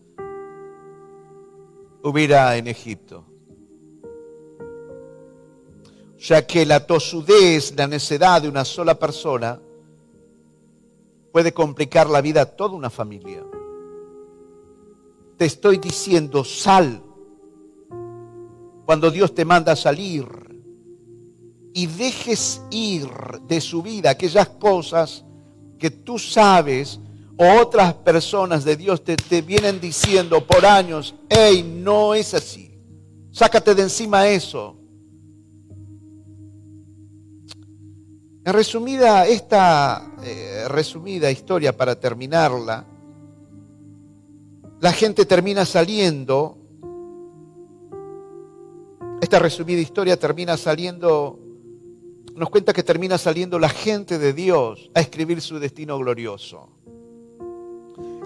hubiera 2.02 2.56
en 2.56 2.68
Egipto. 2.68 3.26
Sea 6.18 6.48
que 6.48 6.66
la 6.66 6.88
tosudez, 6.88 7.76
la 7.76 7.88
necedad 7.88 8.42
de 8.42 8.48
una 8.48 8.64
sola 8.64 8.98
persona 8.98 9.60
puede 11.34 11.54
complicar 11.54 12.10
la 12.10 12.22
vida 12.22 12.44
a 12.44 12.46
toda 12.46 12.76
una 12.76 12.90
familia. 12.90 13.44
Te 15.36 15.44
estoy 15.44 15.78
diciendo, 15.78 16.46
sal. 16.46 17.04
Cuando 18.86 19.12
Dios 19.12 19.36
te 19.36 19.44
manda 19.44 19.74
a 19.74 19.76
salir, 19.76 20.53
y 21.74 21.88
dejes 21.88 22.62
ir 22.72 23.10
de 23.48 23.60
su 23.60 23.82
vida 23.82 24.12
aquellas 24.12 24.48
cosas 24.48 25.26
que 25.80 25.90
tú 25.90 26.20
sabes 26.20 27.00
o 27.38 27.62
otras 27.62 27.94
personas 27.96 28.64
de 28.64 28.76
Dios 28.76 29.04
te, 29.04 29.18
te 29.18 29.42
vienen 29.42 29.80
diciendo 29.82 30.46
por 30.46 30.66
años, 30.66 31.16
hey, 31.30 31.64
no 31.64 32.14
es 32.14 32.34
así. 32.34 32.80
Sácate 33.32 33.74
de 33.74 33.82
encima 33.82 34.28
eso. 34.28 34.78
En 38.46 38.52
resumida, 38.52 39.26
esta 39.26 40.16
eh, 40.22 40.66
resumida 40.68 41.32
historia 41.32 41.76
para 41.76 41.98
terminarla, 41.98 42.86
la 44.82 44.92
gente 44.92 45.26
termina 45.26 45.64
saliendo, 45.64 46.58
esta 49.22 49.40
resumida 49.40 49.80
historia 49.80 50.20
termina 50.20 50.58
saliendo, 50.58 51.40
nos 52.36 52.50
cuenta 52.50 52.74
que 52.74 52.84
termina 52.84 53.18
saliendo 53.18 53.60
la 53.60 53.70
gente 53.70 54.18
de 54.18 54.34
Dios 54.34 54.90
a 54.94 55.02
escribir 55.02 55.42
su 55.42 55.60
destino 55.60 55.98
glorioso. 55.98 56.70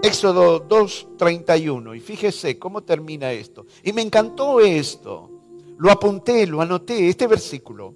Éxodo 0.02 0.68
2.31, 0.68 1.98
y 1.98 2.00
fíjese 2.00 2.60
cómo 2.60 2.84
termina 2.84 3.32
esto. 3.32 3.66
Y 3.84 3.94
me 3.94 4.02
encantó 4.02 4.60
esto, 4.60 5.30
lo 5.78 5.92
apunté, 5.92 6.46
lo 6.46 6.62
anoté, 6.62 7.10
este 7.10 7.28
versículo 7.28 7.96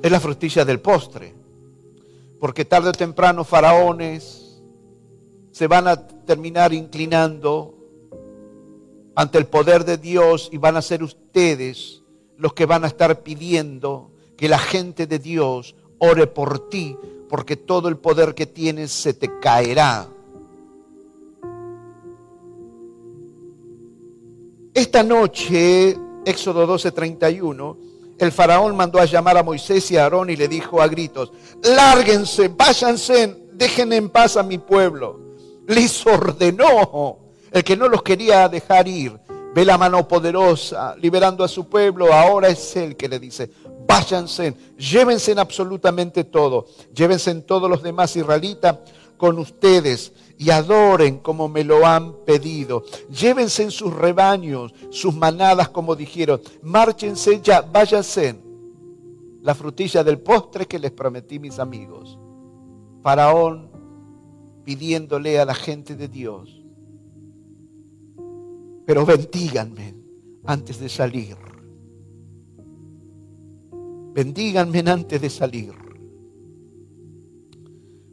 es 0.00 0.12
la 0.12 0.20
frutilla 0.20 0.64
del 0.64 0.80
postre, 0.80 1.34
porque 2.38 2.64
tarde 2.64 2.90
o 2.90 2.92
temprano 2.92 3.44
faraones, 3.44 4.62
se 5.50 5.66
van 5.66 5.88
a 5.88 6.06
terminar 6.06 6.72
inclinando 6.72 7.74
ante 9.16 9.38
el 9.38 9.46
poder 9.46 9.84
de 9.84 9.96
Dios 9.96 10.48
y 10.52 10.58
van 10.58 10.76
a 10.76 10.82
ser 10.82 11.02
ustedes 11.02 12.04
los 12.36 12.52
que 12.52 12.66
van 12.66 12.84
a 12.84 12.86
estar 12.86 13.24
pidiendo 13.24 14.12
que 14.38 14.48
la 14.48 14.58
gente 14.58 15.06
de 15.06 15.18
Dios 15.18 15.76
ore 15.98 16.26
por 16.26 16.70
ti, 16.70 16.96
porque 17.28 17.56
todo 17.56 17.88
el 17.88 17.98
poder 17.98 18.34
que 18.34 18.46
tienes 18.46 18.90
se 18.90 19.12
te 19.12 19.38
caerá. 19.38 20.08
Esta 24.72 25.02
noche, 25.02 25.94
Éxodo 26.24 26.66
12:31, 26.66 27.76
el 28.18 28.32
faraón 28.32 28.74
mandó 28.74 28.98
a 28.98 29.04
llamar 29.04 29.36
a 29.36 29.42
Moisés 29.42 29.90
y 29.90 29.98
a 29.98 30.04
Aarón 30.04 30.30
y 30.30 30.36
le 30.36 30.48
dijo 30.48 30.80
a 30.80 30.88
gritos, 30.88 31.32
lárguense, 31.62 32.48
váyanse, 32.48 33.36
dejen 33.52 33.92
en 33.92 34.08
paz 34.08 34.38
a 34.38 34.42
mi 34.42 34.56
pueblo 34.56 35.28
les 35.68 36.06
ordenó. 36.06 37.18
El 37.50 37.62
que 37.62 37.76
no 37.76 37.88
los 37.88 38.02
quería 38.02 38.48
dejar 38.48 38.88
ir, 38.88 39.18
ve 39.54 39.64
la 39.64 39.78
mano 39.78 40.06
poderosa 40.08 40.96
liberando 40.96 41.44
a 41.44 41.48
su 41.48 41.68
pueblo. 41.68 42.12
Ahora 42.12 42.48
es 42.48 42.76
él 42.76 42.96
que 42.96 43.08
le 43.08 43.18
dice, 43.18 43.50
váyanse, 43.88 44.54
llévense 44.76 45.32
en 45.32 45.38
absolutamente 45.38 46.22
todo, 46.24 46.66
llévense 46.94 47.30
en 47.30 47.42
todos 47.42 47.70
los 47.70 47.82
demás 47.82 48.14
israelitas 48.14 48.76
con 49.16 49.38
ustedes 49.38 50.12
y 50.36 50.50
adoren 50.50 51.18
como 51.18 51.48
me 51.48 51.64
lo 51.64 51.86
han 51.86 52.12
pedido. 52.24 52.84
Llévense 53.10 53.62
en 53.64 53.70
sus 53.70 53.92
rebaños, 53.92 54.74
sus 54.90 55.14
manadas 55.14 55.70
como 55.70 55.96
dijeron. 55.96 56.40
Márchense 56.62 57.40
ya, 57.42 57.62
váyanse. 57.62 58.38
La 59.42 59.54
frutilla 59.54 60.04
del 60.04 60.20
postre 60.20 60.66
que 60.66 60.78
les 60.78 60.92
prometí 60.92 61.38
mis 61.38 61.58
amigos. 61.58 62.18
Faraón 63.02 63.70
pidiéndole 64.64 65.40
a 65.40 65.46
la 65.46 65.54
gente 65.54 65.96
de 65.96 66.08
Dios, 66.08 66.62
pero 68.84 69.06
bendíganme 69.06 69.94
antes 70.44 70.78
de 70.78 70.90
salir. 70.90 71.47
Bendíganme 74.18 74.80
antes 74.80 75.20
de 75.20 75.30
salir. 75.30 75.72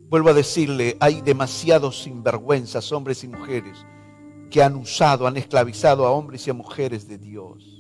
Vuelvo 0.08 0.30
a 0.30 0.34
decirle, 0.34 0.96
hay 1.00 1.22
demasiados 1.22 2.04
sinvergüenzas, 2.04 2.92
hombres 2.92 3.24
y 3.24 3.28
mujeres, 3.28 3.84
que 4.52 4.62
han 4.62 4.76
usado, 4.76 5.26
han 5.26 5.36
esclavizado 5.36 6.06
a 6.06 6.12
hombres 6.12 6.46
y 6.46 6.52
a 6.52 6.54
mujeres 6.54 7.08
de 7.08 7.18
Dios. 7.18 7.80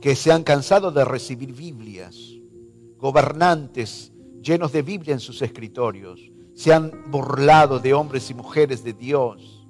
Que 0.00 0.16
se 0.16 0.32
han 0.32 0.42
cansado 0.42 0.90
de 0.90 1.04
recibir 1.04 1.52
Biblias, 1.52 2.16
gobernantes 2.98 4.12
llenos 4.42 4.72
de 4.72 4.82
Biblia 4.82 5.14
en 5.14 5.20
sus 5.20 5.42
escritorios, 5.42 6.20
se 6.54 6.72
han 6.72 6.90
burlado 7.08 7.78
de 7.78 7.94
hombres 7.94 8.28
y 8.30 8.34
mujeres 8.34 8.82
de 8.82 8.94
Dios. 8.94 9.64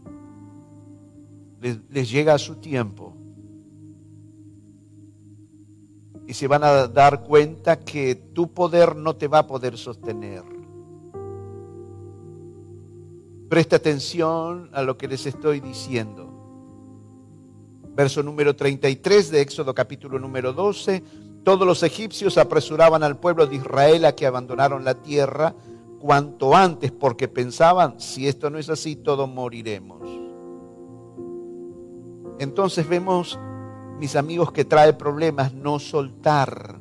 Les, 1.61 2.11
llega 2.11 2.39
su 2.39 2.55
tiempo 2.55 3.15
y 6.27 6.35
se 6.35 6.49
van 6.49 6.65
a 6.65 6.89
dar 6.89 7.23
cuenta 7.23 7.79
que 7.81 8.15
tu 8.15 8.53
poder 8.53 8.97
no 8.97 9.17
te 9.17 9.29
va 9.29 9.41
a 9.41 9.47
poder 9.47 9.79
sostener. 9.79 10.43
Presta 13.49 13.77
atención 13.77 14.71
a 14.73 14.83
lo 14.83 14.97
que 14.99 15.07
les 15.07 15.27
estoy 15.27 15.61
diciendo. 15.61 16.33
Verso 17.95 18.23
número 18.23 18.55
33 18.57 19.31
de 19.31 19.41
Éxodo 19.41 19.75
capítulo 19.75 20.19
número 20.19 20.53
12 20.53 21.03
todos 21.47 21.65
los 21.65 21.85
egipcios 21.85 22.39
apresuraban 22.39 23.05
al 23.05 23.19
pueblo 23.19 23.47
de 23.47 23.55
Israel 23.55 24.05
a 24.05 24.17
que 24.17 24.27
abandonaron 24.27 24.85
la 24.85 24.95
tierra 24.95 25.55
cuanto 26.01 26.57
antes, 26.57 26.91
porque 26.91 27.29
pensaban, 27.29 28.01
si 28.01 28.27
esto 28.27 28.51
no 28.51 28.59
es 28.59 28.69
así, 28.69 28.97
todos 28.97 29.29
moriremos. 29.29 30.01
Entonces 32.41 32.89
vemos, 32.89 33.39
mis 33.99 34.17
amigos, 34.17 34.53
que 34.53 34.65
trae 34.65 34.93
problemas 34.93 35.55
no 35.55 35.79
soltar, 35.79 36.79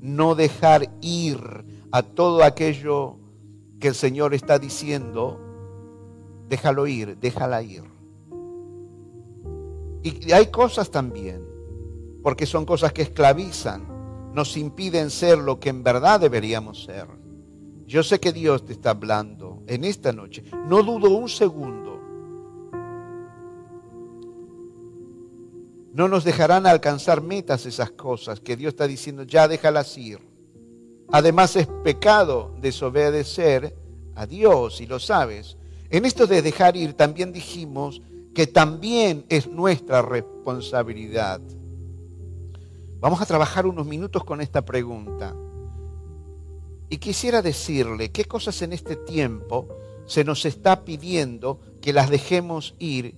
no 0.00 0.34
dejar 0.34 0.90
ir 1.00 1.38
a 1.90 2.02
todo 2.02 2.44
aquello 2.44 3.16
que 3.80 3.88
el 3.88 3.94
Señor 3.94 4.34
está 4.34 4.58
diciendo, 4.58 5.40
déjalo 6.48 6.86
ir, 6.86 7.18
déjala 7.18 7.62
ir. 7.62 7.84
Y 10.02 10.32
hay 10.32 10.46
cosas 10.46 10.90
también, 10.90 11.42
porque 12.22 12.46
son 12.46 12.64
cosas 12.64 12.92
que 12.92 13.02
esclavizan 13.02 13.98
nos 14.32 14.56
impiden 14.56 15.10
ser 15.10 15.38
lo 15.38 15.58
que 15.58 15.70
en 15.70 15.82
verdad 15.82 16.20
deberíamos 16.20 16.84
ser. 16.84 17.06
Yo 17.86 18.02
sé 18.02 18.20
que 18.20 18.32
Dios 18.32 18.64
te 18.64 18.72
está 18.72 18.90
hablando 18.90 19.62
en 19.66 19.84
esta 19.84 20.12
noche. 20.12 20.44
No 20.66 20.82
dudo 20.82 21.10
un 21.10 21.28
segundo. 21.28 21.97
No 25.98 26.06
nos 26.06 26.22
dejarán 26.22 26.64
alcanzar 26.64 27.22
metas 27.22 27.66
esas 27.66 27.90
cosas 27.90 28.38
que 28.38 28.56
Dios 28.56 28.74
está 28.74 28.86
diciendo, 28.86 29.24
ya 29.24 29.48
déjalas 29.48 29.98
ir. 29.98 30.20
Además 31.10 31.56
es 31.56 31.66
pecado 31.82 32.54
desobedecer 32.60 33.74
a 34.14 34.24
Dios 34.24 34.80
y 34.80 34.86
lo 34.86 35.00
sabes. 35.00 35.56
En 35.90 36.04
esto 36.04 36.28
de 36.28 36.40
dejar 36.40 36.76
ir 36.76 36.92
también 36.92 37.32
dijimos 37.32 38.00
que 38.32 38.46
también 38.46 39.26
es 39.28 39.48
nuestra 39.48 40.00
responsabilidad. 40.00 41.40
Vamos 43.00 43.20
a 43.20 43.26
trabajar 43.26 43.66
unos 43.66 43.84
minutos 43.84 44.22
con 44.22 44.40
esta 44.40 44.64
pregunta. 44.64 45.34
Y 46.88 46.98
quisiera 46.98 47.42
decirle 47.42 48.12
qué 48.12 48.24
cosas 48.24 48.62
en 48.62 48.72
este 48.72 48.94
tiempo 48.94 49.66
se 50.06 50.22
nos 50.22 50.44
está 50.44 50.84
pidiendo 50.84 51.58
que 51.80 51.92
las 51.92 52.08
dejemos 52.08 52.76
ir 52.78 53.16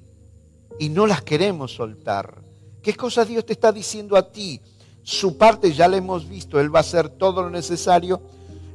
y 0.78 0.89
no 0.89 1.07
las 1.07 1.20
queremos 1.20 1.74
soltar. 1.74 2.49
¿Qué 2.83 2.95
cosas 2.95 3.28
Dios 3.28 3.45
te 3.45 3.53
está 3.53 3.72
diciendo 3.72 4.16
a 4.16 4.31
ti? 4.31 4.61
Su 5.03 5.37
parte 5.37 5.72
ya 5.72 5.89
la 5.89 5.97
hemos 5.97 6.28
visto, 6.28 6.61
Él 6.61 6.74
va 6.74 6.81
a 6.81 6.83
hacer 6.83 7.09
todo 7.09 7.43
lo 7.43 7.51
necesario, 7.51 8.20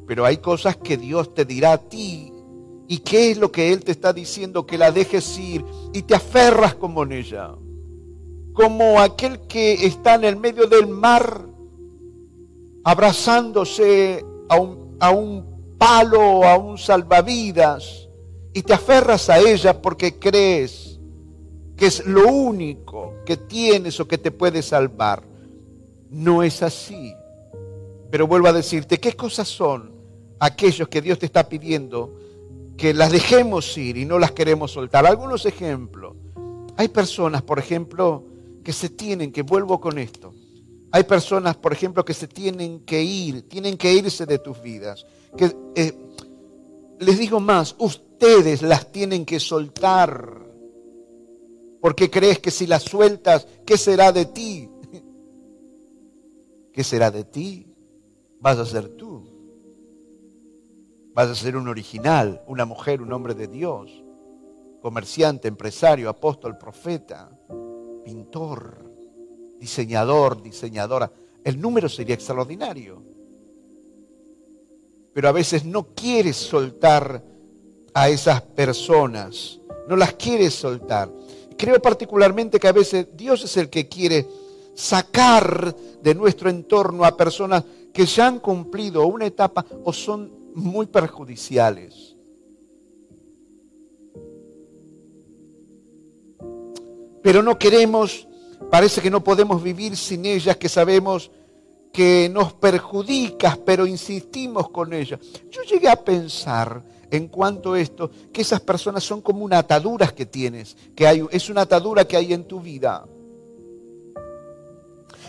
pero 0.08 0.26
hay 0.26 0.38
cosas 0.38 0.78
que 0.78 0.97
Dios 0.97 1.34
te 1.34 1.45
dirá 1.45 1.74
a 1.74 1.78
ti. 1.78 2.32
¿Y 2.88 2.99
qué 2.99 3.32
es 3.32 3.38
lo 3.38 3.51
que 3.51 3.74
Él 3.74 3.84
te 3.84 3.91
está 3.91 4.14
diciendo? 4.14 4.66
Que 4.66 4.78
la 4.78 4.91
dejes 4.91 5.38
ir 5.39 5.66
y 5.93 6.03
te 6.03 6.16
aferras 6.16 6.76
como 6.76 7.03
en 7.03 7.14
ella 7.14 7.56
como 8.56 9.01
aquel 9.01 9.41
que 9.41 9.86
está 9.86 10.16
en 10.16 10.24
el 10.24 10.38
medio 10.38 10.66
del 10.66 10.88
mar, 10.88 11.45
abrazándose 12.86 14.26
a 14.47 14.58
un, 14.58 14.95
a 14.99 15.12
un 15.12 15.76
palo, 15.78 16.45
a 16.45 16.58
un 16.58 16.78
salvavidas, 16.78 18.08
y 18.53 18.62
te 18.62 18.74
aferras 18.74 19.30
a 19.30 19.39
ella 19.39 19.82
porque 19.82 20.18
crees 20.18 20.97
que 21.76 21.88
es 21.88 22.06
lo 22.06 22.30
único 22.30 23.14
que 23.26 23.38
tienes 23.38 24.00
o 24.00 24.08
que 24.08 24.18
te 24.18 24.32
puede 24.32 24.62
salvar. 24.62 25.24
No 26.10 26.44
es 26.44 26.64
así. 26.64 27.14
Pero 28.12 28.28
vuelvo 28.28 28.48
a 28.48 28.54
decirte, 28.54 29.00
¿qué 29.00 29.14
cosas 29.14 29.48
son 29.48 29.94
aquellos 30.40 30.88
que 30.88 31.02
Dios 31.02 31.20
te 31.20 31.26
está 31.26 31.50
pidiendo 31.50 32.18
que 32.78 32.94
las 32.94 33.12
dejemos 33.12 33.78
ir 33.78 33.98
y 33.98 34.06
no 34.06 34.20
las 34.20 34.32
queremos 34.32 34.72
soltar? 34.72 35.06
Algunos 35.06 35.46
ejemplos. 35.46 36.16
Hay 36.78 36.90
personas, 36.90 37.42
por 37.42 37.60
ejemplo, 37.60 38.24
que 38.64 38.72
se 38.74 38.90
tienen, 38.90 39.32
que 39.32 39.42
vuelvo 39.42 39.80
con 39.82 39.98
esto. 39.98 40.34
Hay 40.92 41.04
personas, 41.04 41.58
por 41.58 41.74
ejemplo, 41.74 42.06
que 42.06 42.14
se 42.14 42.28
tienen 42.28 42.82
que 42.82 43.04
ir, 43.04 43.50
tienen 43.50 43.76
que 43.78 43.94
irse 43.94 44.26
de 44.26 44.40
tus 44.40 44.62
vidas. 44.62 45.06
Que, 45.38 45.54
eh, 45.76 45.94
les 47.00 47.20
digo 47.20 47.40
más, 47.40 47.76
ustedes 47.80 48.62
las 48.62 48.92
tienen 48.92 49.26
que 49.26 49.40
soltar. 49.40 50.45
Porque 51.86 52.10
crees 52.10 52.40
que 52.40 52.50
si 52.50 52.66
las 52.66 52.82
sueltas, 52.82 53.48
¿qué 53.64 53.78
será 53.78 54.12
de 54.12 54.26
ti? 54.26 54.68
¿Qué 56.74 56.84
será 56.84 57.12
de 57.12 57.26
ti? 57.26 57.68
Vas 58.40 58.58
a 58.58 58.66
ser 58.66 58.90
tú. 58.96 59.24
Vas 61.14 61.30
a 61.30 61.36
ser 61.36 61.56
un 61.56 61.68
original, 61.68 62.42
una 62.48 62.66
mujer, 62.66 63.04
un 63.04 63.14
hombre 63.14 63.36
de 63.36 63.48
Dios, 63.48 64.04
comerciante, 64.82 65.48
empresario, 65.48 66.10
apóstol, 66.10 66.58
profeta, 66.58 67.30
pintor, 68.04 68.84
diseñador, 69.60 70.42
diseñadora. 70.42 71.12
El 71.44 71.62
número 71.62 71.88
sería 71.88 72.16
extraordinario. 72.16 73.04
Pero 75.14 75.30
a 75.30 75.32
veces 75.32 75.64
no 75.66 75.94
quieres 75.94 76.36
soltar 76.36 77.24
a 77.94 78.10
esas 78.10 78.42
personas, 78.42 79.62
no 79.88 79.96
las 79.96 80.14
quieres 80.14 80.56
soltar. 80.56 81.12
Creo 81.58 81.82
particularmente 81.82 82.60
que 82.60 82.68
a 82.68 82.74
veces 82.74 83.08
Dios 83.16 83.43
es 83.43 83.58
el 83.58 83.70
que 83.70 83.88
quiere 83.88 84.28
sacar 84.74 85.76
de 86.01 86.14
nuestro 86.14 86.49
entorno 86.49 87.06
a 87.06 87.16
personas 87.16 87.64
que 87.93 88.06
ya 88.06 88.28
han 88.28 88.39
cumplido 88.39 89.08
una 89.08 89.26
etapa 89.26 89.66
o 89.84 89.93
son 89.93 90.32
muy 90.53 90.86
perjudiciales. 90.86 92.16
Pero 97.24 97.41
no 97.41 97.58
queremos, 97.58 98.28
parece 98.70 99.01
que 99.01 99.10
no 99.10 99.24
podemos 99.24 99.64
vivir 99.64 99.97
sin 99.97 100.26
ellas, 100.26 100.58
que 100.58 100.70
sabemos 100.70 101.32
que 101.91 102.30
nos 102.30 102.53
perjudicas, 102.53 103.58
pero 103.58 103.88
insistimos 103.88 104.70
con 104.70 104.93
ellas. 104.93 105.20
Yo 105.49 105.64
llegué 105.64 105.88
a 105.88 105.95
pensar 105.95 106.84
en 107.12 107.28
cuanto 107.28 107.74
a 107.74 107.80
esto, 107.80 108.10
que 108.32 108.41
esas 108.41 108.62
personas 108.62 109.03
son 109.03 109.22
como 109.22 109.43
una 109.43 109.60
atadura 109.60 110.08
que 110.08 110.26
tienes, 110.26 110.76
que 110.95 111.08
hay, 111.08 111.26
es 111.32 111.49
una 111.49 111.62
atadura 111.62 112.06
que 112.06 112.18
hay 112.18 112.34
en 112.34 112.45
tu 112.45 112.60
vida. 112.60 113.06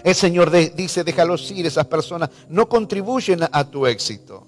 El 0.04 0.14
Señor 0.14 0.50
dice, 0.50 1.04
déjalos 1.04 1.50
ir, 1.50 1.66
esas 1.66 1.86
personas 1.86 2.30
no 2.48 2.68
contribuyen 2.68 3.40
a 3.50 3.64
tu 3.68 3.86
éxito. 3.86 4.46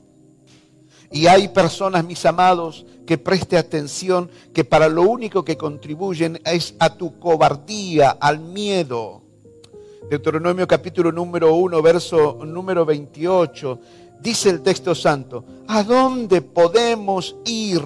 Y 1.11 1.27
hay 1.27 1.49
personas, 1.49 2.05
mis 2.05 2.25
amados, 2.27 2.85
que 3.07 3.17
preste 3.17 3.57
atención, 3.57 4.31
que 4.53 4.65
para 4.65 4.89
lo 4.89 5.03
único 5.03 5.45
que 5.45 5.57
contribuyen 5.57 6.41
es 6.45 6.75
a 6.79 6.95
tu 6.95 7.19
cobardía, 7.19 8.11
al 8.11 8.41
miedo. 8.41 9.23
Deuteronomio 10.11 10.67
capítulo 10.67 11.11
número 11.11 11.55
1, 11.55 11.83
verso 11.83 12.39
número 12.45 12.85
28, 12.85 13.81
dice 14.21 14.51
el 14.51 14.63
texto 14.63 14.95
santo, 14.95 15.45
¿a 15.67 15.83
dónde 15.83 16.43
podemos 16.43 17.37
ir? 17.45 17.83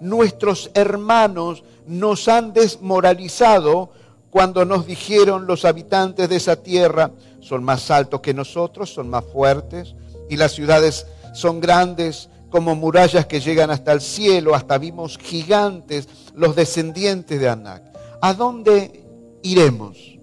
Nuestros 0.00 0.70
hermanos 0.74 1.64
nos 1.86 2.28
han 2.28 2.52
desmoralizado 2.52 3.90
cuando 4.30 4.64
nos 4.64 4.86
dijeron 4.86 5.46
los 5.46 5.64
habitantes 5.64 6.28
de 6.28 6.36
esa 6.36 6.56
tierra, 6.56 7.10
son 7.40 7.64
más 7.64 7.90
altos 7.90 8.20
que 8.20 8.34
nosotros, 8.34 8.92
son 8.92 9.08
más 9.08 9.24
fuertes, 9.32 9.94
y 10.28 10.36
las 10.36 10.52
ciudades 10.52 11.06
son 11.32 11.60
grandes 11.60 12.28
como 12.50 12.74
murallas 12.74 13.26
que 13.26 13.40
llegan 13.40 13.70
hasta 13.70 13.92
el 13.92 14.00
cielo, 14.00 14.54
hasta 14.54 14.78
vimos 14.78 15.18
gigantes, 15.18 16.08
los 16.34 16.54
descendientes 16.54 17.40
de 17.40 17.48
Anac. 17.48 17.82
¿A 18.20 18.34
dónde 18.34 19.04
iremos? 19.42 20.18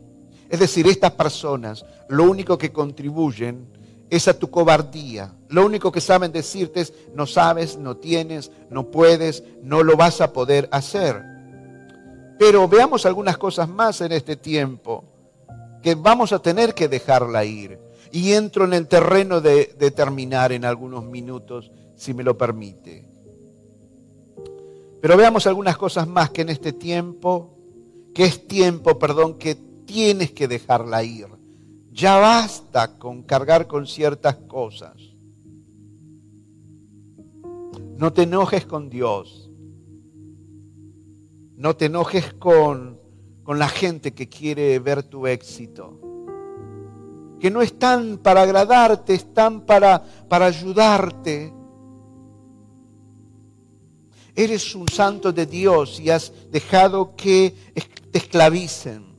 Es 0.50 0.60
decir, 0.60 0.88
estas 0.88 1.12
personas 1.12 1.86
lo 2.08 2.24
único 2.24 2.58
que 2.58 2.72
contribuyen 2.72 3.68
es 4.10 4.40
tu 4.40 4.50
cobardía. 4.50 5.34
Lo 5.50 5.66
único 5.66 5.92
que 5.92 6.02
saben 6.02 6.32
decirte 6.32 6.82
es, 6.82 6.94
no 7.14 7.26
sabes, 7.26 7.78
no 7.78 7.98
tienes, 7.98 8.52
no 8.70 8.92
puedes, 8.92 9.44
no 9.64 9.84
lo 9.84 9.98
vas 9.98 10.22
a 10.22 10.34
poder 10.34 10.68
hacer. 10.72 11.22
Pero 12.38 12.68
veamos 12.68 13.06
algunas 13.06 13.38
cosas 13.38 13.70
más 13.70 14.02
en 14.02 14.12
este 14.12 14.36
tiempo, 14.36 15.04
que 15.82 15.96
vamos 15.96 16.34
a 16.34 16.40
tener 16.40 16.74
que 16.74 16.88
dejarla 16.88 17.46
ir. 17.46 17.80
Y 18.12 18.34
entro 18.34 18.66
en 18.66 18.74
el 18.74 18.88
terreno 18.88 19.42
de, 19.42 19.66
terminar 19.96 20.52
en 20.52 20.66
algunos 20.66 21.06
minutos, 21.06 21.72
si 21.96 22.14
me 22.14 22.24
lo 22.24 22.38
permite. 22.38 23.06
Pero 25.02 25.18
veamos 25.18 25.48
algunas 25.48 25.78
cosas 25.78 26.08
más 26.08 26.32
que 26.32 26.42
en 26.42 26.50
este 26.50 26.74
tiempo, 26.74 27.58
que 28.14 28.26
es 28.26 28.48
tiempo, 28.48 28.98
perdón, 28.98 29.38
que 29.38 29.56
tienes 29.86 30.32
que 30.32 30.48
dejarla 30.48 31.04
ir. 31.04 31.28
Ya 31.96 32.18
basta 32.18 32.98
con 32.98 33.24
cargar 33.24 33.68
con 33.68 33.88
ciertas 33.88 34.36
cosas. 34.36 34.98
No 37.98 38.12
te 38.12 38.24
enojes 38.24 38.66
con 38.66 38.90
Dios. 38.90 39.50
No 41.56 41.78
te 41.78 41.86
enojes 41.86 42.34
con, 42.34 43.00
con 43.44 43.60
la 43.60 43.70
gente 43.70 44.14
que 44.14 44.28
quiere 44.28 44.78
ver 44.80 45.04
tu 45.04 45.26
éxito. 45.26 45.98
Que 47.40 47.50
no 47.50 47.62
están 47.62 48.18
para 48.18 48.42
agradarte, 48.42 49.14
están 49.14 49.62
para, 49.62 50.04
para 50.28 50.48
ayudarte. 50.48 51.54
Eres 54.36 54.76
un 54.76 54.90
santo 54.90 55.32
de 55.32 55.46
Dios 55.46 56.02
y 56.02 56.10
has 56.10 56.34
dejado 56.52 57.16
que 57.16 57.56
te 58.12 58.18
esclavicen. 58.18 59.15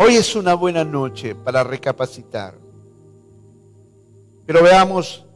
Hoy 0.00 0.14
es 0.14 0.36
una 0.36 0.54
buena 0.54 0.84
noche 0.84 1.34
para 1.34 1.64
recapacitar. 1.64 2.54
Pero 4.46 4.62
veamos 4.62 5.26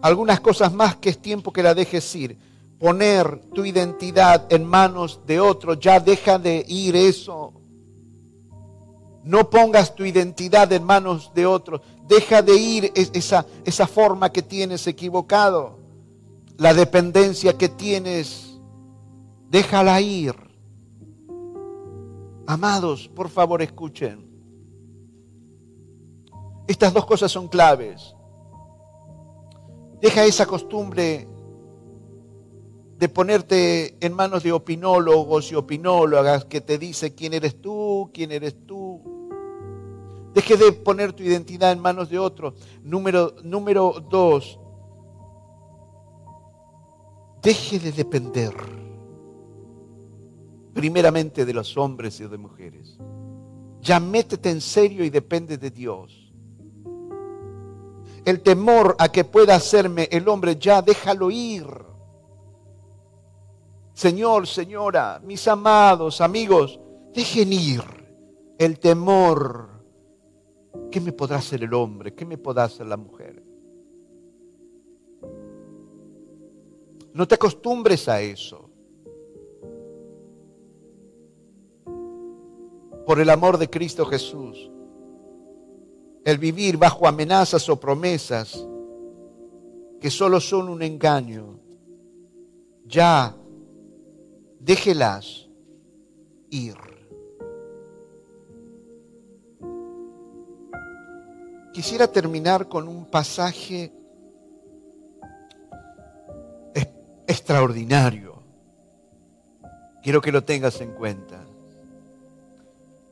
algunas 0.00 0.40
cosas 0.40 0.72
más 0.72 0.96
que 0.96 1.10
es 1.10 1.18
tiempo 1.18 1.52
que 1.52 1.62
la 1.62 1.74
dejes 1.74 2.14
ir. 2.16 2.38
Poner 2.78 3.38
tu 3.52 3.66
identidad 3.66 4.50
en 4.50 4.64
manos 4.64 5.20
de 5.26 5.40
otro, 5.40 5.74
ya 5.74 6.00
deja 6.00 6.38
de 6.38 6.64
ir 6.66 6.96
eso. 6.96 7.52
No 9.24 9.50
pongas 9.50 9.94
tu 9.94 10.06
identidad 10.06 10.72
en 10.72 10.84
manos 10.84 11.30
de 11.34 11.44
otro. 11.44 11.82
Deja 12.06 12.40
de 12.40 12.56
ir 12.56 12.92
esa, 12.94 13.44
esa 13.66 13.86
forma 13.86 14.32
que 14.32 14.40
tienes 14.40 14.86
equivocado. 14.86 15.76
La 16.56 16.72
dependencia 16.72 17.58
que 17.58 17.68
tienes, 17.68 18.58
déjala 19.50 20.00
ir. 20.00 20.47
Amados, 22.48 23.08
por 23.08 23.28
favor 23.28 23.60
escuchen. 23.60 24.26
Estas 26.66 26.94
dos 26.94 27.04
cosas 27.04 27.30
son 27.30 27.46
claves. 27.46 28.16
Deja 30.00 30.24
esa 30.24 30.46
costumbre 30.46 31.28
de 32.96 33.08
ponerte 33.10 33.98
en 34.00 34.14
manos 34.14 34.44
de 34.44 34.52
opinólogos 34.52 35.52
y 35.52 35.56
opinólogas 35.56 36.46
que 36.46 36.62
te 36.62 36.78
dice 36.78 37.14
quién 37.14 37.34
eres 37.34 37.60
tú, 37.60 38.10
quién 38.14 38.32
eres 38.32 38.56
tú. 38.66 39.02
Deje 40.32 40.56
de 40.56 40.72
poner 40.72 41.12
tu 41.12 41.22
identidad 41.22 41.70
en 41.70 41.80
manos 41.80 42.08
de 42.08 42.18
otros. 42.18 42.54
Número, 42.82 43.34
número 43.42 44.02
dos, 44.08 44.58
deje 47.42 47.78
de 47.78 47.92
depender 47.92 48.87
primeramente 50.78 51.44
de 51.44 51.52
los 51.52 51.76
hombres 51.76 52.20
y 52.20 52.28
de 52.28 52.38
mujeres. 52.38 52.96
Ya 53.80 53.98
métete 53.98 54.48
en 54.48 54.60
serio 54.60 55.04
y 55.04 55.10
depende 55.10 55.58
de 55.58 55.72
Dios. 55.72 56.32
El 58.24 58.42
temor 58.42 58.94
a 58.96 59.08
que 59.08 59.24
pueda 59.24 59.56
hacerme 59.56 60.08
el 60.12 60.28
hombre, 60.28 60.54
ya 60.54 60.80
déjalo 60.80 61.32
ir. 61.32 61.66
Señor, 63.92 64.46
señora, 64.46 65.20
mis 65.24 65.48
amados 65.48 66.20
amigos, 66.20 66.78
dejen 67.12 67.52
ir 67.52 67.82
el 68.56 68.78
temor. 68.78 69.82
¿Qué 70.92 71.00
me 71.00 71.10
podrá 71.10 71.38
hacer 71.38 71.64
el 71.64 71.74
hombre? 71.74 72.14
¿Qué 72.14 72.24
me 72.24 72.38
podrá 72.38 72.62
hacer 72.62 72.86
la 72.86 72.96
mujer? 72.96 73.42
No 77.14 77.26
te 77.26 77.34
acostumbres 77.34 78.08
a 78.08 78.20
eso. 78.20 78.67
Por 83.08 83.20
el 83.20 83.30
amor 83.30 83.56
de 83.56 83.70
Cristo 83.70 84.04
Jesús. 84.04 84.70
El 86.26 86.36
vivir 86.36 86.76
bajo 86.76 87.08
amenazas 87.08 87.66
o 87.70 87.80
promesas 87.80 88.68
que 89.98 90.10
solo 90.10 90.38
son 90.40 90.68
un 90.68 90.82
engaño. 90.82 91.58
Ya, 92.84 93.34
déjelas 94.60 95.48
ir. 96.50 96.76
Quisiera 101.72 102.08
terminar 102.08 102.68
con 102.68 102.88
un 102.88 103.06
pasaje 103.06 103.90
extraordinario. 107.26 108.42
Quiero 110.02 110.20
que 110.20 110.30
lo 110.30 110.44
tengas 110.44 110.78
en 110.82 110.92
cuenta 110.92 111.47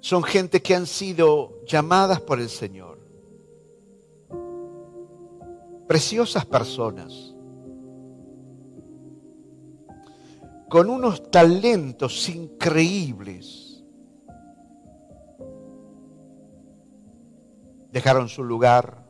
son 0.07 0.23
gente 0.23 0.63
que 0.63 0.73
han 0.73 0.87
sido 0.87 1.65
llamadas 1.65 2.21
por 2.21 2.39
el 2.39 2.49
Señor. 2.49 3.01
Preciosas 5.89 6.47
personas. 6.47 7.35
Con 10.69 10.91
unos 10.91 11.29
talentos 11.29 12.29
increíbles. 12.29 13.85
Dejaron 17.91 18.29
su 18.29 18.45
lugar, 18.45 19.05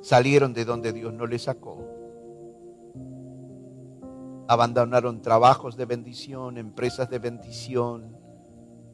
salieron 0.00 0.54
de 0.54 0.64
donde 0.64 0.92
Dios 0.92 1.12
no 1.12 1.26
les 1.26 1.42
sacó. 1.42 1.84
Abandonaron 4.46 5.22
trabajos 5.22 5.76
de 5.76 5.86
bendición, 5.86 6.56
empresas 6.56 7.10
de 7.10 7.18
bendición, 7.18 8.19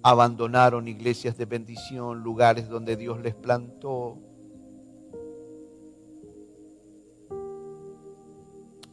abandonaron 0.09 0.87
iglesias 0.87 1.37
de 1.37 1.47
bendición, 1.47 2.23
lugares 2.23 2.69
donde 2.69 2.95
Dios 2.95 3.21
les 3.23 3.35
plantó. 3.35 4.17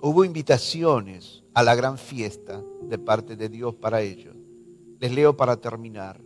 Hubo 0.02 0.26
invitaciones 0.26 1.44
a 1.54 1.62
la 1.62 1.76
gran 1.76 2.00
fiesta 2.00 2.64
de 2.90 2.98
parte 2.98 3.36
de 3.36 3.48
Dios 3.48 3.76
para 3.76 4.02
ellos. 4.02 4.36
Les 5.00 5.14
leo 5.14 5.38
para 5.38 5.58
terminar. 5.58 6.20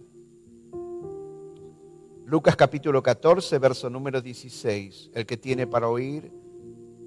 Lucas 2.24 2.56
capítulo 2.56 3.04
14, 3.04 3.60
verso 3.60 3.90
número 3.90 4.22
16. 4.22 5.12
El 5.14 5.26
que 5.26 5.36
tiene 5.36 5.68
para 5.68 5.90
oír, 5.90 6.32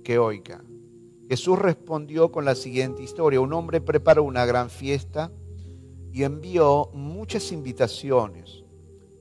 que 0.04 0.18
oiga. 0.18 0.62
Jesús 1.30 1.58
respondió 1.58 2.30
con 2.30 2.44
la 2.44 2.56
siguiente 2.56 3.02
historia. 3.02 3.40
Un 3.40 3.54
hombre 3.54 3.80
preparó 3.80 4.22
una 4.22 4.44
gran 4.44 4.68
fiesta 4.68 5.32
y 6.12 6.22
envió 6.24 6.90
muchas 6.92 7.52
invitaciones. 7.52 8.64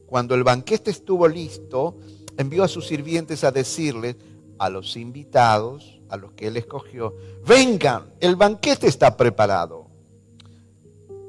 Cuando 0.06 0.36
el 0.36 0.44
banquete 0.44 0.92
estuvo 0.92 1.28
listo, 1.28 1.98
envió 2.38 2.64
a 2.64 2.68
sus 2.68 2.88
sirvientes 2.88 3.44
a 3.44 3.52
decirles 3.52 4.16
a 4.58 4.70
los 4.70 4.98
invitados, 4.98 6.02
a 6.10 6.18
los 6.18 6.32
que 6.34 6.48
él 6.48 6.58
escogió, 6.58 7.16
vengan, 7.48 8.14
el 8.20 8.36
banquete 8.36 8.88
está 8.88 9.16
preparado. 9.16 9.88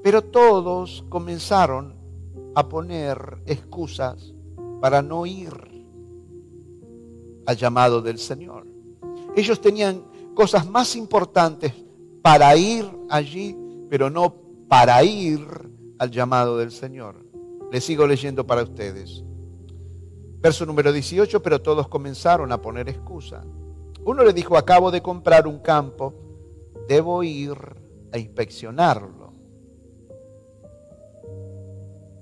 Pero 0.02 0.22
todos 0.22 1.04
comenzaron 1.08 1.94
a 2.54 2.68
poner 2.68 3.38
excusas 3.46 4.34
para 4.80 5.02
no 5.02 5.26
ir 5.26 5.52
al 7.46 7.56
llamado 7.56 8.00
del 8.00 8.18
Señor. 8.18 8.66
Ellos 9.36 9.60
tenían 9.60 10.02
cosas 10.34 10.68
más 10.68 10.96
importantes 10.96 11.72
para 12.22 12.56
ir 12.56 12.88
allí, 13.08 13.56
pero 13.88 14.10
no 14.10 14.34
para 14.70 15.02
ir 15.02 15.40
al 15.98 16.12
llamado 16.12 16.56
del 16.56 16.70
Señor. 16.70 17.16
Les 17.72 17.82
sigo 17.82 18.06
leyendo 18.06 18.46
para 18.46 18.62
ustedes. 18.62 19.24
Verso 20.40 20.64
número 20.64 20.92
18, 20.92 21.42
pero 21.42 21.60
todos 21.60 21.88
comenzaron 21.88 22.52
a 22.52 22.62
poner 22.62 22.88
excusa. 22.88 23.44
Uno 24.04 24.22
le 24.22 24.32
dijo, 24.32 24.56
acabo 24.56 24.92
de 24.92 25.02
comprar 25.02 25.48
un 25.48 25.58
campo, 25.58 26.14
debo 26.86 27.24
ir 27.24 27.52
a 28.12 28.18
inspeccionarlo. 28.18 29.34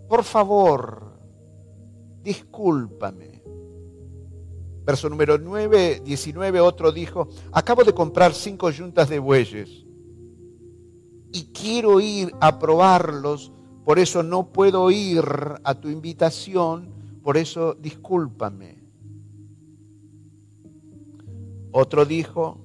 Por 0.09 0.25
favor, 0.25 1.19
discúlpame. 2.23 3.43
Verso 4.87 5.11
número 5.11 5.37
9, 5.37 6.01
19, 6.03 6.61
otro 6.61 6.93
dijo, 6.93 7.29
acabo 7.53 7.85
de 7.85 7.93
comprar 7.93 8.33
cinco 8.33 8.71
yuntas 8.71 9.11
de 9.11 9.19
bueyes 9.19 9.85
y 11.33 11.45
quiero 11.53 12.01
ir 12.01 12.35
a 12.41 12.59
probarlos, 12.59 13.53
por 13.85 13.99
eso 13.99 14.22
no 14.22 14.53
puedo 14.53 14.91
ir 14.91 15.24
a 15.64 15.74
tu 15.74 15.89
invitación, 15.89 16.91
por 17.22 17.37
eso 17.37 17.74
discúlpame. 17.74 18.79
Otro 21.72 22.05
dijo, 22.05 22.59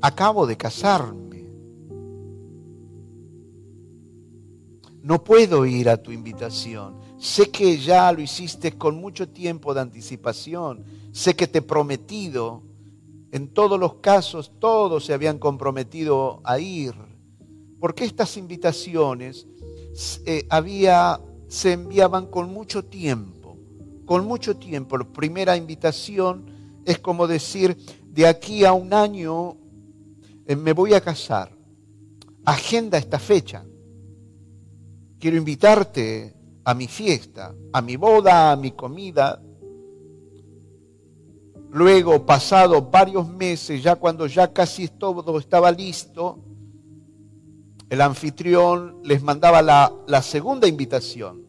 acabo 0.00 0.46
de 0.46 0.56
casarme. 0.56 1.28
No 5.02 5.24
puedo 5.24 5.64
ir 5.64 5.88
a 5.88 6.02
tu 6.02 6.12
invitación. 6.12 6.98
Sé 7.18 7.50
que 7.50 7.78
ya 7.78 8.12
lo 8.12 8.20
hiciste 8.20 8.76
con 8.76 9.00
mucho 9.00 9.28
tiempo 9.28 9.72
de 9.72 9.80
anticipación. 9.80 10.84
Sé 11.12 11.34
que 11.34 11.46
te 11.46 11.58
he 11.58 11.62
prometido. 11.62 12.62
En 13.32 13.48
todos 13.48 13.80
los 13.80 13.94
casos, 13.94 14.52
todos 14.58 15.04
se 15.04 15.14
habían 15.14 15.38
comprometido 15.38 16.40
a 16.44 16.58
ir. 16.58 16.94
Porque 17.80 18.04
estas 18.04 18.36
invitaciones 18.36 19.46
eh, 20.26 20.46
había, 20.50 21.20
se 21.48 21.72
enviaban 21.72 22.26
con 22.26 22.52
mucho 22.52 22.84
tiempo. 22.84 23.56
Con 24.04 24.26
mucho 24.26 24.56
tiempo. 24.56 24.98
La 24.98 25.04
primera 25.04 25.56
invitación 25.56 26.46
es 26.84 26.98
como 26.98 27.26
decir, 27.26 27.76
de 28.06 28.26
aquí 28.26 28.64
a 28.64 28.72
un 28.72 28.94
año 28.94 29.56
eh, 30.46 30.56
me 30.56 30.72
voy 30.72 30.94
a 30.94 31.00
casar. 31.00 31.52
Agenda 32.44 32.96
esta 32.96 33.18
fecha. 33.18 33.64
Quiero 35.18 35.36
invitarte 35.36 36.34
a 36.64 36.74
mi 36.74 36.86
fiesta, 36.86 37.54
a 37.72 37.82
mi 37.82 37.96
boda, 37.96 38.52
a 38.52 38.56
mi 38.56 38.70
comida. 38.70 39.42
Luego, 41.70 42.24
pasado 42.24 42.80
varios 42.80 43.28
meses, 43.28 43.82
ya 43.82 43.96
cuando 43.96 44.26
ya 44.26 44.52
casi 44.52 44.88
todo 44.88 45.38
estaba 45.38 45.70
listo, 45.70 46.38
el 47.90 48.00
anfitrión 48.02 49.00
les 49.02 49.22
mandaba 49.22 49.62
la, 49.62 50.22
segunda 50.22 50.68
invitación. 50.68 51.46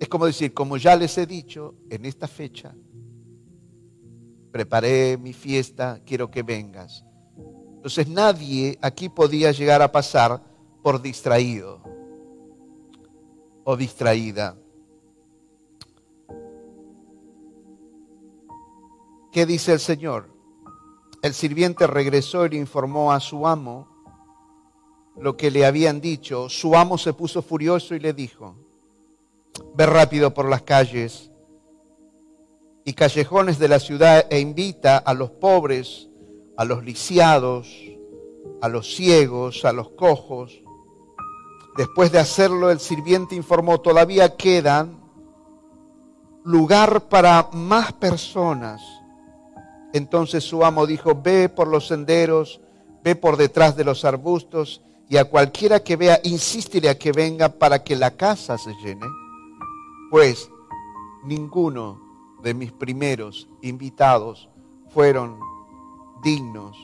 Es 0.00 0.08
como 0.08 0.26
decir, 0.26 0.54
como 0.54 0.76
ya 0.76 0.94
les 0.94 1.18
he 1.18 1.26
dicho, 1.26 1.74
en 1.90 2.04
esta 2.04 2.28
fecha 2.28 2.74
preparé 4.52 5.18
mi 5.18 5.32
fiesta, 5.32 6.00
quiero 6.06 6.30
que 6.30 6.42
vengas. 6.42 7.04
Entonces 7.74 8.08
nadie 8.08 8.78
aquí 8.80 9.08
podía 9.08 9.52
llegar 9.52 9.82
a 9.82 9.90
pasar 9.90 10.42
por 10.82 11.02
distraído 11.02 11.82
o 13.64 13.76
distraída. 13.76 14.56
¿Qué 19.32 19.44
dice 19.44 19.72
el 19.72 19.80
Señor? 19.80 20.30
El 21.22 21.34
sirviente 21.34 21.86
regresó 21.86 22.46
y 22.46 22.50
le 22.50 22.56
informó 22.56 23.12
a 23.12 23.20
su 23.20 23.46
amo 23.46 23.97
lo 25.20 25.36
que 25.36 25.50
le 25.50 25.66
habían 25.66 26.00
dicho. 26.00 26.48
Su 26.48 26.76
amo 26.76 26.98
se 26.98 27.12
puso 27.12 27.42
furioso 27.42 27.94
y 27.94 28.00
le 28.00 28.12
dijo, 28.12 28.54
ve 29.74 29.86
rápido 29.86 30.32
por 30.32 30.48
las 30.48 30.62
calles 30.62 31.30
y 32.84 32.92
callejones 32.94 33.58
de 33.58 33.68
la 33.68 33.80
ciudad 33.80 34.26
e 34.30 34.40
invita 34.40 34.98
a 34.98 35.14
los 35.14 35.30
pobres, 35.30 36.08
a 36.56 36.64
los 36.64 36.84
lisiados, 36.84 37.68
a 38.60 38.68
los 38.68 38.94
ciegos, 38.94 39.64
a 39.64 39.72
los 39.72 39.90
cojos. 39.90 40.62
Después 41.76 42.10
de 42.10 42.18
hacerlo, 42.18 42.70
el 42.70 42.80
sirviente 42.80 43.34
informó, 43.34 43.80
todavía 43.80 44.36
quedan 44.36 44.98
lugar 46.44 47.08
para 47.08 47.50
más 47.52 47.92
personas. 47.92 48.80
Entonces 49.92 50.44
su 50.44 50.64
amo 50.64 50.86
dijo, 50.86 51.14
ve 51.14 51.48
por 51.48 51.68
los 51.68 51.86
senderos, 51.86 52.60
ve 53.02 53.14
por 53.16 53.36
detrás 53.36 53.76
de 53.76 53.84
los 53.84 54.04
arbustos 54.04 54.82
y 55.10 55.16
a 55.16 55.24
cualquiera 55.24 55.80
que 55.80 55.96
vea, 55.96 56.20
insístele 56.22 56.88
a 56.90 56.98
que 56.98 57.12
venga 57.12 57.48
para 57.48 57.82
que 57.82 57.96
la 57.96 58.16
casa 58.16 58.58
se 58.58 58.74
llene. 58.82 59.06
Pues 60.10 60.50
ninguno 61.24 62.00
de 62.42 62.52
mis 62.52 62.72
primeros 62.72 63.48
invitados 63.62 64.50
fueron 64.90 65.40
dignos. 66.22 66.76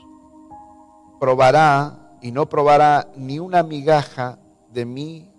Probará 1.21 2.19
y 2.23 2.33
no 2.33 2.49
probará 2.49 3.13
ni 3.17 3.39
una 3.39 3.63
migaja 3.63 4.39
de 4.73 4.87
mi 4.87 5.31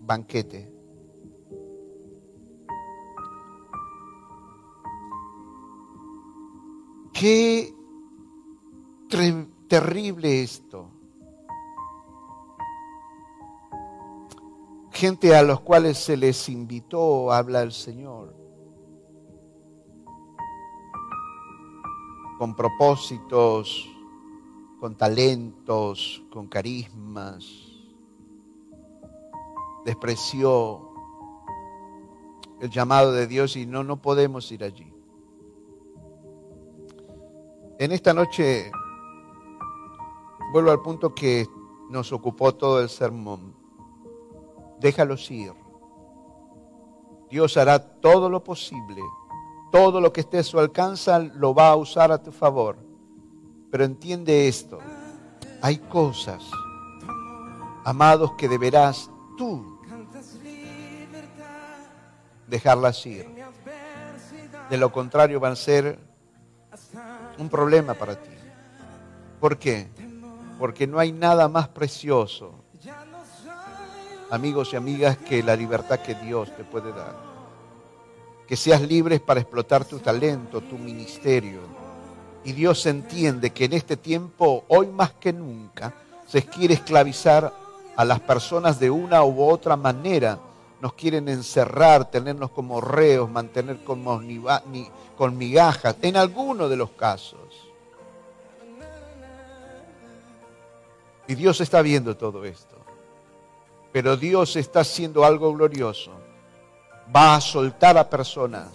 banquete. 0.00 0.72
Qué 7.12 7.72
terrible 9.68 10.42
esto. 10.42 10.95
Gente 14.96 15.36
a 15.36 15.42
los 15.42 15.60
cuales 15.60 15.98
se 15.98 16.16
les 16.16 16.48
invitó, 16.48 17.30
habla 17.30 17.60
el 17.60 17.72
Señor 17.72 18.34
con 22.38 22.54
propósitos, 22.54 23.86
con 24.80 24.94
talentos, 24.94 26.22
con 26.30 26.46
carismas. 26.46 27.46
Despreció 29.84 30.90
el 32.60 32.70
llamado 32.70 33.12
de 33.12 33.26
Dios 33.26 33.54
y 33.56 33.66
no, 33.66 33.84
no 33.84 34.00
podemos 34.00 34.50
ir 34.50 34.64
allí. 34.64 34.90
En 37.78 37.92
esta 37.92 38.14
noche 38.14 38.70
vuelvo 40.52 40.70
al 40.70 40.80
punto 40.80 41.14
que 41.14 41.46
nos 41.90 42.14
ocupó 42.14 42.54
todo 42.54 42.80
el 42.80 42.88
sermón. 42.88 43.55
Déjalos 44.80 45.30
ir. 45.30 45.52
Dios 47.30 47.56
hará 47.56 47.78
todo 47.78 48.30
lo 48.30 48.42
posible 48.44 49.02
todo 49.76 50.00
lo 50.00 50.10
que 50.10 50.20
esté 50.22 50.38
a 50.38 50.42
su 50.42 50.58
alcance 50.58 51.12
lo 51.34 51.54
va 51.54 51.68
a 51.68 51.76
usar 51.76 52.10
a 52.10 52.22
tu 52.22 52.32
favor. 52.32 52.78
Pero 53.70 53.84
entiende 53.84 54.48
esto, 54.48 54.78
hay 55.60 55.76
cosas, 55.76 56.42
amados, 57.84 58.32
que 58.38 58.48
deberás 58.48 59.10
tú 59.36 59.78
dejarlas 62.46 63.04
ir. 63.04 63.26
De 64.70 64.78
lo 64.78 64.90
contrario 64.90 65.40
van 65.40 65.52
a 65.52 65.56
ser 65.56 65.98
un 67.38 67.50
problema 67.50 67.92
para 67.92 68.20
ti. 68.20 68.30
¿Por 69.40 69.58
qué? 69.58 69.88
Porque 70.58 70.86
no 70.86 70.98
hay 70.98 71.12
nada 71.12 71.48
más 71.48 71.68
precioso, 71.68 72.64
amigos 74.30 74.72
y 74.72 74.76
amigas, 74.76 75.16
que 75.18 75.42
la 75.42 75.56
libertad 75.56 76.00
que 76.00 76.14
Dios 76.14 76.54
te 76.56 76.64
puede 76.64 76.92
dar. 76.92 77.14
Que 78.46 78.56
seas 78.56 78.80
libres 78.82 79.20
para 79.20 79.40
explotar 79.40 79.84
tu 79.84 79.98
talento, 79.98 80.60
tu 80.60 80.78
ministerio. 80.78 81.60
Y 82.44 82.52
Dios 82.52 82.86
entiende 82.86 83.50
que 83.50 83.64
en 83.64 83.72
este 83.72 83.96
tiempo, 83.96 84.64
hoy 84.68 84.86
más 84.86 85.12
que 85.14 85.32
nunca, 85.32 85.92
se 86.28 86.44
quiere 86.44 86.74
esclavizar 86.74 87.52
a 87.96 88.04
las 88.04 88.20
personas 88.20 88.78
de 88.78 88.90
una 88.90 89.24
u 89.24 89.42
otra 89.42 89.76
manera. 89.76 90.38
Nos 90.80 90.92
quieren 90.92 91.28
encerrar, 91.28 92.10
tenernos 92.10 92.50
como 92.50 92.80
reos, 92.80 93.30
mantener 93.30 93.82
con 93.82 95.38
migajas, 95.38 95.96
en 96.02 96.16
alguno 96.16 96.68
de 96.68 96.76
los 96.76 96.90
casos. 96.90 97.40
Y 101.26 101.34
Dios 101.34 101.60
está 101.60 101.82
viendo 101.82 102.16
todo 102.16 102.44
esto. 102.44 102.75
Pero 103.96 104.14
Dios 104.14 104.56
está 104.56 104.80
haciendo 104.80 105.24
algo 105.24 105.54
glorioso. 105.54 106.12
Va 107.16 107.34
a 107.34 107.40
soltar 107.40 107.96
a 107.96 108.10
personas. 108.10 108.68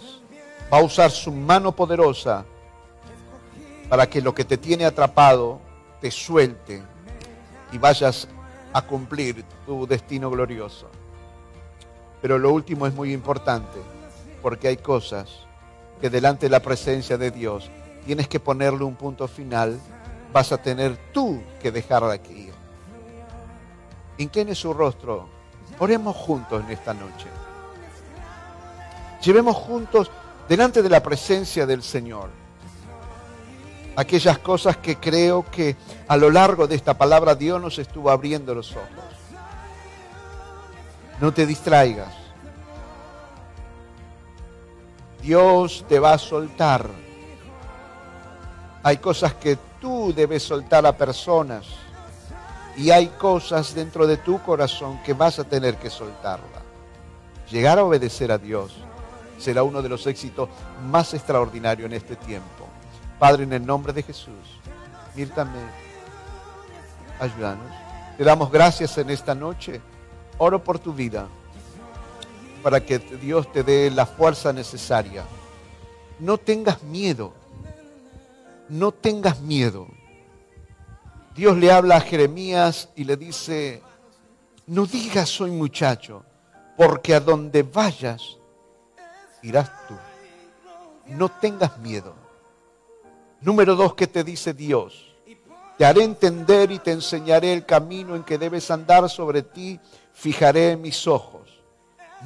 Va 0.72 0.78
a 0.78 0.82
usar 0.82 1.12
su 1.12 1.30
mano 1.30 1.70
poderosa 1.70 2.44
para 3.88 4.10
que 4.10 4.20
lo 4.20 4.34
que 4.34 4.44
te 4.44 4.58
tiene 4.58 4.84
atrapado 4.84 5.60
te 6.00 6.10
suelte 6.10 6.82
y 7.70 7.78
vayas 7.78 8.26
a 8.72 8.82
cumplir 8.82 9.44
tu 9.64 9.86
destino 9.86 10.28
glorioso. 10.28 10.88
Pero 12.20 12.36
lo 12.36 12.52
último 12.52 12.88
es 12.88 12.92
muy 12.92 13.12
importante, 13.12 13.78
porque 14.42 14.66
hay 14.66 14.78
cosas 14.78 15.28
que 16.00 16.10
delante 16.10 16.46
de 16.46 16.50
la 16.50 16.58
presencia 16.58 17.16
de 17.16 17.30
Dios 17.30 17.70
tienes 18.04 18.26
que 18.26 18.40
ponerle 18.40 18.82
un 18.82 18.96
punto 18.96 19.28
final, 19.28 19.78
vas 20.32 20.50
a 20.50 20.60
tener 20.60 20.98
tú 21.12 21.40
que 21.60 21.70
dejarla 21.70 22.12
aquí. 22.14 22.51
Incline 24.22 24.54
su 24.54 24.72
rostro, 24.72 25.28
oremos 25.78 26.16
juntos 26.16 26.62
en 26.64 26.70
esta 26.70 26.94
noche. 26.94 27.26
Llevemos 29.22 29.56
juntos 29.56 30.10
delante 30.48 30.82
de 30.82 30.88
la 30.88 31.02
presencia 31.02 31.66
del 31.66 31.82
Señor 31.82 32.30
aquellas 33.96 34.38
cosas 34.38 34.76
que 34.78 34.96
creo 34.96 35.44
que 35.50 35.76
a 36.08 36.16
lo 36.16 36.30
largo 36.30 36.66
de 36.66 36.76
esta 36.76 36.96
palabra 36.96 37.34
Dios 37.34 37.60
nos 37.60 37.78
estuvo 37.78 38.10
abriendo 38.10 38.54
los 38.54 38.72
ojos. 38.72 38.88
No 41.20 41.32
te 41.32 41.46
distraigas. 41.46 42.14
Dios 45.20 45.84
te 45.88 45.98
va 45.98 46.14
a 46.14 46.18
soltar. 46.18 46.88
Hay 48.82 48.96
cosas 48.98 49.34
que 49.34 49.58
tú 49.80 50.12
debes 50.14 50.42
soltar 50.42 50.86
a 50.86 50.96
personas 50.96 51.81
y 52.76 52.90
hay 52.90 53.08
cosas 53.08 53.74
dentro 53.74 54.06
de 54.06 54.16
tu 54.16 54.40
corazón 54.42 54.98
que 55.04 55.12
vas 55.12 55.38
a 55.38 55.44
tener 55.44 55.76
que 55.76 55.90
soltarla. 55.90 56.62
Llegar 57.50 57.78
a 57.78 57.84
obedecer 57.84 58.32
a 58.32 58.38
Dios 58.38 58.74
será 59.38 59.62
uno 59.62 59.82
de 59.82 59.88
los 59.88 60.06
éxitos 60.06 60.48
más 60.88 61.12
extraordinarios 61.14 61.86
en 61.86 61.96
este 61.96 62.16
tiempo. 62.16 62.66
Padre, 63.18 63.44
en 63.44 63.52
el 63.52 63.66
nombre 63.66 63.92
de 63.92 64.02
Jesús, 64.02 64.60
mírtame, 65.14 65.58
ayúdanos. 67.20 67.70
Te 68.16 68.24
damos 68.24 68.50
gracias 68.50 68.96
en 68.98 69.10
esta 69.10 69.34
noche. 69.34 69.80
Oro 70.38 70.62
por 70.62 70.78
tu 70.78 70.92
vida 70.92 71.26
para 72.62 72.84
que 72.84 72.98
Dios 72.98 73.50
te 73.52 73.62
dé 73.62 73.90
la 73.90 74.06
fuerza 74.06 74.52
necesaria. 74.52 75.24
No 76.18 76.38
tengas 76.38 76.82
miedo. 76.82 77.32
No 78.68 78.92
tengas 78.92 79.40
miedo. 79.40 79.88
Dios 81.34 81.56
le 81.56 81.72
habla 81.72 81.96
a 81.96 82.00
Jeremías 82.00 82.90
y 82.94 83.04
le 83.04 83.16
dice, 83.16 83.82
no 84.66 84.86
digas 84.86 85.28
soy 85.28 85.50
muchacho, 85.50 86.24
porque 86.76 87.14
a 87.14 87.20
donde 87.20 87.62
vayas 87.62 88.36
irás 89.42 89.70
tú. 89.88 89.94
No 91.06 91.28
tengas 91.30 91.78
miedo. 91.78 92.14
Número 93.40 93.74
dos, 93.74 93.94
¿qué 93.94 94.06
te 94.06 94.22
dice 94.22 94.52
Dios? 94.52 95.14
Te 95.78 95.84
haré 95.84 96.04
entender 96.04 96.70
y 96.70 96.78
te 96.78 96.92
enseñaré 96.92 97.52
el 97.52 97.66
camino 97.66 98.14
en 98.14 98.22
que 98.24 98.38
debes 98.38 98.70
andar 98.70 99.08
sobre 99.08 99.42
ti, 99.42 99.80
fijaré 100.12 100.76
mis 100.76 101.06
ojos. 101.08 101.62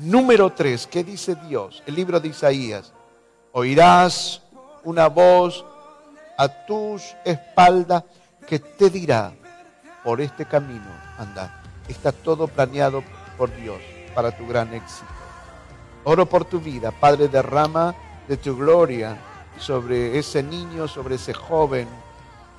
Número 0.01 0.53
tres, 0.53 0.87
¿qué 0.87 1.05
dice 1.05 1.37
Dios? 1.49 1.83
El 1.87 1.95
libro 1.95 2.21
de 2.21 2.29
Isaías. 2.29 2.93
Oirás 3.53 4.43
una 4.85 5.09
voz 5.09 5.65
a 6.37 6.49
tus 6.67 7.03
espaldas 7.25 8.05
que 8.47 8.59
te 8.59 8.91
dirá, 8.91 9.33
por 10.07 10.21
este 10.21 10.45
camino 10.45 10.87
anda. 11.19 11.61
Está 11.89 12.13
todo 12.13 12.47
planeado 12.47 13.03
por 13.37 13.55
Dios 13.57 13.81
para 14.15 14.31
tu 14.31 14.47
gran 14.47 14.73
éxito. 14.73 15.11
Oro 16.05 16.27
por 16.27 16.45
tu 16.45 16.61
vida, 16.61 16.93
Padre, 16.93 17.27
derrama 17.27 17.93
de 18.29 18.37
tu 18.37 18.57
gloria 18.57 19.19
sobre 19.59 20.17
ese 20.17 20.45
niño, 20.45 20.87
sobre 20.87 21.17
ese 21.17 21.35
joven, 21.35 21.89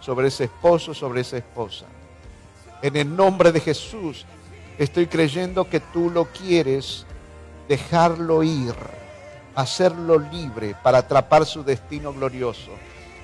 sobre 0.02 0.28
ese 0.28 0.44
esposo, 0.44 0.94
sobre 0.94 1.22
esa 1.22 1.38
esposa. 1.38 1.86
En 2.82 2.98
el 2.98 3.16
nombre 3.16 3.54
de 3.54 3.62
Jesús, 3.62 4.26
estoy 4.78 5.08
creyendo 5.08 5.70
que 5.70 5.80
tú 5.80 6.10
lo 6.10 6.26
quieres 6.26 7.06
dejarlo 7.70 8.44
ir, 8.44 8.76
hacerlo 9.56 10.20
libre 10.20 10.76
para 10.84 10.98
atrapar 10.98 11.46
su 11.46 11.64
destino 11.64 12.12
glorioso. 12.12 12.72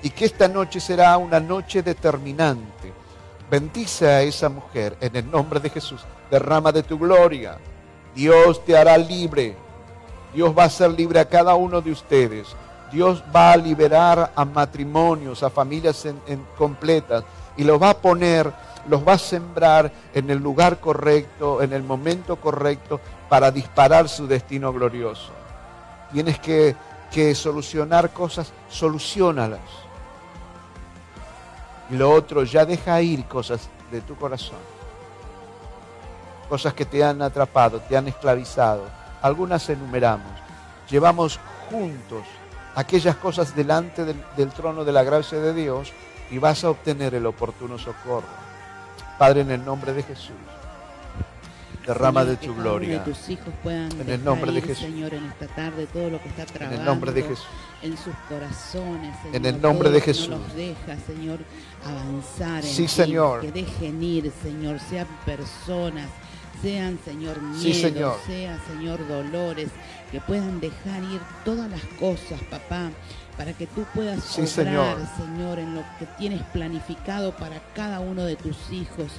Y 0.04 0.10
que 0.10 0.26
esta 0.26 0.48
noche 0.48 0.80
será 0.80 1.16
una 1.16 1.40
noche 1.40 1.82
determinante. 1.82 2.92
Bendice 3.50 4.06
a 4.06 4.20
esa 4.20 4.50
mujer 4.50 4.98
en 5.00 5.16
el 5.16 5.30
nombre 5.30 5.60
de 5.60 5.70
Jesús. 5.70 6.02
Derrama 6.30 6.70
de 6.72 6.82
tu 6.82 6.98
gloria. 6.98 7.56
Dios 8.14 8.62
te 8.66 8.76
hará 8.76 8.98
libre. 8.98 9.56
Dios 10.34 10.54
va 10.56 10.64
a 10.64 10.68
ser 10.70 10.90
libre 10.90 11.20
a 11.20 11.24
cada 11.26 11.54
uno 11.54 11.80
de 11.80 11.90
ustedes. 11.90 12.48
Dios 12.92 13.24
va 13.34 13.52
a 13.52 13.56
liberar 13.56 14.30
a 14.36 14.44
matrimonios, 14.44 15.42
a 15.42 15.48
familias 15.48 16.06
completas 16.58 17.24
y 17.56 17.64
los 17.64 17.80
va 17.80 17.90
a 17.90 17.96
poner, 17.96 18.52
los 18.86 19.08
va 19.08 19.14
a 19.14 19.18
sembrar 19.18 19.90
en 20.12 20.28
el 20.28 20.36
lugar 20.36 20.80
correcto, 20.80 21.62
en 21.62 21.72
el 21.72 21.82
momento 21.82 22.36
correcto 22.36 23.00
para 23.30 23.50
disparar 23.50 24.10
su 24.10 24.26
destino 24.26 24.70
glorioso. 24.70 25.32
Tienes 26.12 26.38
que, 26.40 26.76
que 27.10 27.34
solucionar 27.34 28.10
cosas, 28.10 28.52
solucionalas. 28.68 29.83
Y 31.90 31.96
lo 31.96 32.10
otro, 32.10 32.44
ya 32.44 32.64
deja 32.64 33.00
ir 33.02 33.26
cosas 33.26 33.68
de 33.90 34.00
tu 34.00 34.16
corazón. 34.16 34.58
Cosas 36.48 36.74
que 36.74 36.84
te 36.84 37.02
han 37.02 37.22
atrapado, 37.22 37.80
te 37.80 37.96
han 37.96 38.08
esclavizado. 38.08 38.84
Algunas 39.22 39.68
enumeramos. 39.68 40.32
Llevamos 40.90 41.38
juntos 41.70 42.24
aquellas 42.74 43.16
cosas 43.16 43.54
delante 43.54 44.04
del, 44.04 44.50
trono 44.50 44.84
de 44.84 44.92
la 44.92 45.02
gracia 45.02 45.38
de 45.38 45.54
Dios 45.54 45.92
y 46.30 46.38
vas 46.38 46.64
a 46.64 46.70
obtener 46.70 47.14
el 47.14 47.26
oportuno 47.26 47.78
socorro. 47.78 48.44
Padre, 49.18 49.42
en 49.42 49.50
el 49.52 49.64
nombre 49.64 49.92
de 49.92 50.02
Jesús, 50.02 50.34
derrama 51.86 52.24
de 52.24 52.36
tu 52.36 52.54
gloria. 52.54 53.04
tus 53.04 53.28
hijos 53.28 53.52
puedan 53.62 53.90
en 54.00 54.08
el 54.08 54.24
nombre 54.24 54.52
de 54.52 54.62
Jesús. 54.62 54.84
Señor, 54.84 55.14
en 55.14 55.24
esta 55.26 55.46
tarde 55.48 55.86
todo 55.86 56.10
lo 56.10 56.20
que 56.22 56.28
está 56.28 56.46
trabajando 56.46 56.74
en 56.74 56.80
el 56.80 56.86
nombre 56.86 57.12
de 57.12 57.22
Jesús. 57.22 57.46
en 57.82 57.96
sus 57.96 58.14
corazones, 58.28 59.16
Señor, 59.22 59.36
en 59.36 59.46
el 59.46 59.60
nombre 59.60 59.90
de 59.90 60.00
Jesús. 60.00 60.28
No 60.28 60.38
los 60.38 60.54
deja, 60.54 60.96
Señor, 61.06 61.38
avanzar 61.84 62.64
en 62.64 62.70
sí, 62.70 62.88
Señor. 62.88 63.40
que 63.40 63.52
dejen 63.52 64.02
ir, 64.02 64.32
Señor, 64.42 64.78
sean 64.80 65.06
personas 65.24 66.08
sean, 66.62 66.98
Señor, 67.04 67.42
miedos, 67.42 67.62
sí, 67.62 67.74
señor. 67.74 68.16
sean, 68.26 68.58
Señor, 68.66 69.06
dolores, 69.06 69.68
que 70.10 70.20
puedan 70.20 70.60
dejar 70.60 71.02
ir 71.02 71.20
todas 71.44 71.70
las 71.70 71.82
cosas, 72.00 72.40
papá, 72.50 72.90
para 73.36 73.52
que 73.52 73.66
tú 73.66 73.84
puedas 73.94 74.22
sí, 74.22 74.46
señor. 74.46 74.98
señor, 75.16 75.58
en 75.58 75.74
lo 75.74 75.82
que 75.98 76.06
tienes 76.18 76.42
planificado 76.52 77.32
para 77.36 77.60
cada 77.74 78.00
uno 78.00 78.24
de 78.24 78.36
tus 78.36 78.70
hijos. 78.70 79.12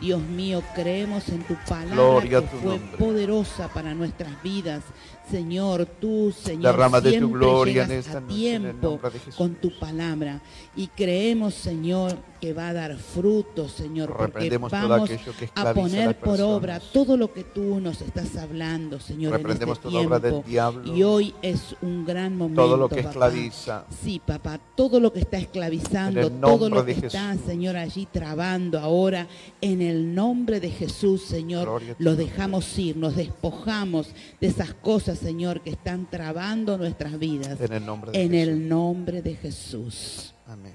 Dios 0.00 0.20
mío, 0.20 0.62
creemos 0.74 1.28
en 1.28 1.42
tu 1.44 1.54
palabra 1.68 2.28
que 2.28 2.42
fue 2.42 2.78
poderosa 2.98 3.68
para 3.68 3.94
nuestras 3.94 4.42
vidas. 4.42 4.82
Señor, 5.30 5.86
tú, 6.00 6.32
Señor, 6.32 6.76
siempre 6.76 7.20
tu 7.20 7.30
gloria 7.30 7.86
llegas 7.86 8.14
a 8.14 8.20
tiempo 8.20 9.00
con 9.36 9.54
tu 9.54 9.78
palabra. 9.78 10.40
Y 10.76 10.88
creemos, 10.88 11.54
Señor, 11.54 12.16
que 12.42 12.52
va 12.52 12.70
a 12.70 12.72
dar 12.72 12.96
fruto, 12.96 13.68
Señor, 13.68 14.12
porque 14.16 14.50
vamos 14.58 15.10
a 15.54 15.74
poner 15.74 16.18
por 16.18 16.40
obra 16.40 16.80
todo 16.80 17.16
lo 17.16 17.32
que 17.32 17.44
tú 17.44 17.78
nos 17.78 18.00
estás 18.00 18.36
hablando, 18.36 18.98
Señor, 18.98 19.38
en 19.38 19.48
este 19.48 19.88
tiempo. 19.88 20.44
y 20.84 21.02
hoy 21.04 21.34
es 21.40 21.76
un 21.82 22.04
gran 22.04 22.36
momento, 22.36 22.62
Todo 22.62 22.76
lo 22.76 22.88
que 22.88 22.98
esclaviza. 22.98 23.84
Sí, 24.02 24.20
papá, 24.26 24.58
todo 24.74 24.98
lo 24.98 25.12
que 25.12 25.20
está 25.20 25.38
esclavizando, 25.38 26.32
todo 26.32 26.68
lo 26.68 26.84
que 26.84 26.92
está, 26.92 27.36
Señor, 27.46 27.76
allí 27.76 28.08
trabando 28.10 28.80
ahora, 28.80 29.28
en 29.60 29.80
el 29.80 30.12
nombre 30.12 30.58
de 30.58 30.70
Jesús, 30.70 31.22
Señor, 31.22 31.80
lo 31.98 32.16
dejamos 32.16 32.76
ir, 32.76 32.96
nos 32.96 33.14
despojamos 33.14 34.08
de 34.40 34.48
esas 34.48 34.74
cosas, 34.74 35.11
Señor, 35.16 35.60
que 35.60 35.70
están 35.70 36.08
trabando 36.08 36.78
nuestras 36.78 37.18
vidas. 37.18 37.60
En 37.60 37.72
el 37.72 37.86
nombre 37.86 38.12
de 38.12 38.20
en 38.20 38.30
Jesús. 38.32 38.48
el 38.48 38.68
nombre 38.68 39.22
de 39.22 39.34
Jesús. 39.36 40.34
Amén. 40.46 40.74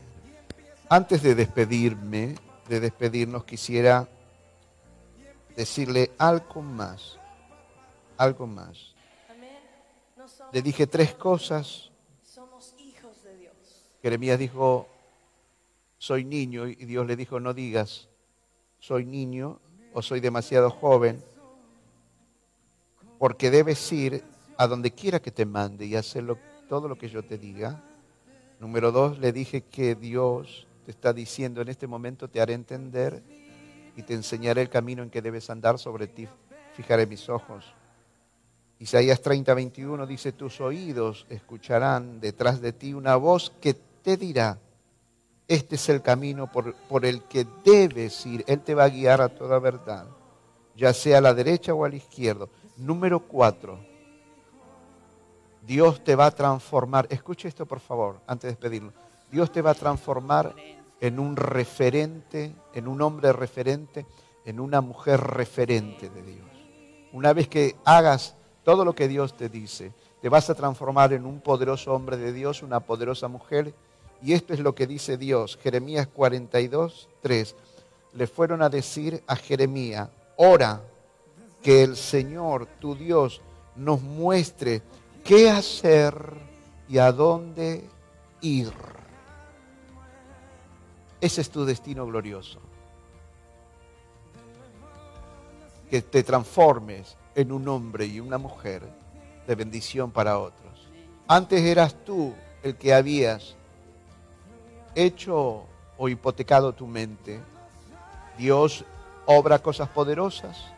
Antes 0.90 1.22
de 1.22 1.36
despedirme, 1.36 2.36
de 2.70 2.80
despedirnos, 2.80 3.44
quisiera 3.44 4.08
decirle 5.56 6.12
algo 6.18 6.62
más, 6.62 7.18
algo 8.18 8.48
más. 8.48 8.94
Le 10.54 10.62
dije 10.62 10.88
tres 10.88 11.14
cosas. 11.14 11.90
Somos 12.24 12.74
hijos 12.80 13.24
de 13.24 13.38
Dios. 13.38 13.54
Jeremías 14.02 14.40
dijo, 14.40 14.88
soy 15.98 16.24
niño, 16.24 16.68
y 16.68 16.76
Dios 16.86 17.06
le 17.06 17.16
dijo, 17.16 17.40
no 17.40 17.54
digas, 17.54 18.08
soy 18.80 19.06
niño 19.06 19.60
o 19.94 20.02
soy 20.02 20.20
demasiado 20.20 20.70
joven, 20.70 21.24
porque 23.20 23.52
debes 23.52 23.92
ir 23.92 24.24
a 24.58 24.68
donde 24.68 24.92
quiera 24.92 25.20
que 25.20 25.32
te 25.32 25.46
mande 25.46 25.86
y 25.86 25.96
hacer 25.96 26.26
todo 26.68 26.88
lo 26.88 26.98
que 26.98 27.10
yo 27.10 27.24
te 27.24 27.38
diga. 27.38 27.84
Número 28.60 28.92
dos, 28.92 29.20
le 29.20 29.32
dije 29.32 29.62
que 29.62 29.96
Dios 29.96 30.68
te 30.86 30.92
está 30.92 31.14
diciendo 31.14 31.62
en 31.62 31.70
este 31.70 31.88
momento, 31.88 32.30
te 32.30 32.42
haré 32.42 32.54
entender 32.54 33.22
y 33.96 34.04
te 34.04 34.14
enseñaré 34.14 34.62
el 34.62 34.70
camino 34.70 35.04
en 35.04 35.10
que 35.10 35.22
debes 35.22 35.50
andar 35.50 35.78
sobre 35.78 36.08
ti. 36.08 36.28
Fijaré 36.76 37.06
mis 37.06 37.30
ojos. 37.30 37.66
Isaías 38.80 39.22
30, 39.22 39.54
21 39.54 40.06
dice, 40.06 40.32
tus 40.32 40.62
oídos 40.62 41.26
escucharán 41.30 42.20
detrás 42.20 42.62
de 42.62 42.74
ti 42.74 42.94
una 42.94 43.16
voz 43.16 43.52
que 43.60 43.74
te 43.74 44.18
dirá, 44.18 44.60
este 45.48 45.76
es 45.76 45.90
el 45.90 46.02
camino 46.02 46.52
por, 46.52 46.76
por, 46.76 47.06
el 47.06 47.24
que 47.24 47.48
debes 47.64 48.26
ir. 48.26 48.44
Él 48.48 48.60
te 48.60 48.76
va 48.76 48.84
a 48.84 48.90
guiar 48.90 49.22
a 49.22 49.30
toda 49.30 49.58
verdad, 49.60 50.06
ya 50.76 50.94
sea 50.94 51.18
a 51.18 51.22
la 51.22 51.34
derecha 51.34 51.74
o 51.74 51.86
a 51.86 51.90
la 51.90 51.96
izquierda. 51.96 52.48
Número 52.78 53.20
cuatro, 53.20 53.80
Dios 55.66 56.04
te 56.04 56.16
va 56.16 56.28
a 56.28 56.32
transformar. 56.32 57.08
Escuche 57.10 57.48
esto 57.48 57.66
por 57.66 57.80
favor, 57.80 58.22
antes 58.28 58.44
de 58.44 58.50
despedirlo. 58.50 58.94
Dios 59.32 59.52
te 59.52 59.62
va 59.62 59.72
a 59.72 59.76
transformar 59.76 60.56
en 61.02 61.20
un 61.20 61.36
referente, 61.36 62.56
en 62.74 62.88
un 62.88 63.02
hombre 63.02 63.34
referente, 63.34 64.06
en 64.46 64.60
una 64.60 64.82
mujer 64.82 65.20
referente 65.20 66.10
de 66.10 66.22
Dios. 66.22 66.48
Una 67.14 67.34
vez 67.34 67.48
que 67.48 67.76
hagas 67.84 68.36
todo 68.64 68.86
lo 68.86 68.94
que 68.94 69.08
Dios 69.08 69.36
te 69.36 69.50
dice, 69.50 69.92
te 70.22 70.30
vas 70.30 70.50
a 70.50 70.56
transformar 70.56 71.14
en 71.14 71.26
un 71.26 71.42
poderoso 71.42 71.94
hombre 71.94 72.18
de 72.18 72.32
Dios, 72.32 72.62
una 72.62 72.80
poderosa 72.80 73.28
mujer. 73.28 73.74
Y 74.22 74.34
esto 74.34 74.54
es 74.54 74.60
lo 74.60 74.76
que 74.76 74.88
dice 74.88 75.18
Dios. 75.18 75.58
Jeremías 75.58 76.08
42, 76.08 77.10
3. 77.22 77.56
Le 78.14 78.28
fueron 78.28 78.62
a 78.62 78.70
decir 78.70 79.24
a 79.26 79.36
Jeremías, 79.36 80.10
ora 80.38 80.82
que 81.68 81.84
el 81.84 81.98
Señor, 81.98 82.66
tu 82.80 82.96
Dios, 82.96 83.42
nos 83.76 84.02
muestre 84.02 84.82
qué 85.26 85.50
hacer 85.50 86.32
y 86.88 86.98
a 86.98 87.12
dónde 87.12 87.84
ir. 88.40 88.72
Ese 91.20 91.42
es 91.42 91.50
tu 91.50 91.66
destino 91.66 92.06
glorioso. 92.06 92.62
Que 95.90 96.02
te 96.02 96.24
transformes 96.24 97.18
en 97.36 97.52
un 97.52 97.68
hombre 97.68 98.06
y 98.06 98.22
una 98.22 98.38
mujer 98.38 98.84
de 99.46 99.56
bendición 99.56 100.10
para 100.10 100.40
otros. 100.40 100.88
Antes 101.28 101.64
eras 101.64 101.98
tú 102.06 102.34
el 102.64 102.78
que 102.78 102.94
habías 102.94 103.58
hecho 104.96 105.66
o 105.98 106.08
hipotecado 106.08 106.72
tu 106.72 106.88
mente. 106.88 107.42
Dios 108.38 108.86
obra 109.26 109.60
cosas 109.60 109.90
poderosas, 109.90 110.77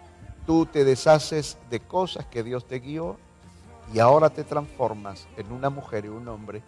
tú 0.50 0.66
te 0.66 0.84
deshaces 0.84 1.60
de 1.70 1.80
cosas 1.80 2.26
que 2.26 2.42
Dios 2.42 2.66
te 2.66 2.80
guió 2.80 3.18
y 3.94 4.00
ahora 4.00 4.32
te 4.32 4.44
transformas 4.44 5.28
en 5.38 5.52
una 5.52 5.70
mujer 5.70 6.06
y 6.06 6.08
un 6.08 6.28
hombre 6.28 6.64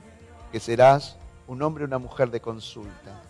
que 0.52 0.60
serás 0.60 1.18
un 1.48 1.64
hombre 1.64 1.84
y 1.84 1.88
una 1.88 1.98
mujer 1.98 2.30
de 2.30 2.42
consulta 2.42 3.24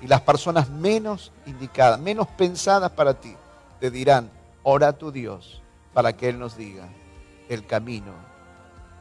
y 0.00 0.08
las 0.08 0.20
personas 0.22 0.68
menos 0.70 1.30
indicadas, 1.46 2.00
menos 2.00 2.26
pensadas 2.26 2.90
para 2.90 3.14
ti, 3.14 3.32
te 3.78 3.92
dirán, 3.92 4.28
ora 4.64 4.88
a 4.88 4.92
tu 4.94 5.12
Dios 5.12 5.62
para 5.94 6.16
que 6.16 6.28
Él 6.30 6.40
nos 6.40 6.56
diga 6.56 6.88
el 7.48 7.64
camino 7.64 8.10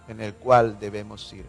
en 0.07 0.21
el 0.21 0.35
cual 0.35 0.79
debemos 0.79 1.33
ir. 1.33 1.47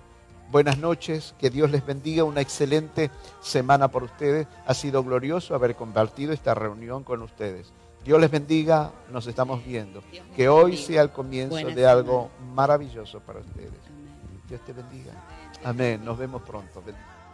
Buenas 0.51 0.79
noches, 0.79 1.35
que 1.39 1.51
Dios 1.51 1.71
les 1.71 1.85
bendiga, 1.85 2.25
una 2.25 2.41
excelente 2.41 3.11
semana 3.43 3.89
por 3.89 4.03
ustedes. 4.03 4.47
Ha 4.65 4.73
sido 4.73 5.05
glorioso 5.05 5.55
haber 5.55 5.77
compartido 5.77 6.33
esta 6.33 6.55
reunión 6.55 7.05
con 7.05 7.21
ustedes. 7.21 7.71
Dios 8.05 8.21
les 8.21 8.31
bendiga, 8.31 8.91
nos 9.11 9.27
estamos 9.27 9.65
viendo. 9.65 10.03
Que 10.35 10.49
hoy 10.49 10.77
sea 10.77 11.03
el 11.03 11.11
comienzo 11.11 11.57
de 11.57 11.87
algo 11.87 12.31
maravilloso 12.55 13.21
para 13.21 13.41
ustedes. 13.41 13.73
Dios 14.49 14.61
te 14.65 14.73
bendiga. 14.73 15.13
Amén, 15.65 16.05
nos 16.05 16.19
vemos 16.19 16.43
pronto. 16.43 16.83